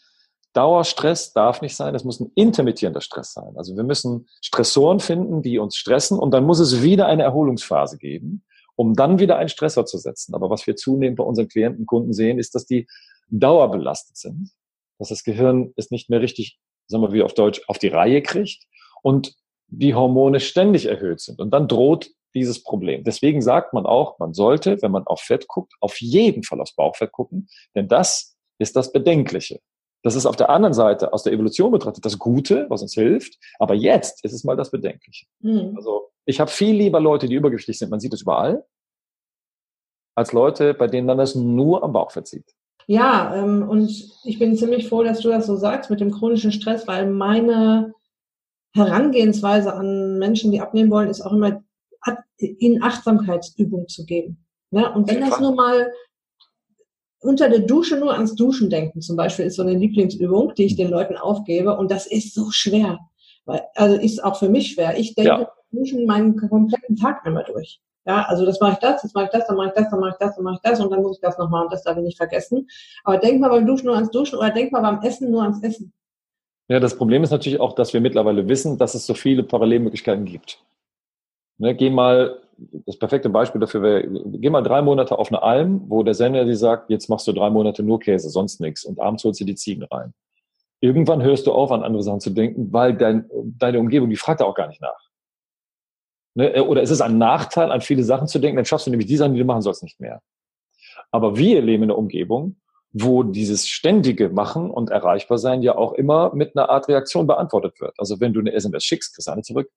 Dauerstress 0.54 1.34
darf 1.34 1.62
nicht 1.62 1.76
sein, 1.76 1.96
es 1.96 2.04
muss 2.04 2.20
ein 2.20 2.32
intermittierender 2.36 3.02
Stress 3.02 3.34
sein. 3.34 3.54
Also 3.56 3.76
wir 3.76 3.84
müssen 3.84 4.28
Stressoren 4.42 5.00
finden, 5.00 5.42
die 5.42 5.60
uns 5.60 5.76
stressen 5.76 6.20
und 6.20 6.32
dann 6.32 6.46
muss 6.46 6.60
es 6.60 6.82
wieder 6.82 7.08
eine 7.08 7.24
Erholungsphase 7.24 7.98
geben, 7.98 8.44
um 8.76 8.94
dann 8.94 9.20
wieder 9.20 9.38
einen 9.38 9.50
Stressor 9.50 9.86
zu 9.86 9.98
setzen. 9.98 10.36
Aber 10.36 10.50
was 10.50 10.66
wir 10.68 10.76
zunehmend 10.76 11.18
bei 11.18 11.24
unseren 11.24 11.48
Klienten, 11.48 11.86
Kunden 11.86 12.13
sehen, 12.13 12.39
ist, 12.39 12.56
dass 12.56 12.66
die 12.66 12.88
dauerbelastet 13.30 14.18
sind, 14.18 14.52
dass 15.00 15.10
das 15.10 15.24
Gehirn 15.24 15.74
es 15.76 15.92
nicht 15.92 16.10
mehr 16.10 16.22
richtig, 16.22 16.60
sagen 16.88 17.04
wir 17.04 17.12
wie 17.13 17.24
auf 17.24 17.34
Deutsch, 17.34 17.62
auf 17.68 17.80
die 17.80 17.88
Reihe 17.88 18.22
kriegt 18.22 18.63
und 19.02 19.36
die 19.68 19.96
Hormone 19.96 20.39
ständig 20.39 20.86
erhöht 20.86 21.20
sind. 21.20 21.39
Und 21.39 21.52
dann 21.52 21.68
droht 21.68 22.12
dieses 22.36 22.63
Problem. 22.63 23.04
Deswegen 23.04 23.42
sagt 23.42 23.74
man 23.74 23.86
auch, 23.86 24.20
man 24.20 24.34
sollte, 24.34 24.82
wenn 24.82 24.92
man 24.92 25.06
auf 25.06 25.22
Fett 25.22 25.48
guckt, 25.48 25.74
auf 25.80 26.00
jeden 26.00 26.44
Fall 26.44 26.62
aufs 26.62 26.76
Bauchfett 26.76 27.12
gucken, 27.12 27.48
denn 27.76 27.88
das 27.88 28.36
ist 28.60 28.76
das 28.76 28.92
Bedenkliche. 28.92 29.60
Das 30.04 30.16
ist 30.16 30.26
auf 30.26 30.36
der 30.36 30.50
anderen 30.50 30.74
Seite 30.74 31.13
aus 31.13 31.24
der 31.24 31.34
Evolution 31.34 31.72
betrachtet 31.72 32.06
das 32.06 32.20
Gute, 32.20 32.66
was 32.70 32.82
uns 32.82 32.94
hilft. 32.94 33.39
Aber 33.58 33.74
jetzt 33.74 34.24
ist 34.24 34.34
es 34.34 34.44
mal 34.44 34.58
das 34.58 34.70
Bedenkliche. 34.70 35.26
Mhm. 35.39 35.74
Also 35.78 36.12
ich 36.26 36.39
habe 36.39 36.52
viel 36.52 36.76
lieber 36.76 37.00
Leute, 37.00 37.28
die 37.28 37.36
übergewichtig 37.36 37.80
sind, 37.80 37.89
man 37.89 38.00
sieht 38.00 38.13
es 38.13 38.22
überall, 38.22 38.66
als 40.16 40.34
Leute, 40.34 40.74
bei 40.74 40.88
denen 40.88 41.08
man 41.08 41.18
das 41.18 41.36
nur 41.36 41.84
am 41.84 41.94
Bauchfett 41.94 42.28
sieht. 42.28 42.54
Ja, 42.86 43.34
ähm, 43.36 43.68
und 43.68 43.89
ich 44.26 44.39
bin 44.39 44.58
ziemlich 44.58 44.89
froh, 44.89 45.04
dass 45.04 45.22
du 45.22 45.30
das 45.30 45.48
so 45.48 45.56
sagst 45.56 45.89
mit 45.89 46.02
dem 46.02 46.12
chronischen 46.12 46.52
Stress, 46.52 46.86
weil 46.86 47.10
meine 47.10 47.94
Herangehensweise 48.76 49.74
an 49.74 50.20
Menschen, 50.20 50.52
die 50.52 50.60
abnehmen 50.60 50.92
wollen, 50.92 51.10
ist 51.10 51.22
auch 51.22 51.32
immer, 51.32 51.63
ihnen 52.38 52.84
Achtsamkeitsübung 52.84 53.88
zu 53.88 54.06
geben. 54.06 54.46
Ne? 54.72 54.92
Und 54.94 55.10
wenn 55.10 55.22
das 55.22 55.39
nur 55.39 55.56
mal 55.56 55.94
unter 57.23 57.49
der 57.49 57.59
Dusche 57.59 57.97
nur 57.97 58.13
ans 58.13 58.36
Duschen 58.36 58.69
denken, 58.69 59.01
zum 59.01 59.15
Beispiel, 59.15 59.45
ist 59.45 59.55
so 59.55 59.63
eine 59.63 59.73
Lieblingsübung, 59.73 60.53
die 60.55 60.65
ich 60.65 60.75
den 60.75 60.89
Leuten 60.89 61.17
aufgebe. 61.17 61.75
Und 61.77 61.91
das 61.91 62.05
ist 62.05 62.33
so 62.33 62.51
schwer. 62.51 62.99
Weil, 63.45 63.62
also 63.75 63.95
ist 63.95 64.23
auch 64.23 64.38
für 64.38 64.49
mich 64.49 64.71
schwer. 64.71 64.97
Ich 64.97 65.15
denke 65.15 65.29
ja. 65.29 65.51
Duschen 65.71 66.05
meinen 66.05 66.36
kompletten 66.38 66.95
Tag 66.95 67.25
einmal 67.25 67.45
durch. 67.45 67.81
Ja, 68.05 68.23
also 68.23 68.45
das 68.45 68.59
mache 68.59 68.73
ich 68.73 68.79
das, 68.79 69.01
jetzt 69.01 69.15
mache 69.15 69.25
ich 69.25 69.31
das, 69.31 69.47
dann 69.47 69.55
mache 69.55 69.69
ich 69.69 69.73
das, 69.73 69.89
dann 69.89 69.99
mache 69.99 70.09
ich 70.12 70.17
das, 70.17 70.36
dann 70.36 70.43
mache 70.43 70.55
ich 70.55 70.62
das 70.62 70.79
und 70.81 70.91
dann 70.91 71.01
muss 71.01 71.17
ich 71.17 71.21
das 71.21 71.38
nochmal 71.38 71.63
und 71.63 71.71
das 71.71 71.83
darf 71.83 71.97
ich 71.97 72.03
nicht 72.03 72.17
vergessen. 72.17 72.67
Aber 73.05 73.17
denk 73.17 73.39
mal 73.39 73.49
beim 73.49 73.65
Duschen 73.65 73.86
nur 73.86 73.95
ans 73.95 74.12
Duschen 74.12 74.38
oder 74.39 74.49
denk 74.49 74.73
mal 74.73 74.81
beim 74.81 75.01
Essen 75.01 75.31
nur 75.31 75.41
ans 75.41 75.63
Essen. 75.63 75.93
Ja, 76.67 76.79
das 76.79 76.97
Problem 76.97 77.23
ist 77.23 77.31
natürlich 77.31 77.62
auch, 77.62 77.73
dass 77.73 77.93
wir 77.93 78.01
mittlerweile 78.01 78.47
wissen, 78.49 78.77
dass 78.77 78.93
es 78.93 79.05
so 79.05 79.13
viele 79.13 79.43
Parallelmöglichkeiten 79.43 80.25
gibt. 80.25 80.62
Ne, 81.57 81.75
geh 81.75 81.89
mal, 81.89 82.41
das 82.86 82.97
perfekte 82.97 83.30
Beispiel 83.30 83.62
dafür 83.62 83.82
wäre, 83.82 84.08
geh 84.26 84.49
mal 84.49 84.62
drei 84.62 84.82
Monate 84.82 85.17
auf 85.17 85.30
eine 85.30 85.41
Alm, 85.41 85.84
wo 85.88 86.04
der 86.04 86.13
Sender 86.13 86.45
dir 86.45 86.56
sagt, 86.58 86.89
jetzt 86.89 87.10
machst 87.10 87.28
du 87.28 87.32
drei 87.32 87.49
Monate 87.49 87.84
nur 87.84 87.99
Käse, 87.99 88.30
sonst 88.30 88.60
nichts 88.62 88.84
und 88.86 88.99
abends 88.99 89.23
holst 89.23 89.39
du 89.41 89.45
die 89.45 89.56
Ziegen 89.56 89.84
rein. 89.84 90.13
Irgendwann 90.82 91.23
hörst 91.23 91.47
du 91.47 91.54
auf, 91.54 91.71
an 91.71 91.84
andere 91.84 92.04
Sachen 92.04 92.19
zu 92.19 92.30
denken, 92.30 92.73
weil 92.73 92.93
dein, 92.93 93.30
deine 93.58 93.80
Umgebung, 93.80 94.10
die 94.10 94.15
fragt 94.15 94.41
da 94.41 94.45
auch 94.45 94.56
gar 94.56 94.67
nicht 94.67 94.82
nach. 94.82 95.10
Ne? 96.36 96.63
Oder 96.63 96.82
ist 96.82 96.89
es 96.89 97.02
ein 97.02 97.17
Nachteil, 97.17 97.71
an 97.71 97.82
viele 97.82 98.04
Sachen 98.04 98.28
zu 98.28 98.39
denken, 98.39 98.58
dann 98.58 98.65
schaffst 98.65 98.88
du 98.88 98.91
nämlich 98.91 99.08
die 99.08 99.17
Sachen, 99.17 99.34
die 99.34 99.39
du 99.39 99.45
machen 99.45 99.62
sollst, 99.62 99.84
nicht 99.84 99.99
mehr. 99.99 100.21
Aber 101.12 101.38
wir 101.38 101.62
leben 101.62 101.84
in 101.84 101.91
einer 101.91 101.97
Umgebung, 101.97 102.58
wo 102.91 103.23
dieses 103.23 103.67
ständige 103.67 104.30
Machen 104.30 104.69
und 104.69 104.91
erreichbar 104.91 105.38
sein 105.38 105.62
ja 105.62 105.76
auch 105.76 105.93
immer 105.93 106.34
mit 106.36 106.56
einer 106.56 106.69
Art 106.69 106.88
Reaktion 106.88 107.28
beantwortet 107.28 107.80
wird. 107.80 107.93
Also 107.97 108.19
wenn 108.19 108.34
du 108.34 108.39
eine 108.39 108.54
SMS 108.54 108.84
schickst, 108.84 109.15
kriegst 109.15 109.28
du 109.28 109.32
eine 109.32 109.41
zurück. 109.41 109.69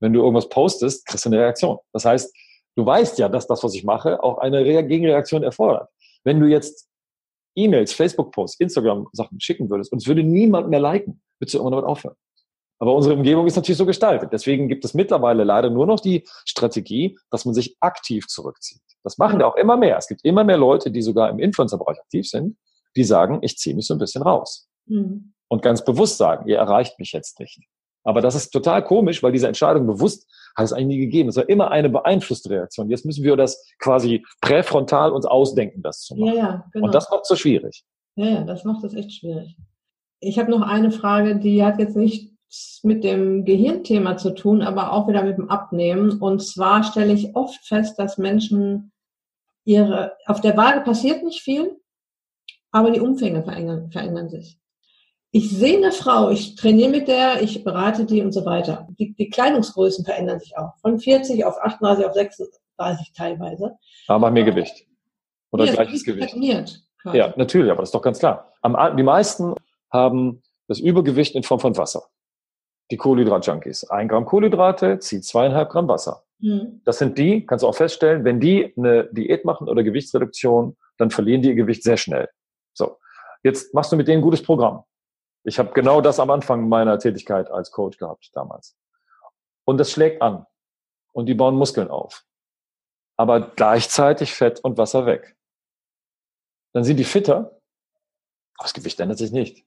Wenn 0.00 0.12
du 0.12 0.20
irgendwas 0.20 0.48
postest, 0.48 1.06
kriegst 1.06 1.24
du 1.24 1.28
eine 1.30 1.38
Reaktion. 1.38 1.78
Das 1.92 2.04
heißt, 2.04 2.34
du 2.76 2.86
weißt 2.86 3.18
ja, 3.18 3.28
dass 3.28 3.46
das, 3.46 3.62
was 3.62 3.74
ich 3.74 3.84
mache, 3.84 4.22
auch 4.22 4.38
eine 4.38 4.64
Gegenreaktion 4.64 5.42
erfordert. 5.42 5.88
Wenn 6.24 6.40
du 6.40 6.46
jetzt 6.46 6.88
E-Mails, 7.56 7.92
Facebook-Posts, 7.92 8.60
Instagram-Sachen 8.60 9.40
schicken 9.40 9.70
würdest 9.70 9.92
und 9.92 9.98
es 9.98 10.06
würde 10.06 10.22
niemand 10.22 10.68
mehr 10.68 10.80
liken, 10.80 11.20
würdest 11.38 11.54
du 11.54 11.58
irgendwann 11.58 11.80
damit 11.80 11.86
aufhören. 11.86 12.16
Aber 12.78 12.94
unsere 12.94 13.14
Umgebung 13.14 13.46
ist 13.46 13.56
natürlich 13.56 13.76
so 13.76 13.84
gestaltet. 13.84 14.32
Deswegen 14.32 14.68
gibt 14.68 14.86
es 14.86 14.94
mittlerweile 14.94 15.44
leider 15.44 15.68
nur 15.68 15.86
noch 15.86 16.00
die 16.00 16.26
Strategie, 16.46 17.18
dass 17.30 17.44
man 17.44 17.54
sich 17.54 17.76
aktiv 17.80 18.26
zurückzieht. 18.26 18.80
Das 19.02 19.18
machen 19.18 19.40
ja 19.40 19.46
auch 19.46 19.56
immer 19.56 19.76
mehr. 19.76 19.98
Es 19.98 20.08
gibt 20.08 20.24
immer 20.24 20.44
mehr 20.44 20.56
Leute, 20.56 20.90
die 20.90 21.02
sogar 21.02 21.28
im 21.28 21.38
Influencer-Bereich 21.38 22.00
aktiv 22.00 22.26
sind, 22.26 22.56
die 22.96 23.04
sagen, 23.04 23.40
ich 23.42 23.58
ziehe 23.58 23.76
mich 23.76 23.86
so 23.86 23.94
ein 23.94 23.98
bisschen 23.98 24.22
raus. 24.22 24.68
Mhm. 24.86 25.34
Und 25.48 25.62
ganz 25.62 25.84
bewusst 25.84 26.16
sagen, 26.16 26.48
ihr 26.48 26.56
erreicht 26.56 26.98
mich 26.98 27.12
jetzt 27.12 27.38
nicht. 27.38 27.60
Aber 28.04 28.20
das 28.20 28.34
ist 28.34 28.50
total 28.50 28.82
komisch, 28.82 29.22
weil 29.22 29.32
diese 29.32 29.46
Entscheidung 29.46 29.86
bewusst 29.86 30.26
hat 30.56 30.64
es 30.64 30.72
eigentlich 30.72 30.86
nie 30.86 30.98
gegeben. 30.98 31.28
Es 31.28 31.36
war 31.36 31.48
immer 31.48 31.70
eine 31.70 31.88
beeinflusste 31.88 32.50
Reaktion. 32.50 32.88
Jetzt 32.88 33.04
müssen 33.04 33.24
wir 33.24 33.36
das 33.36 33.64
quasi 33.78 34.24
präfrontal 34.40 35.12
uns 35.12 35.26
ausdenken, 35.26 35.82
das 35.82 36.02
zu 36.02 36.14
machen. 36.14 36.34
Ja, 36.34 36.34
ja, 36.34 36.64
genau. 36.72 36.86
Und 36.86 36.94
das 36.94 37.10
macht 37.10 37.22
es 37.22 37.28
so 37.28 37.36
schwierig. 37.36 37.84
Ja, 38.16 38.26
ja, 38.26 38.44
das 38.44 38.64
macht 38.64 38.84
es 38.84 38.94
echt 38.94 39.12
schwierig. 39.12 39.56
Ich 40.20 40.38
habe 40.38 40.50
noch 40.50 40.62
eine 40.62 40.90
Frage, 40.90 41.36
die 41.36 41.64
hat 41.64 41.78
jetzt 41.78 41.96
nicht 41.96 42.30
mit 42.82 43.04
dem 43.04 43.44
Gehirnthema 43.44 44.16
zu 44.16 44.34
tun, 44.34 44.62
aber 44.62 44.92
auch 44.92 45.08
wieder 45.08 45.22
mit 45.22 45.38
dem 45.38 45.50
Abnehmen. 45.50 46.20
Und 46.20 46.42
zwar 46.42 46.82
stelle 46.82 47.12
ich 47.12 47.36
oft 47.36 47.64
fest, 47.64 47.98
dass 47.98 48.18
Menschen 48.18 48.92
ihre, 49.64 50.16
auf 50.26 50.40
der 50.40 50.56
Waage 50.56 50.80
passiert 50.80 51.22
nicht 51.22 51.42
viel, 51.42 51.80
aber 52.72 52.90
die 52.90 53.00
Umfänge 53.00 53.42
verändern, 53.42 53.90
verändern 53.90 54.28
sich. 54.28 54.59
Ich 55.32 55.50
sehe 55.50 55.76
eine 55.76 55.92
Frau, 55.92 56.30
ich 56.30 56.56
trainiere 56.56 56.90
mit 56.90 57.08
der, 57.08 57.40
ich 57.42 57.62
berate 57.62 58.04
die 58.04 58.20
und 58.20 58.32
so 58.32 58.44
weiter. 58.44 58.88
Die, 58.98 59.14
die 59.14 59.30
Kleidungsgrößen 59.30 60.04
verändern 60.04 60.40
sich 60.40 60.56
auch. 60.58 60.76
Von 60.80 60.98
40 60.98 61.44
auf 61.44 61.56
38 61.62 62.04
auf 62.04 62.14
36 62.14 63.12
teilweise. 63.12 63.76
Aber 64.08 64.30
mehr 64.30 64.44
Gewicht. 64.44 64.86
Oder 65.52 65.66
ja, 65.66 65.72
gleiches 65.74 66.04
Gewicht. 66.04 66.34
Ja, 67.12 67.32
natürlich, 67.36 67.70
aber 67.70 67.82
das 67.82 67.90
ist 67.90 67.94
doch 67.94 68.02
ganz 68.02 68.18
klar. 68.18 68.52
Am, 68.62 68.96
die 68.96 69.02
meisten 69.02 69.54
haben 69.90 70.42
das 70.66 70.80
Übergewicht 70.80 71.34
in 71.34 71.42
Form 71.42 71.60
von 71.60 71.76
Wasser 71.76 72.02
die 72.90 72.96
Kohlenhydrat-Junkies. 72.96 73.84
Ein 73.84 74.08
Gramm 74.08 74.24
Kohlenhydrate 74.24 74.98
zieht 74.98 75.24
zweieinhalb 75.24 75.70
Gramm 75.70 75.88
Wasser. 75.88 76.24
Mhm. 76.38 76.80
Das 76.84 76.98
sind 76.98 77.18
die, 77.18 77.46
kannst 77.46 77.62
du 77.62 77.68
auch 77.68 77.74
feststellen, 77.74 78.24
wenn 78.24 78.40
die 78.40 78.72
eine 78.76 79.08
Diät 79.12 79.44
machen 79.44 79.68
oder 79.68 79.82
Gewichtsreduktion, 79.82 80.76
dann 80.98 81.10
verlieren 81.10 81.42
die 81.42 81.48
ihr 81.48 81.54
Gewicht 81.54 81.82
sehr 81.82 81.96
schnell. 81.96 82.28
So, 82.72 82.96
jetzt 83.42 83.74
machst 83.74 83.92
du 83.92 83.96
mit 83.96 84.08
denen 84.08 84.18
ein 84.18 84.22
gutes 84.22 84.42
Programm. 84.42 84.82
Ich 85.44 85.58
habe 85.58 85.72
genau 85.72 86.00
das 86.00 86.20
am 86.20 86.30
Anfang 86.30 86.68
meiner 86.68 86.98
Tätigkeit 86.98 87.50
als 87.50 87.70
Coach 87.70 87.98
gehabt 87.98 88.30
damals. 88.34 88.76
Und 89.64 89.78
das 89.78 89.90
schlägt 89.90 90.22
an. 90.22 90.46
Und 91.12 91.26
die 91.26 91.34
bauen 91.34 91.56
Muskeln 91.56 91.88
auf. 91.88 92.24
Aber 93.16 93.40
gleichzeitig 93.40 94.34
Fett 94.34 94.60
und 94.60 94.78
Wasser 94.78 95.06
weg. 95.06 95.36
Dann 96.72 96.84
sind 96.84 96.98
die 96.98 97.04
fitter, 97.04 97.36
aber 98.56 98.64
das 98.64 98.74
Gewicht 98.74 99.00
ändert 99.00 99.18
sich 99.18 99.32
nicht. 99.32 99.66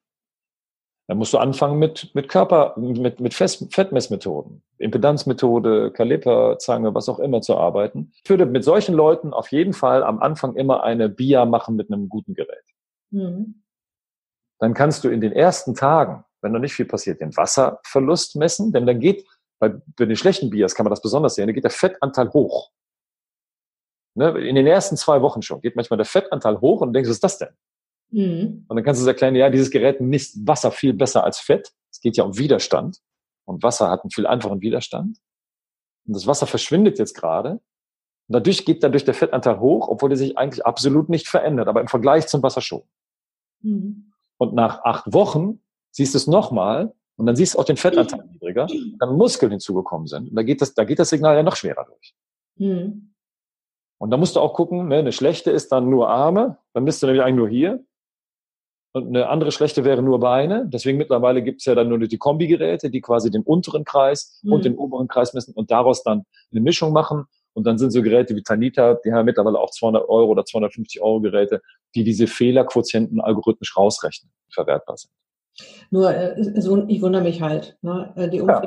Dann 1.08 1.18
musst 1.18 1.34
du 1.34 1.38
anfangen 1.38 1.80
mit, 1.80 2.16
mit 2.16 2.30
Körper, 2.30 2.76
mit, 2.78 3.20
mit 3.20 3.34
Fettmessmethoden, 3.34 4.64
Impedanzmethode, 4.78 5.92
Kaliperzange, 5.92 6.96
was 6.96 7.10
auch 7.10 7.20
immer 7.20 7.42
zu 7.42 7.58
arbeiten. 7.58 8.14
Ich 8.24 8.30
würde 8.30 8.46
mit 8.46 8.64
solchen 8.64 8.96
Leuten 8.96 9.34
auf 9.34 9.52
jeden 9.52 9.74
Fall 9.74 10.02
am 10.04 10.20
Anfang 10.20 10.56
immer 10.56 10.84
eine 10.84 11.10
BIA 11.10 11.46
machen 11.46 11.76
mit 11.76 11.92
einem 11.92 12.08
guten 12.08 12.36
Gerät. 12.36 12.64
Mhm. 13.12 13.63
Dann 14.64 14.74
kannst 14.74 15.04
du 15.04 15.10
in 15.10 15.20
den 15.20 15.34
ersten 15.34 15.76
Tagen, 15.76 16.24
wenn 16.42 16.54
noch 16.54 16.60
nicht 16.62 16.74
viel 16.74 16.86
passiert, 16.86 17.20
den 17.20 17.36
Wasserverlust 17.36 18.38
messen, 18.38 18.72
denn 18.72 18.86
dann 18.86 19.02
geht 19.02 19.28
bei, 19.60 19.74
bei 19.98 20.06
den 20.06 20.16
schlechten 20.16 20.50
Biers 20.50 20.74
kann 20.74 20.86
man 20.86 20.92
das 20.92 21.02
besonders 21.02 21.36
sehen, 21.36 21.48
da 21.48 21.52
geht 21.52 21.66
der 21.66 21.70
Fettanteil 21.70 22.32
hoch. 22.32 22.72
Ne? 24.16 24.30
In 24.48 24.56
den 24.56 24.66
ersten 24.66 24.96
zwei 24.96 25.22
Wochen 25.22 25.42
schon 25.42 25.60
geht 25.60 25.76
manchmal 25.76 25.98
der 25.98 26.06
Fettanteil 26.06 26.62
hoch 26.62 26.80
und 26.80 26.88
du 26.88 26.94
denkst, 26.94 27.10
was 27.10 27.18
ist 27.18 27.24
das 27.26 27.38
denn? 27.40 27.50
Mhm. 28.12 28.66
Und 28.70 28.78
dann 28.78 28.86
kannst 28.86 29.04
du 29.04 29.06
erklären, 29.06 29.36
ja, 29.36 29.50
dieses 29.50 29.70
Gerät 29.70 30.00
misst 30.00 30.48
Wasser 30.48 30.72
viel 30.72 30.94
besser 30.94 31.26
als 31.26 31.40
Fett. 31.40 31.74
Es 31.92 32.00
geht 32.00 32.16
ja 32.16 32.24
um 32.24 32.38
Widerstand. 32.38 33.00
Und 33.44 33.64
Wasser 33.64 33.90
hat 33.90 34.06
einen 34.06 34.12
viel 34.12 34.26
einfachen 34.26 34.62
Widerstand. 34.62 35.18
Und 36.08 36.16
das 36.16 36.26
Wasser 36.26 36.48
verschwindet 36.48 37.00
jetzt 37.00 37.16
gerade. 37.16 37.50
Und 37.50 37.62
dadurch 38.30 38.64
geht 38.64 38.82
dadurch 38.82 39.04
der 39.04 39.14
Fettanteil 39.14 39.60
hoch, 39.60 39.90
obwohl 39.90 40.12
er 40.12 40.18
sich 40.18 40.38
eigentlich 40.38 40.66
absolut 40.66 41.10
nicht 41.10 41.28
verändert, 41.28 41.68
aber 41.68 41.82
im 41.82 41.90
Vergleich 41.90 42.28
zum 42.28 42.42
Wasser 42.44 42.62
schon. 42.62 42.84
Mhm. 43.60 44.13
Und 44.44 44.54
nach 44.54 44.84
acht 44.84 45.14
Wochen 45.14 45.62
siehst 45.92 46.14
du 46.14 46.18
es 46.18 46.28
nochmal 46.28 46.94
und 47.16 47.26
dann 47.26 47.36
siehst 47.38 47.54
du 47.54 47.60
auch 47.60 47.64
den 47.64 47.78
Fettanteil 47.78 48.26
niedriger, 48.26 48.68
dann 49.00 49.16
Muskeln 49.16 49.52
hinzugekommen 49.52 50.08
sind. 50.08 50.30
Und 50.30 50.36
da 50.36 50.44
geht 50.44 50.62
das, 50.62 50.74
da 50.74 50.84
geht 50.84 51.00
das 51.00 51.10
Signal 51.10 51.36
ja 51.36 51.44
noch 51.44 51.56
schwerer 51.56 51.86
durch. 51.86 52.14
Mhm. 52.58 53.14
Und 54.00 54.12
da 54.12 54.18
musst 54.18 54.36
du 54.36 54.42
auch 54.42 54.54
gucken, 54.54 54.90
ne, 54.90 54.98
eine 54.98 55.14
schlechte 55.14 55.50
ist 55.50 55.72
dann 55.72 55.90
nur 55.90 56.10
Arme, 56.10 56.58
dann 56.74 56.84
bist 56.84 57.02
du 57.02 57.08
nämlich 57.08 57.24
eigentlich 57.24 57.38
nur 57.38 57.48
hier. 57.48 57.86
Und 58.92 59.08
eine 59.08 59.30
andere 59.30 59.54
schlechte 59.54 59.86
wäre 59.86 60.02
nur 60.02 60.20
Beine. 60.20 60.68
Deswegen 60.68 60.98
mittlerweile 60.98 61.42
gibt 61.42 61.62
es 61.62 61.66
ja 61.66 61.74
dann 61.74 61.88
nur 61.88 61.98
die 62.00 62.18
Kombigeräte, 62.18 62.90
die 62.90 63.00
quasi 63.00 63.32
den 63.32 63.44
unteren 63.44 63.86
Kreis 63.86 64.42
mhm. 64.44 64.52
und 64.52 64.66
den 64.66 64.76
oberen 64.76 65.08
Kreis 65.08 65.34
messen 65.34 65.54
und 65.54 65.72
daraus 65.72 66.04
dann 66.04 66.26
eine 66.52 66.60
Mischung 66.60 66.92
machen. 66.92 67.26
Und 67.54 67.66
dann 67.66 67.78
sind 67.78 67.92
so 67.92 68.02
Geräte 68.02 68.36
wie 68.36 68.44
Tanita, 68.44 68.96
die 69.06 69.14
haben 69.14 69.26
mittlerweile 69.26 69.60
auch 69.60 69.72
200 69.72 70.10
Euro 70.10 70.32
oder 70.32 70.46
250 70.46 71.02
Euro 71.02 71.22
Geräte, 71.22 71.62
die 71.96 72.04
diese 72.04 72.28
Fehlerquotienten 72.28 73.22
algorithmisch 73.22 73.78
rausrechnen, 73.78 74.32
verwertbar 74.52 74.98
sind. 74.98 75.12
Nur, 75.92 76.14
äh, 76.16 76.62
so, 76.62 76.86
ich 76.88 77.02
wundere 77.02 77.22
mich 77.22 77.42
halt. 77.42 77.78
Ne? 77.82 78.12
Äh, 78.16 78.30
die 78.30 78.38
ja. 78.38 78.62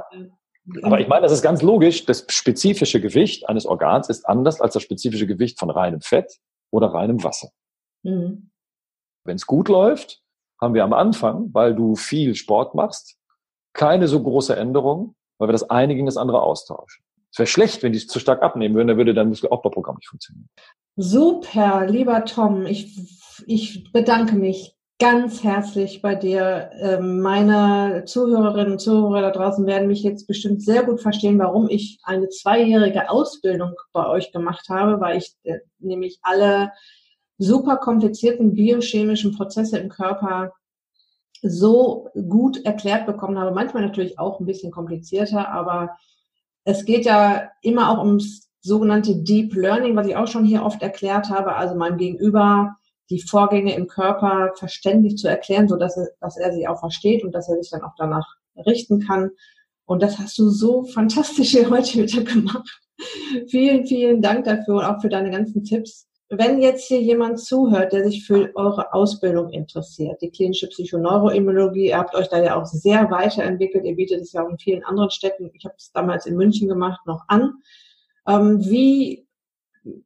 Aber 0.82 1.00
ich 1.00 1.08
meine, 1.08 1.22
das 1.22 1.32
ist 1.32 1.42
ganz 1.42 1.62
logisch. 1.62 2.06
Das 2.06 2.26
spezifische 2.28 3.00
Gewicht 3.00 3.48
eines 3.48 3.66
Organs 3.66 4.08
ist 4.08 4.28
anders 4.28 4.60
als 4.60 4.74
das 4.74 4.82
spezifische 4.82 5.26
Gewicht 5.26 5.58
von 5.58 5.70
reinem 5.70 6.00
Fett 6.00 6.38
oder 6.72 6.88
reinem 6.88 7.22
Wasser. 7.22 7.50
Mhm. 8.02 8.50
Wenn 9.24 9.36
es 9.36 9.46
gut 9.46 9.68
läuft, 9.68 10.22
haben 10.60 10.74
wir 10.74 10.84
am 10.84 10.92
Anfang, 10.92 11.50
weil 11.52 11.74
du 11.74 11.96
viel 11.96 12.34
Sport 12.34 12.74
machst, 12.74 13.18
keine 13.74 14.08
so 14.08 14.22
große 14.22 14.56
Änderung, 14.56 15.14
weil 15.38 15.48
wir 15.48 15.52
das 15.52 15.68
eine 15.68 15.94
gegen 15.94 16.06
das 16.06 16.16
andere 16.16 16.42
austauschen. 16.42 17.04
Es 17.36 17.40
wäre 17.40 17.48
schlecht, 17.48 17.82
wenn 17.82 17.92
die 17.92 17.98
zu 17.98 18.18
stark 18.18 18.40
abnehmen 18.40 18.74
würden, 18.74 18.88
dann 18.88 18.96
würde 18.96 19.12
dein 19.12 19.28
Muskelaufbauprogramm 19.28 19.96
nicht 19.96 20.08
funktionieren. 20.08 20.48
Super, 20.96 21.86
lieber 21.86 22.24
Tom, 22.24 22.64
ich, 22.64 22.98
ich 23.46 23.92
bedanke 23.92 24.36
mich 24.36 24.74
ganz 24.98 25.44
herzlich 25.44 26.00
bei 26.00 26.14
dir. 26.14 26.70
Ähm, 26.80 27.20
meine 27.20 28.04
Zuhörerinnen 28.06 28.72
und 28.72 28.78
Zuhörer 28.78 29.20
da 29.20 29.30
draußen 29.32 29.66
werden 29.66 29.86
mich 29.86 30.02
jetzt 30.02 30.26
bestimmt 30.26 30.62
sehr 30.62 30.82
gut 30.84 31.02
verstehen, 31.02 31.38
warum 31.38 31.68
ich 31.68 31.98
eine 32.04 32.30
zweijährige 32.30 33.10
Ausbildung 33.10 33.74
bei 33.92 34.08
euch 34.08 34.32
gemacht 34.32 34.70
habe, 34.70 34.98
weil 35.02 35.18
ich 35.18 35.34
äh, 35.42 35.58
nämlich 35.78 36.18
alle 36.22 36.72
super 37.36 37.76
komplizierten 37.76 38.54
biochemischen 38.54 39.36
Prozesse 39.36 39.76
im 39.76 39.90
Körper 39.90 40.54
so 41.42 42.08
gut 42.14 42.64
erklärt 42.64 43.04
bekommen 43.04 43.38
habe. 43.38 43.54
Manchmal 43.54 43.82
natürlich 43.82 44.18
auch 44.18 44.40
ein 44.40 44.46
bisschen 44.46 44.72
komplizierter, 44.72 45.50
aber 45.50 45.98
es 46.66 46.84
geht 46.84 47.06
ja 47.06 47.50
immer 47.62 47.90
auch 47.90 48.04
ums 48.04 48.50
sogenannte 48.60 49.16
Deep 49.16 49.54
Learning, 49.54 49.94
was 49.94 50.08
ich 50.08 50.16
auch 50.16 50.26
schon 50.26 50.44
hier 50.44 50.64
oft 50.64 50.82
erklärt 50.82 51.30
habe, 51.30 51.54
also 51.54 51.76
meinem 51.76 51.96
Gegenüber 51.96 52.76
die 53.08 53.22
Vorgänge 53.22 53.76
im 53.76 53.86
Körper 53.86 54.52
verständlich 54.56 55.16
zu 55.16 55.28
erklären, 55.28 55.68
so 55.68 55.76
dass 55.76 55.96
er, 55.96 56.08
dass 56.20 56.36
er 56.36 56.52
sie 56.52 56.66
auch 56.66 56.80
versteht 56.80 57.22
und 57.22 57.32
dass 57.32 57.48
er 57.48 57.56
sich 57.56 57.70
dann 57.70 57.82
auch 57.82 57.94
danach 57.96 58.26
richten 58.66 58.98
kann. 58.98 59.30
Und 59.84 60.02
das 60.02 60.18
hast 60.18 60.36
du 60.38 60.50
so 60.50 60.82
fantastisch 60.82 61.50
hier 61.50 61.70
heute 61.70 62.02
wieder 62.02 62.24
gemacht. 62.24 62.68
vielen, 63.48 63.86
vielen 63.86 64.20
Dank 64.20 64.44
dafür 64.44 64.78
und 64.78 64.84
auch 64.84 65.00
für 65.00 65.08
deine 65.08 65.30
ganzen 65.30 65.62
Tipps 65.62 66.08
wenn 66.28 66.60
jetzt 66.60 66.88
hier 66.88 67.00
jemand 67.00 67.38
zuhört, 67.38 67.92
der 67.92 68.04
sich 68.04 68.26
für 68.26 68.50
eure 68.56 68.92
Ausbildung 68.92 69.50
interessiert, 69.50 70.20
die 70.20 70.30
klinische 70.30 70.68
Psychoneuroimmunologie, 70.68 71.88
ihr 71.88 71.98
habt 71.98 72.14
euch 72.14 72.28
da 72.28 72.42
ja 72.42 72.60
auch 72.60 72.66
sehr 72.66 73.10
weiterentwickelt, 73.10 73.84
ihr 73.84 73.94
bietet 73.94 74.22
es 74.22 74.32
ja 74.32 74.44
auch 74.44 74.48
in 74.48 74.58
vielen 74.58 74.84
anderen 74.84 75.10
Städten, 75.10 75.50
ich 75.54 75.64
habe 75.64 75.76
es 75.78 75.92
damals 75.92 76.26
in 76.26 76.36
München 76.36 76.68
gemacht, 76.68 77.00
noch 77.06 77.22
an. 77.28 77.54
Ähm, 78.26 78.58
wie 78.64 79.26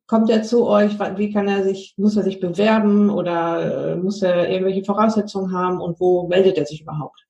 kommt 0.07 0.29
er 0.29 0.43
zu 0.43 0.67
euch? 0.67 0.99
Wie 1.17 1.33
kann 1.33 1.49
er 1.49 1.65
sich, 1.65 1.95
muss 1.97 2.17
er 2.17 2.23
sich 2.23 2.39
bewerben 2.39 3.09
oder 3.09 3.93
äh, 3.93 3.97
muss 3.97 4.21
er 4.21 4.51
irgendwelche 4.51 4.85
Voraussetzungen 4.85 5.53
haben 5.53 5.81
und 5.81 6.01
wo 6.01 6.29
meldet 6.29 6.59
er 6.59 6.67
sich 6.67 6.83
überhaupt? 6.83 7.27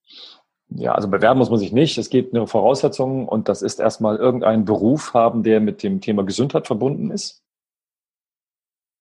Ja, 0.70 0.94
also 0.94 1.08
bewerben 1.08 1.38
muss 1.38 1.50
man 1.50 1.58
sich 1.58 1.72
nicht. 1.72 1.98
Es 1.98 2.10
gibt 2.10 2.34
eine 2.34 2.46
Voraussetzung 2.46 3.28
und 3.28 3.48
das 3.48 3.62
ist 3.62 3.80
erstmal 3.80 4.16
irgendeinen 4.16 4.64
Beruf 4.64 5.14
haben, 5.14 5.42
der 5.42 5.60
mit 5.60 5.82
dem 5.82 6.00
Thema 6.00 6.24
Gesundheit 6.24 6.66
verbunden 6.66 7.10
ist. 7.10 7.42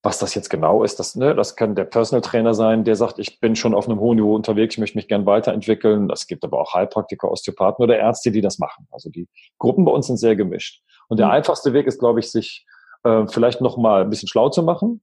Was 0.02 0.18
das 0.18 0.34
jetzt 0.34 0.50
genau 0.50 0.84
ist, 0.84 0.98
das, 0.98 1.16
ne, 1.16 1.36
das 1.36 1.58
kann 1.58 1.76
der 1.76 1.84
Personal 1.84 2.22
Trainer 2.22 2.54
sein, 2.54 2.86
der 2.86 2.96
sagt, 2.96 3.20
ich 3.20 3.42
bin 3.42 3.58
schon 3.58 3.74
auf 3.74 3.90
einem 3.90 4.00
hohen 4.00 4.16
Niveau 4.16 4.34
unterwegs, 4.34 4.76
ich 4.76 4.80
möchte 4.80 4.98
mich 4.98 5.10
gern 5.10 5.26
weiterentwickeln. 5.26 6.08
Das 6.08 6.26
gibt 6.26 6.46
aber 6.46 6.62
auch 6.62 6.74
Heilpraktiker, 6.74 7.30
Osteopathen 7.30 7.84
oder 7.84 7.98
Ärzte, 7.98 8.32
die 8.32 8.40
das 8.40 8.60
machen. 8.60 8.88
Also 8.92 9.10
die 9.10 9.28
Gruppen 9.58 9.84
bei 9.84 9.92
uns 9.92 10.08
sind 10.08 10.18
sehr 10.18 10.38
gemischt. 10.38 10.82
Und 11.10 11.20
der 11.20 11.28
mhm. 11.28 11.34
einfachste 11.34 11.74
Weg 11.74 11.86
ist, 11.86 12.00
glaube 12.00 12.22
ich, 12.22 12.32
sich 12.32 12.66
äh, 13.04 13.28
vielleicht 13.28 13.62
noch 13.62 13.78
mal 13.78 14.04
ein 14.04 14.10
bisschen 14.10 14.30
schlau 14.30 14.50
zu 14.50 14.64
machen. 14.64 15.02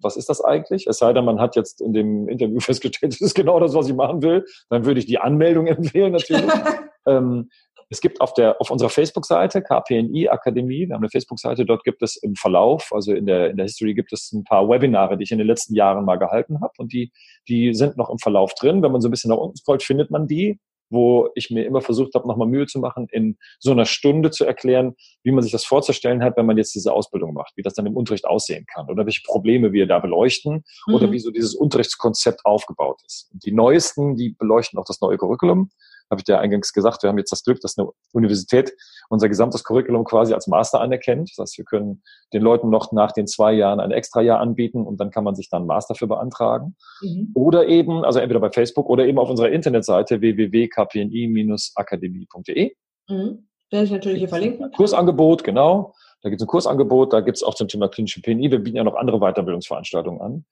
Was 0.00 0.16
ist 0.16 0.28
das 0.28 0.40
eigentlich? 0.40 0.86
Es 0.86 0.98
sei 0.98 1.12
denn, 1.12 1.24
man 1.24 1.40
hat 1.40 1.56
jetzt 1.56 1.80
in 1.80 1.92
dem 1.92 2.28
Interview 2.28 2.60
festgestellt, 2.60 3.12
das 3.12 3.20
ist 3.20 3.34
genau 3.34 3.60
das, 3.60 3.74
was 3.74 3.88
ich 3.88 3.94
machen 3.94 4.22
will. 4.22 4.44
Dann 4.70 4.84
würde 4.84 5.00
ich 5.00 5.06
die 5.06 5.18
Anmeldung 5.18 5.66
empfehlen 5.68 6.12
natürlich. 6.12 6.50
ähm, 7.06 7.50
es 7.90 8.00
gibt 8.00 8.20
auf 8.20 8.34
der, 8.34 8.60
auf 8.60 8.70
unserer 8.70 8.90
Facebook-Seite, 8.90 9.62
KPNI 9.62 10.28
Akademie, 10.28 10.88
wir 10.88 10.94
haben 10.94 11.02
eine 11.02 11.10
Facebook-Seite, 11.10 11.64
dort 11.64 11.84
gibt 11.84 12.02
es 12.02 12.16
im 12.16 12.34
Verlauf, 12.34 12.90
also 12.92 13.14
in 13.14 13.26
der, 13.26 13.50
in 13.50 13.56
der 13.56 13.64
History 13.64 13.94
gibt 13.94 14.12
es 14.12 14.32
ein 14.32 14.44
paar 14.44 14.68
Webinare, 14.68 15.16
die 15.16 15.24
ich 15.24 15.32
in 15.32 15.38
den 15.38 15.46
letzten 15.46 15.74
Jahren 15.74 16.04
mal 16.04 16.16
gehalten 16.16 16.60
habe 16.60 16.72
und 16.78 16.92
die, 16.92 17.12
die 17.48 17.74
sind 17.74 17.96
noch 17.96 18.10
im 18.10 18.18
Verlauf 18.18 18.54
drin. 18.54 18.82
Wenn 18.82 18.92
man 18.92 19.00
so 19.00 19.08
ein 19.08 19.10
bisschen 19.10 19.30
nach 19.30 19.38
unten 19.38 19.56
scrollt, 19.56 19.82
findet 19.82 20.10
man 20.10 20.26
die 20.26 20.58
wo 20.90 21.28
ich 21.34 21.50
mir 21.50 21.64
immer 21.64 21.80
versucht 21.80 22.14
habe, 22.14 22.26
nochmal 22.26 22.48
Mühe 22.48 22.66
zu 22.66 22.78
machen, 22.78 23.08
in 23.10 23.36
so 23.58 23.72
einer 23.72 23.84
Stunde 23.84 24.30
zu 24.30 24.44
erklären, 24.44 24.94
wie 25.22 25.32
man 25.32 25.42
sich 25.42 25.52
das 25.52 25.64
vorzustellen 25.64 26.22
hat, 26.22 26.36
wenn 26.36 26.46
man 26.46 26.56
jetzt 26.56 26.74
diese 26.74 26.92
Ausbildung 26.92 27.34
macht, 27.34 27.52
wie 27.56 27.62
das 27.62 27.74
dann 27.74 27.86
im 27.86 27.96
Unterricht 27.96 28.26
aussehen 28.26 28.66
kann 28.72 28.88
oder 28.88 29.04
welche 29.04 29.22
Probleme 29.24 29.72
wir 29.72 29.86
da 29.86 29.98
beleuchten 29.98 30.64
mhm. 30.86 30.94
oder 30.94 31.10
wie 31.10 31.18
so 31.18 31.30
dieses 31.30 31.54
Unterrichtskonzept 31.54 32.44
aufgebaut 32.44 33.00
ist. 33.06 33.30
Und 33.32 33.44
die 33.44 33.52
neuesten, 33.52 34.16
die 34.16 34.30
beleuchten 34.30 34.78
auch 34.78 34.84
das 34.84 35.00
neue 35.00 35.18
Curriculum 35.18 35.70
habe 36.10 36.20
ich 36.20 36.24
dir 36.24 36.38
eingangs 36.38 36.72
gesagt, 36.72 37.02
wir 37.02 37.10
haben 37.10 37.18
jetzt 37.18 37.32
das 37.32 37.42
Glück, 37.44 37.60
dass 37.60 37.76
eine 37.78 37.88
Universität 38.12 38.72
unser 39.08 39.28
gesamtes 39.28 39.64
Curriculum 39.64 40.04
quasi 40.04 40.32
als 40.34 40.46
Master 40.46 40.80
anerkennt. 40.80 41.30
Das 41.30 41.38
heißt, 41.42 41.58
wir 41.58 41.64
können 41.64 42.04
den 42.32 42.42
Leuten 42.42 42.70
noch 42.70 42.92
nach 42.92 43.10
den 43.12 43.26
zwei 43.26 43.52
Jahren 43.52 43.80
ein 43.80 43.90
Extrajahr 43.90 44.38
anbieten 44.40 44.86
und 44.86 45.00
dann 45.00 45.10
kann 45.10 45.24
man 45.24 45.34
sich 45.34 45.50
dann 45.50 45.66
Master 45.66 45.94
für 45.94 46.06
beantragen. 46.06 46.76
Mhm. 47.00 47.32
Oder 47.34 47.66
eben, 47.68 48.04
also 48.04 48.20
entweder 48.20 48.40
bei 48.40 48.50
Facebook 48.50 48.88
oder 48.88 49.06
eben 49.06 49.18
auf 49.18 49.28
unserer 49.30 49.50
Internetseite 49.50 50.20
www.kpni-akademie.de. 50.20 52.72
Mhm. 53.08 53.48
Werde 53.70 53.84
ich 53.84 53.90
natürlich 53.90 54.18
hier 54.18 54.28
verlinken. 54.28 54.70
Kursangebot, 54.72 55.44
genau. 55.44 55.94
Da 56.22 56.30
gibt 56.30 56.40
es 56.40 56.46
ein 56.46 56.50
Kursangebot, 56.50 57.12
da 57.12 57.20
gibt 57.20 57.36
es 57.36 57.42
auch 57.42 57.54
zum 57.54 57.68
Thema 57.68 57.88
klinische 57.88 58.22
PNI. 58.22 58.50
Wir 58.50 58.58
bieten 58.58 58.78
ja 58.78 58.84
noch 58.84 58.96
andere 58.96 59.20
Weiterbildungsveranstaltungen 59.20 60.20
an 60.20 60.44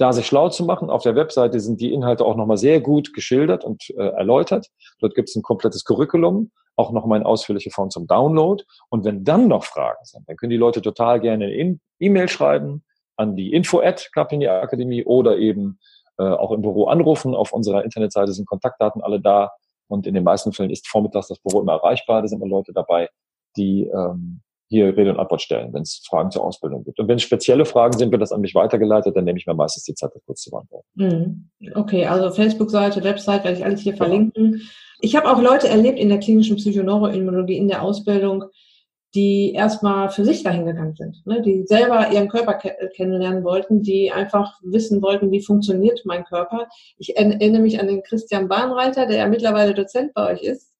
da 0.00 0.12
sich 0.12 0.26
schlau 0.26 0.48
zu 0.48 0.64
machen. 0.64 0.88
Auf 0.88 1.02
der 1.02 1.14
Webseite 1.14 1.60
sind 1.60 1.80
die 1.80 1.92
Inhalte 1.92 2.24
auch 2.24 2.36
nochmal 2.36 2.56
sehr 2.56 2.80
gut 2.80 3.12
geschildert 3.12 3.64
und 3.64 3.90
äh, 3.90 4.08
erläutert. 4.08 4.68
Dort 4.98 5.14
gibt 5.14 5.28
es 5.28 5.36
ein 5.36 5.42
komplettes 5.42 5.84
Curriculum, 5.84 6.50
auch 6.76 6.90
nochmal 6.92 7.20
in 7.20 7.26
ausführliche 7.26 7.70
Form 7.70 7.90
zum 7.90 8.06
Download. 8.06 8.64
Und 8.88 9.04
wenn 9.04 9.24
dann 9.24 9.46
noch 9.46 9.64
Fragen 9.64 10.02
sind, 10.04 10.26
dann 10.26 10.36
können 10.36 10.50
die 10.50 10.56
Leute 10.56 10.80
total 10.80 11.20
gerne 11.20 11.46
eine 11.46 11.78
E-Mail 11.98 12.28
schreiben 12.28 12.82
an 13.16 13.36
die 13.36 13.52
info 13.52 13.80
at 13.80 14.08
Akademie 14.16 15.04
oder 15.04 15.36
eben 15.36 15.78
äh, 16.18 16.22
auch 16.22 16.52
im 16.52 16.62
Büro 16.62 16.86
anrufen. 16.86 17.34
Auf 17.34 17.52
unserer 17.52 17.84
Internetseite 17.84 18.32
sind 18.32 18.46
Kontaktdaten 18.46 19.02
alle 19.02 19.20
da. 19.20 19.50
Und 19.86 20.06
in 20.06 20.14
den 20.14 20.24
meisten 20.24 20.52
Fällen 20.52 20.70
ist 20.70 20.88
vormittags 20.88 21.28
das 21.28 21.40
Büro 21.40 21.60
immer 21.60 21.72
erreichbar. 21.72 22.22
Da 22.22 22.28
sind 22.28 22.40
immer 22.40 22.48
Leute 22.48 22.72
dabei, 22.72 23.10
die 23.56 23.86
ähm, 23.86 24.40
hier 24.70 24.96
Rede 24.96 25.10
und 25.10 25.18
Antwort 25.18 25.42
stellen, 25.42 25.72
wenn 25.72 25.82
es 25.82 26.00
Fragen 26.08 26.30
zur 26.30 26.44
Ausbildung 26.44 26.84
gibt. 26.84 27.00
Und 27.00 27.08
wenn 27.08 27.16
es 27.16 27.22
spezielle 27.22 27.64
Fragen 27.64 27.98
sind, 27.98 28.12
wird 28.12 28.22
das 28.22 28.30
an 28.30 28.40
mich 28.40 28.54
weitergeleitet, 28.54 29.16
dann 29.16 29.24
nehme 29.24 29.36
ich 29.36 29.46
mir 29.46 29.54
meistens 29.54 29.82
die 29.82 29.94
Zeit, 29.94 30.12
das 30.14 30.24
kurz 30.24 30.42
zu 30.42 30.50
beantworten. 30.50 30.86
Mhm. 30.94 31.50
Okay, 31.74 32.06
also 32.06 32.30
Facebook-Seite, 32.30 33.02
Website 33.02 33.42
werde 33.42 33.58
ich 33.58 33.64
alles 33.64 33.80
hier 33.80 33.96
verlinken. 33.96 34.62
Ich 35.00 35.16
habe 35.16 35.28
auch 35.28 35.42
Leute 35.42 35.68
erlebt 35.68 35.98
in 35.98 36.08
der 36.08 36.20
klinischen 36.20 36.56
Psychoneuroimmunologie 36.56 37.56
in 37.56 37.66
der 37.66 37.82
Ausbildung, 37.82 38.44
die 39.16 39.52
erstmal 39.54 40.08
für 40.10 40.24
sich 40.24 40.44
dahin 40.44 40.66
gegangen 40.66 40.94
sind, 40.94 41.26
ne? 41.26 41.42
die 41.42 41.64
selber 41.66 42.12
ihren 42.12 42.28
Körper 42.28 42.54
ke 42.54 42.76
kennenlernen 42.94 43.42
wollten, 43.42 43.82
die 43.82 44.12
einfach 44.12 44.60
wissen 44.62 45.02
wollten, 45.02 45.32
wie 45.32 45.42
funktioniert 45.42 46.02
mein 46.04 46.24
Körper. 46.24 46.68
Ich 46.96 47.16
erinnere 47.16 47.60
mich 47.60 47.80
an 47.80 47.88
den 47.88 48.04
Christian 48.04 48.46
Bahnreiter, 48.46 49.06
der 49.06 49.16
ja 49.16 49.26
mittlerweile 49.26 49.74
Dozent 49.74 50.14
bei 50.14 50.32
euch 50.32 50.42
ist. 50.42 50.70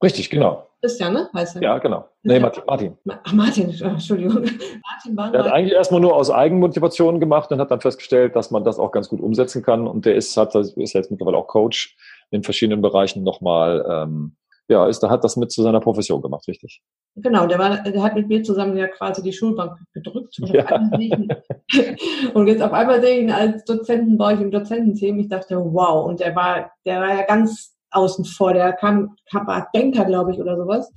Richtig, 0.00 0.30
genau. 0.30 0.69
Christian, 0.80 1.12
ne? 1.12 1.28
Heißt 1.34 1.56
er. 1.56 1.62
Ja, 1.62 1.78
genau. 1.78 2.08
Nee, 2.22 2.40
Martin. 2.40 2.62
Martin. 2.66 2.98
Ach, 3.08 3.32
Martin, 3.32 3.70
Entschuldigung. 3.80 4.42
Martin 4.42 5.16
Bahnreiter. 5.16 5.32
Der 5.32 5.44
hat 5.44 5.52
eigentlich 5.52 5.74
erstmal 5.74 6.00
nur 6.00 6.14
aus 6.14 6.30
Eigenmotivation 6.30 7.20
gemacht 7.20 7.50
und 7.52 7.60
hat 7.60 7.70
dann 7.70 7.80
festgestellt, 7.80 8.36
dass 8.36 8.50
man 8.50 8.64
das 8.64 8.78
auch 8.78 8.92
ganz 8.92 9.08
gut 9.08 9.20
umsetzen 9.20 9.62
kann. 9.62 9.86
Und 9.86 10.06
der 10.06 10.14
ist, 10.14 10.36
hat, 10.36 10.54
ist 10.54 10.76
jetzt 10.76 11.10
mittlerweile 11.10 11.36
auch 11.36 11.46
Coach 11.46 11.96
in 12.30 12.42
verschiedenen 12.42 12.80
Bereichen 12.80 13.22
nochmal 13.22 13.84
ähm, 13.88 14.36
ja, 14.70 14.86
ist, 14.86 15.00
da 15.00 15.10
hat 15.10 15.24
das 15.24 15.36
mit 15.36 15.50
zu 15.50 15.62
seiner 15.64 15.80
Profession 15.80 16.22
gemacht, 16.22 16.46
richtig? 16.46 16.80
Genau, 17.16 17.46
der, 17.48 17.58
war, 17.58 17.82
der 17.82 18.02
hat 18.04 18.14
mit 18.14 18.28
mir 18.28 18.44
zusammen 18.44 18.76
ja 18.76 18.86
quasi 18.86 19.20
die 19.20 19.32
Schulbank 19.32 19.76
gedrückt. 19.92 20.38
Und, 20.40 20.50
ja. 20.50 20.64
und 22.34 22.46
jetzt 22.46 22.62
auf 22.62 22.72
einmal 22.72 23.00
sehe 23.00 23.16
ich 23.16 23.22
ihn 23.24 23.32
als 23.32 23.64
Dozenten 23.64 24.16
bei 24.16 24.32
euch 24.32 24.40
im 24.40 24.52
Dozententeam. 24.52 25.18
Ich 25.18 25.28
dachte, 25.28 25.56
wow, 25.56 26.06
und 26.06 26.20
der 26.20 26.36
war, 26.36 26.70
der 26.86 27.00
war 27.00 27.08
ja 27.08 27.22
ganz 27.22 27.76
außen 27.90 28.24
vor. 28.24 28.52
Der 28.52 28.72
kam, 28.72 29.16
kam 29.30 29.46
Banker, 29.46 30.04
glaube 30.04 30.32
ich, 30.32 30.40
oder 30.40 30.56
sowas. 30.56 30.92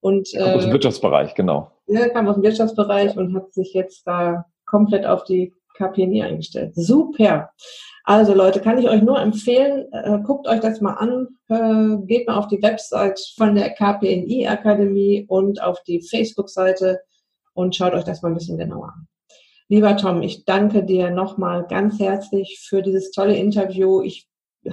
Und, 0.00 0.32
äh, 0.34 0.54
aus 0.54 0.64
dem 0.64 0.72
Wirtschaftsbereich, 0.72 1.34
genau. 1.34 1.72
Er 1.86 2.10
kam 2.10 2.28
aus 2.28 2.34
dem 2.34 2.42
Wirtschaftsbereich 2.42 3.16
und 3.16 3.34
hat 3.34 3.52
sich 3.52 3.72
jetzt 3.74 4.06
da 4.06 4.44
komplett 4.66 5.06
auf 5.06 5.24
die 5.24 5.52
KPNI 5.76 6.22
eingestellt. 6.22 6.72
Super. 6.74 7.50
Also 8.04 8.34
Leute, 8.34 8.60
kann 8.60 8.78
ich 8.78 8.88
euch 8.88 9.02
nur 9.02 9.20
empfehlen, 9.20 9.86
äh, 9.92 10.18
guckt 10.24 10.48
euch 10.48 10.60
das 10.60 10.80
mal 10.80 10.94
an, 10.94 11.28
äh, 11.48 12.06
geht 12.06 12.26
mal 12.26 12.36
auf 12.36 12.48
die 12.48 12.62
Website 12.62 13.20
von 13.36 13.54
der 13.54 13.70
KPNI 13.70 14.46
Akademie 14.48 15.26
und 15.28 15.62
auf 15.62 15.82
die 15.82 16.00
Facebook-Seite 16.00 17.00
und 17.52 17.76
schaut 17.76 17.92
euch 17.92 18.04
das 18.04 18.22
mal 18.22 18.28
ein 18.28 18.34
bisschen 18.34 18.56
genauer 18.56 18.94
an. 18.94 19.08
Lieber 19.68 19.96
Tom, 19.98 20.22
ich 20.22 20.46
danke 20.46 20.84
dir 20.84 21.10
nochmal 21.10 21.66
ganz 21.66 21.98
herzlich 21.98 22.58
für 22.66 22.80
dieses 22.80 23.10
tolle 23.10 23.36
Interview. 23.36 24.00
Ich 24.00 24.26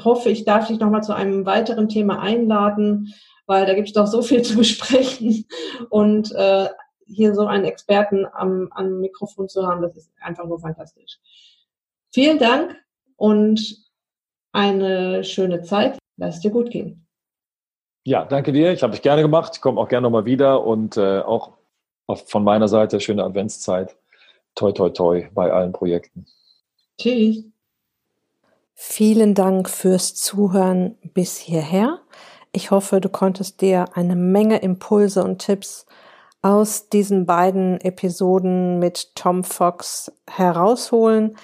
hoffe, 0.04 0.30
ich 0.30 0.46
darf 0.46 0.68
dich 0.68 0.80
nochmal 0.80 1.04
zu 1.04 1.14
einem 1.14 1.46
weiteren 1.46 1.90
Thema 1.90 2.20
einladen, 2.20 3.14
weil 3.46 3.66
da 3.66 3.74
gibt 3.74 3.88
es 3.88 3.94
doch 3.94 4.08
so 4.08 4.22
viel 4.22 4.42
zu 4.44 4.58
besprechen 4.58 5.46
und 5.90 6.32
äh, 6.34 6.70
hier 7.08 7.36
so 7.36 7.46
einen 7.46 7.66
Experten 7.66 8.26
am, 8.34 8.70
am 8.72 9.00
Mikrofon 9.00 9.48
zu 9.48 9.68
haben, 9.68 9.82
das 9.82 9.96
ist 9.96 10.12
einfach 10.22 10.46
nur 10.46 10.60
fantastisch. 10.60 11.20
Vielen 12.12 12.40
Dank 12.40 12.76
und 13.16 13.86
eine 14.52 15.24
schöne 15.24 15.62
Zeit. 15.62 15.98
Lass 16.18 16.40
dir 16.40 16.52
gut 16.52 16.72
gehen. 16.72 17.06
Ja, 18.06 18.24
danke 18.24 18.54
dir. 18.54 18.72
Ich 18.72 18.84
habe 18.84 18.96
ich 18.96 19.02
gerne 19.02 19.22
gemacht. 19.22 19.54
Ich 19.56 19.62
komme 19.62 19.82
auch 19.82 19.90
gerne 19.90 20.04
nochmal 20.04 20.26
wieder 20.26 20.64
und 20.64 20.96
äh, 20.96 21.20
auch 21.20 21.58
auf, 22.08 22.30
von 22.30 22.44
meiner 22.44 22.68
Seite 22.68 23.00
schöne 23.00 23.24
Adventszeit. 23.24 23.98
Toi, 24.56 24.72
toi, 24.72 24.90
toi 24.90 25.28
bei 25.34 25.52
allen 25.52 25.74
Projekten. 25.74 26.26
Tschüss. 26.98 27.55
Vielen 28.78 29.36
Dank 29.36 29.70
fürs 29.70 30.16
Zuhören 30.16 30.98
bis 31.14 31.38
hierher. 31.38 32.00
Ich 32.52 32.72
hoffe, 32.72 33.00
du 33.00 33.08
konntest 33.08 33.62
dir 33.62 33.86
eine 33.94 34.18
Menge 34.18 34.58
Impulse 34.58 35.24
und 35.24 35.40
Tipps 35.40 35.86
aus 36.42 36.90
diesen 36.90 37.26
beiden 37.26 37.80
Episoden 37.80 38.78
mit 38.80 39.16
Tom 39.16 39.46
Fox 39.46 40.12
herausholen. 40.30 41.38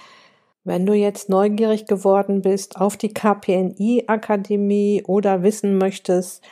Wenn 0.65 0.85
du 0.85 0.93
jetzt 0.93 1.29
neugierig 1.29 1.87
geworden 1.87 2.41
bist 2.41 2.75
auf 2.79 2.97
die 2.97 3.13
KPNI 3.13 4.03
Akademie 4.07 5.03
oder 5.07 5.41
wissen 5.41 5.77
möchtest, 5.77 6.43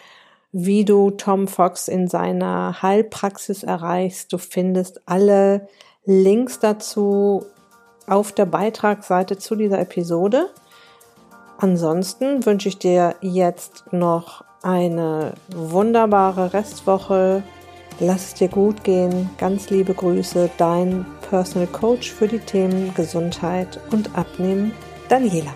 wie 0.54 0.86
du 0.86 1.12
Tom 1.12 1.48
Fox 1.48 1.90
in 1.90 2.08
seiner 2.08 2.82
Heilpraxis 2.82 3.64
erreichst, 3.64 4.32
du 4.32 4.38
findest 4.38 5.02
alle 5.06 5.68
Links 6.06 6.60
dazu 6.60 7.46
auf 8.08 8.32
der 8.32 8.46
Beitragsseite 8.46 9.38
zu 9.38 9.56
dieser 9.56 9.80
Episode. 9.80 10.50
Ansonsten 11.60 12.46
wünsche 12.46 12.70
ich 12.70 12.80
dir 12.80 13.16
jetzt 13.22 13.92
noch 13.92 14.44
eine 14.62 15.34
wunderbare 15.50 16.54
Restwoche 16.54 17.44
Lass 18.02 18.28
es 18.28 18.34
dir 18.36 18.48
gut 18.48 18.84
gehen. 18.86 19.30
Ganz 19.38 19.70
liebe 19.70 19.94
Grüße, 19.94 20.50
dein 20.58 21.06
Personal 21.30 21.68
Coach 21.68 22.12
für 22.12 22.30
die 22.30 22.40
Themen 22.40 22.94
Gesundheit 22.94 23.80
und 23.92 24.16
Abnehmen, 24.16 24.72
Daniela. 25.10 25.54